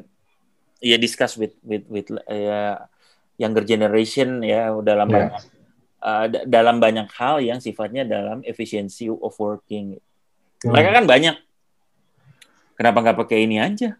ya 0.83 0.97
discuss 0.99 1.39
with 1.39 1.55
with 1.63 1.87
with 1.87 2.11
ya 2.27 2.91
younger 3.39 3.63
generation 3.63 4.43
ya 4.43 4.75
dalam 4.83 5.07
Ya. 5.09 5.31
banyak 5.31 5.43
da- 6.05 6.45
dalam 6.45 6.77
banyak 6.79 7.09
hal 7.17 7.41
yang 7.41 7.63
sifatnya 7.63 8.05
dalam 8.05 8.43
efficiency 8.45 9.09
of 9.09 9.33
working 9.39 9.97
Hmm. 9.97 10.14
Mereka 10.65 10.91
kan 11.01 11.05
banyak. 11.05 11.37
Kenapa 12.75 12.99
nggak 13.05 13.19
pakai 13.21 13.39
ini 13.47 13.57
aja? 13.61 13.95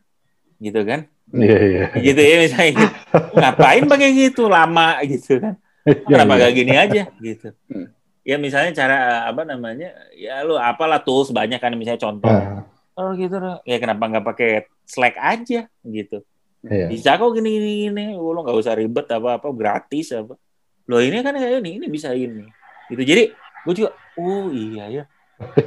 Gitu 0.59 0.81
kan? 0.83 1.07
Iya, 1.33 1.59
iya. 1.65 1.85
gitu 1.97 2.21
ya 2.21 2.37
misalnya 2.37 2.71
gitu. 2.77 2.97
ngapain 3.33 3.85
pakai 3.89 4.09
gitu? 4.13 4.43
Lama 4.47 5.01
gitu 5.09 5.41
kan? 5.41 5.55
Kenapa 5.85 6.33
Iya, 6.37 6.43
gak 6.49 6.53
gini 6.57 6.75
aja? 6.77 7.03
Gitu. 7.21 7.49
Hmm. 7.69 7.89
ya 8.25 8.41
misalnya 8.41 8.73
cara 8.73 9.29
apa 9.29 9.45
namanya? 9.45 9.93
Ya 10.17 10.41
lu 10.41 10.57
apalah 10.57 10.97
tools 11.01 11.29
banyak 11.29 11.61
kan 11.61 11.77
misalnya 11.77 12.01
contoh. 12.01 12.29
Nah, 12.33 12.65
oh 12.97 13.13
gitu 13.13 13.37
loh 13.37 13.61
ya 13.69 13.77
kenapa 13.77 14.09
nggak 14.09 14.25
pakai 14.25 14.51
Slack 14.89 15.21
aja? 15.21 15.69
Gitu. 15.85 16.25
Iya. 16.65 16.89
bisa 16.89 17.21
kok 17.21 17.37
gini 17.37 17.61
gini 17.61 17.71
gini. 17.89 18.05
Oh, 18.17 18.33
lo 18.33 18.41
nggak 18.41 18.57
usah 18.57 18.73
ribet 18.73 19.05
apa 19.13 19.37
apa 19.37 19.49
gratis 19.53 20.17
apa. 20.17 20.41
Lo 20.89 20.97
ini 21.01 21.21
kan 21.21 21.37
kayak 21.37 21.61
ini 21.61 21.85
ini 21.85 21.87
bisa 21.93 22.17
ini. 22.17 22.49
Gitu. 22.89 23.03
Jadi 23.05 23.23
gue 23.65 23.75
juga 23.77 23.91
oh 24.21 24.49
iya 24.53 24.89
ya 24.89 25.05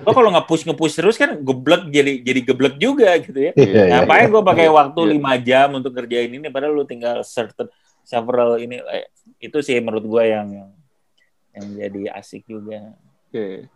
Lo 0.01 0.11
kalau 0.11 0.29
nge-push 0.31 0.63
nge-push 0.65 0.93
terus 0.95 1.15
kan 1.15 1.37
geblek 1.37 1.87
jadi 1.87 2.11
jadi 2.21 2.39
geblek 2.43 2.75
juga 2.77 3.11
gitu 3.17 3.37
ya 3.37 3.51
Iya, 3.53 3.65
iya. 3.83 3.83
ngapain 3.99 4.27
gue 4.27 4.43
pakai 4.43 4.67
waktu 4.67 4.99
Iya. 4.99 5.11
lima 5.11 5.33
jam 5.37 5.69
untuk 5.73 5.91
kerjain 5.91 6.29
ini 6.29 6.47
padahal 6.47 6.73
lu 6.73 6.83
tinggal 6.83 7.21
certain 7.21 7.67
several 8.01 8.55
ini 8.55 8.79
eh, 8.81 9.07
itu 9.39 9.59
sih 9.59 9.77
menurut 9.77 10.03
gue 10.03 10.23
yang 10.25 10.47
yang 10.47 10.69
yang 11.51 11.65
jadi 11.75 12.01
asik 12.15 12.43
juga 12.43 12.95
Oke. 13.27 13.67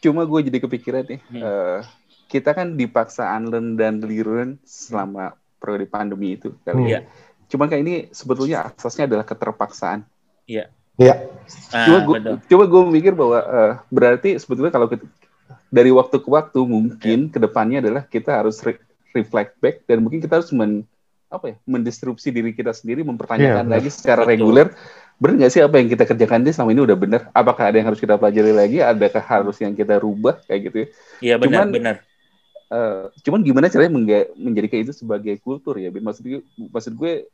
Cuma 0.00 0.22
gue 0.22 0.40
jadi 0.44 0.58
kepikiran 0.58 1.04
nih, 1.06 1.20
Hmm. 1.26 1.40
eh, 1.40 1.78
kita 2.26 2.52
kan 2.52 2.72
dipaksa 2.72 3.24
unlearn 3.32 3.72
dan 3.74 4.00
relearn 4.00 4.60
selama 4.62 5.32
periode 5.56 5.86
pandemi 5.86 6.36
itu 6.36 6.52
Hmm. 6.52 6.60
kali 6.62 6.82
Iya. 6.86 7.00
ya. 7.00 7.00
Cuman 7.46 7.68
kayak 7.68 7.82
ini 7.82 7.94
sebetulnya 8.10 8.68
asasnya 8.68 9.04
adalah 9.06 9.24
keterpaksaan. 9.24 10.04
Iya. 10.44 10.68
Ah, 11.00 11.18
Cuma 11.86 11.98
gue, 12.02 12.14
betul. 12.18 12.36
coba 12.48 12.64
gue 12.70 12.82
mikir 12.88 13.12
bahwa 13.12 13.38
eh, 13.40 13.72
berarti 13.90 14.30
sebetulnya 14.38 14.70
kalau 14.70 14.86
kita, 14.86 15.04
dari 15.68 15.90
waktu 15.90 16.16
ke 16.22 16.28
waktu 16.30 16.60
mungkin 16.62 17.18
ke 17.28 17.38
depannya 17.42 17.82
adalah 17.82 18.02
kita 18.06 18.30
harus 18.30 18.62
re- 18.62 18.80
reflect 19.10 19.58
back 19.58 19.82
dan 19.84 20.02
mungkin 20.02 20.22
kita 20.22 20.38
harus 20.38 20.54
men 20.54 20.86
apa 21.26 21.50
ya 21.50 21.56
mendistrupsi 21.66 22.30
diri 22.30 22.54
kita 22.54 22.70
sendiri 22.70 23.02
mempertanyakan 23.02 23.66
Iya, 23.66 23.66
benar. 23.66 23.74
lagi 23.82 23.90
secara 23.90 24.22
Betul. 24.22 24.30
reguler 24.38 24.66
benar 25.14 25.34
nggak 25.38 25.52
sih 25.54 25.62
apa 25.62 25.74
yang 25.78 25.88
kita 25.90 26.04
kerjakan 26.06 26.42
ini 26.42 26.50
selama 26.50 26.70
ini 26.74 26.82
udah 26.86 26.98
benar 26.98 27.20
apakah 27.30 27.70
ada 27.70 27.76
yang 27.78 27.86
harus 27.90 27.98
kita 27.98 28.14
pelajari 28.18 28.50
lagi? 28.54 28.78
Adakah 28.82 29.22
harus 29.22 29.56
yang 29.58 29.74
kita 29.74 29.98
rubah? 29.98 30.38
Kayak 30.46 30.60
gitu 30.70 30.76
ya. 30.78 30.86
Iya 31.22 31.34
benar 31.42 31.66
cuman- 31.66 31.74
benar. 31.74 31.96
Eh, 32.64 33.04
cuman 33.22 33.40
gimana 33.44 33.66
caranya 33.70 33.92
menjadikan 34.34 34.78
itu 34.82 34.90
sebagai 34.94 35.36
kultur 35.38 35.78
ya 35.78 35.90
maksud 35.90 36.22
gue 36.22 36.40
maksud 36.70 36.94
gue 36.96 37.26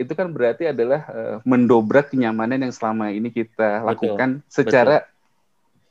itu 0.00 0.12
kan 0.16 0.32
berarti 0.32 0.72
adalah 0.72 1.04
eh, 1.12 1.36
mendobrak 1.44 2.08
kenyamanan 2.08 2.64
yang 2.64 2.72
selama 2.72 3.12
ini 3.12 3.28
kita 3.28 3.84
Betul. 3.84 3.88
lakukan 3.92 4.30
secara 4.48 4.96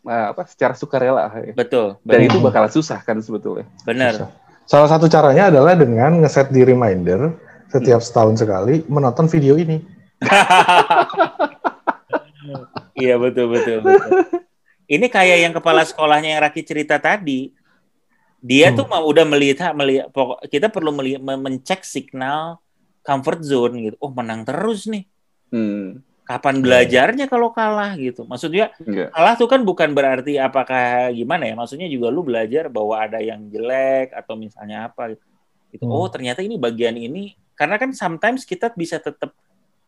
eh, 0.04 0.26
apa 0.34 0.50
secara 0.50 0.74
sukarela 0.74 1.30
ya. 1.38 1.54
betul 1.54 2.02
dan 2.02 2.18
benar 2.26 2.28
itu 2.34 2.38
bakal 2.42 2.66
susah 2.68 3.00
kan 3.06 3.22
sebetulnya 3.22 3.70
benar 3.86 4.18
Susah. 4.18 4.32
Salah 4.70 4.86
satu 4.86 5.10
caranya 5.10 5.50
adalah 5.50 5.74
dengan 5.74 6.22
ngeset 6.22 6.54
di 6.54 6.62
reminder 6.62 7.34
setiap 7.74 8.06
setahun 8.06 8.38
sekali 8.38 8.86
menonton 8.86 9.26
video 9.26 9.58
ini. 9.58 9.82
iya 13.02 13.16
betul 13.18 13.50
betul 13.50 13.82
betul 13.82 14.10
ini 14.86 15.06
kayak 15.10 15.38
yang 15.48 15.54
kepala 15.54 15.86
sekolahnya 15.86 16.38
yang 16.38 16.42
Raki 16.44 16.62
cerita 16.62 17.02
tadi 17.02 17.54
dia 18.40 18.72
Hmm. 18.72 18.78
tuh 18.80 18.86
mau 18.88 19.04
udah 19.04 19.26
melihat 19.28 19.74
melihat 19.76 20.08
pokok 20.14 20.48
kita 20.48 20.72
perlu 20.72 20.96
melihat 20.96 21.20
mencek 21.20 21.84
signal 21.84 22.62
comfort 23.10 23.42
zone 23.42 23.90
gitu. 23.90 23.98
Oh 23.98 24.14
menang 24.14 24.46
terus 24.46 24.86
nih. 24.86 25.10
Hmm, 25.50 26.06
kapan 26.30 26.62
belajarnya 26.62 27.26
kalau 27.26 27.50
kalah 27.50 27.98
gitu? 27.98 28.22
Maksudnya 28.30 28.70
enggak. 28.78 29.10
kalah 29.10 29.34
tuh 29.34 29.50
kan 29.50 29.66
bukan 29.66 29.98
berarti 29.98 30.38
apakah 30.38 31.10
gimana 31.10 31.50
ya? 31.50 31.58
Maksudnya 31.58 31.90
juga 31.90 32.14
lu 32.14 32.22
belajar 32.22 32.70
bahwa 32.70 33.02
ada 33.02 33.18
yang 33.18 33.50
jelek 33.50 34.14
atau 34.14 34.38
misalnya 34.38 34.94
apa 34.94 35.18
gitu. 35.18 35.26
Gitu. 35.74 35.86
Hmm. 35.86 35.98
oh 35.98 36.06
ternyata 36.06 36.46
ini 36.46 36.62
bagian 36.62 36.94
ini. 36.94 37.34
Karena 37.58 37.82
kan 37.82 37.90
sometimes 37.98 38.46
kita 38.46 38.70
bisa 38.78 39.02
tetap 39.02 39.34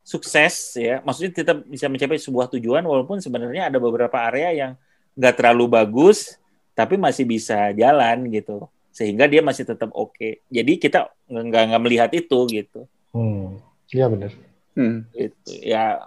sukses 0.02 0.74
ya. 0.74 1.06
Maksudnya 1.06 1.46
tetap 1.46 1.62
bisa 1.70 1.86
mencapai 1.86 2.18
sebuah 2.18 2.50
tujuan 2.58 2.82
walaupun 2.82 3.22
sebenarnya 3.22 3.70
ada 3.70 3.78
beberapa 3.78 4.18
area 4.18 4.50
yang 4.50 4.72
nggak 5.14 5.38
terlalu 5.38 5.70
bagus 5.70 6.42
tapi 6.74 6.98
masih 6.98 7.30
bisa 7.30 7.70
jalan 7.78 8.26
gitu. 8.34 8.66
Sehingga 8.90 9.30
dia 9.30 9.46
masih 9.46 9.62
tetap 9.70 9.94
oke. 9.94 10.42
Jadi 10.50 10.74
kita 10.82 11.06
nggak 11.30 11.64
nggak 11.70 11.82
melihat 11.86 12.10
itu 12.18 12.50
gitu 12.50 12.90
Hmm. 13.14 13.60
Iya 13.92 14.06
benar. 14.08 14.32
Hmm, 14.72 15.04
itu 15.12 15.52
ya 15.68 16.00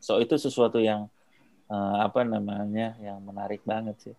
so 0.00 0.20
itu 0.20 0.36
sesuatu 0.36 0.76
yang 0.80 1.08
eh, 1.72 1.96
apa 2.06 2.22
namanya 2.26 2.96
yang 3.00 3.18
menarik 3.24 3.62
banget 3.64 3.96
sih 4.04 4.14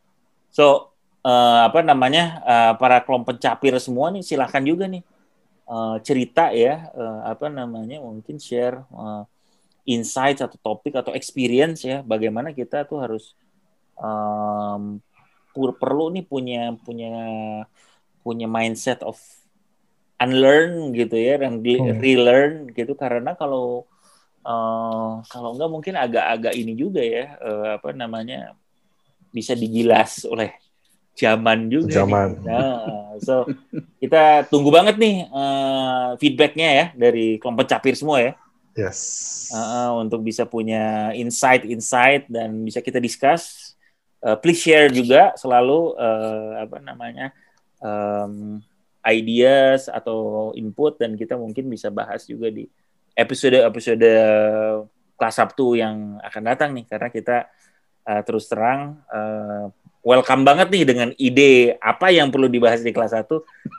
so 0.53 0.91
eh, 1.26 1.59
apa 1.69 1.82
namanya 1.86 2.23
eh, 2.45 2.73
para 2.82 3.01
kelompok 3.05 3.38
capir 3.41 3.73
semua 3.82 4.09
nih 4.13 4.23
silahkan 4.26 4.63
juga 4.65 4.86
nih 4.89 5.03
eh, 5.69 5.95
cerita 6.07 6.51
ya 6.55 6.91
eh, 6.93 7.19
apa 7.32 7.47
namanya 7.51 7.97
mungkin 8.03 8.38
share 8.41 8.78
eh, 8.86 9.23
insights 9.89 10.41
atau 10.45 10.57
topik 10.61 10.93
atau 10.99 11.13
experience 11.17 11.86
ya 11.86 12.01
bagaimana 12.05 12.51
kita 12.55 12.86
tuh 12.89 12.99
harus 13.03 13.36
pur- 15.53 15.78
perlu 15.82 16.05
nih 16.13 16.23
punya 16.32 16.61
punya 16.86 17.07
punya 18.23 18.47
mindset 18.49 18.99
of 19.05 19.17
unlearn 20.22 20.95
gitu 20.95 21.16
ya 21.18 21.41
dan 21.41 21.59
Hmm. 21.59 21.99
relearn 21.99 22.53
gitu 22.72 22.93
karena 22.95 23.36
kalau 23.36 23.84
eh, 24.45 25.11
kalau 25.28 25.49
enggak 25.57 25.70
mungkin 25.72 25.93
agak-agak 25.97 26.53
ini 26.55 26.74
juga 26.78 27.01
ya 27.03 27.36
eh, 27.39 27.68
apa 27.82 27.91
namanya 27.91 28.55
bisa 29.34 29.51
digilas 29.57 30.24
oleh 30.28 30.55
zaman 31.16 31.72
juga 31.72 31.95
nih. 31.95 31.99
Zaman. 32.03 32.30
Nah, 32.43 33.16
so 33.24 33.47
kita 34.03 34.47
tunggu 34.51 34.72
banget 34.72 34.95
nih 34.99 35.28
eh, 35.28 36.09
feedbacknya 36.20 36.70
ya 36.72 36.86
dari 36.95 37.39
kelompok 37.39 37.68
capir 37.68 37.95
semua 37.95 38.20
ya 38.24 38.34
Yes. 38.76 38.99
Uh, 39.55 40.03
untuk 40.03 40.20
bisa 40.20 40.43
punya 40.43 41.16
insight-insight 41.16 42.28
dan 42.28 42.59
bisa 42.68 42.84
kita 42.84 42.99
discuss. 42.99 43.72
Uh, 44.20 44.36
please 44.36 44.59
share 44.59 44.91
juga 44.91 45.32
selalu 45.39 45.95
uh, 45.95 46.59
apa 46.59 46.84
namanya 46.84 47.32
um, 47.80 48.59
ideas 49.06 49.86
atau 49.86 50.49
input 50.58 50.97
dan 50.97 51.14
kita 51.14 51.38
mungkin 51.38 51.70
bisa 51.70 51.93
bahas 51.93 52.26
juga 52.26 52.49
di 52.49 52.66
episode-episode 53.14 54.10
kelas 55.16 55.36
Sabtu 55.38 55.78
yang 55.78 56.18
akan 56.20 56.43
datang 56.43 56.70
nih. 56.74 56.86
Karena 56.89 57.10
kita 57.14 57.38
uh, 58.10 58.22
terus 58.26 58.49
terang 58.49 58.99
uh, 59.14 59.70
welcome 60.01 60.41
banget 60.45 60.68
nih 60.74 60.84
dengan 60.86 61.10
ide 61.18 61.78
apa 61.82 62.10
yang 62.10 62.30
perlu 62.30 62.49
dibahas 62.49 62.86
di 62.86 62.93
kelas 62.93 63.14
1 63.14 63.26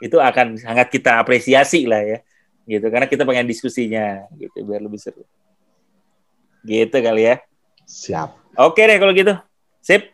itu 0.02 0.16
akan 0.18 0.58
sangat 0.58 0.90
kita 0.90 1.22
apresiasi 1.22 1.86
lah 1.86 2.02
ya 2.02 2.18
gitu. 2.66 2.86
Karena 2.90 3.06
kita 3.06 3.22
pengen 3.22 3.46
diskusinya 3.46 4.26
gitu 4.38 4.62
biar 4.62 4.82
lebih 4.82 4.98
seru. 5.02 5.22
Gitu 6.66 6.96
kali 6.98 7.34
ya. 7.34 7.36
Siap. 7.86 8.58
oke 8.58 8.82
deh 8.82 8.98
kalau 8.98 9.14
gitu. 9.14 9.34
Sip. 9.82 10.10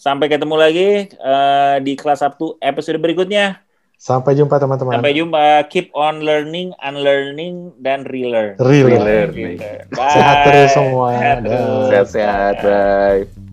Sampai 0.00 0.32
ketemu 0.32 0.56
lagi 0.56 1.12
eh, 1.12 1.76
di 1.84 1.92
kelas 1.92 2.24
Sabtu 2.24 2.56
episode 2.56 2.96
berikutnya 2.96 3.60
Sampai 4.00 4.32
jumpa 4.32 4.56
teman-teman. 4.56 4.96
Sampai 4.96 5.12
jumpa. 5.12 5.60
Keep 5.68 5.92
on 5.92 6.24
learning, 6.24 6.72
unlearning, 6.80 7.76
dan 7.84 8.08
relearn. 8.08 8.56
Relearn. 8.56 9.28
Relearn. 9.36 9.92
Sehat 9.92 10.36
Bye. 10.40 10.44
terus 10.48 10.68
semua. 10.72 11.08
Sehat 11.12 11.38
terus. 11.44 11.84
Sehat-sehat. 11.92 12.54
Bye. 12.64 13.49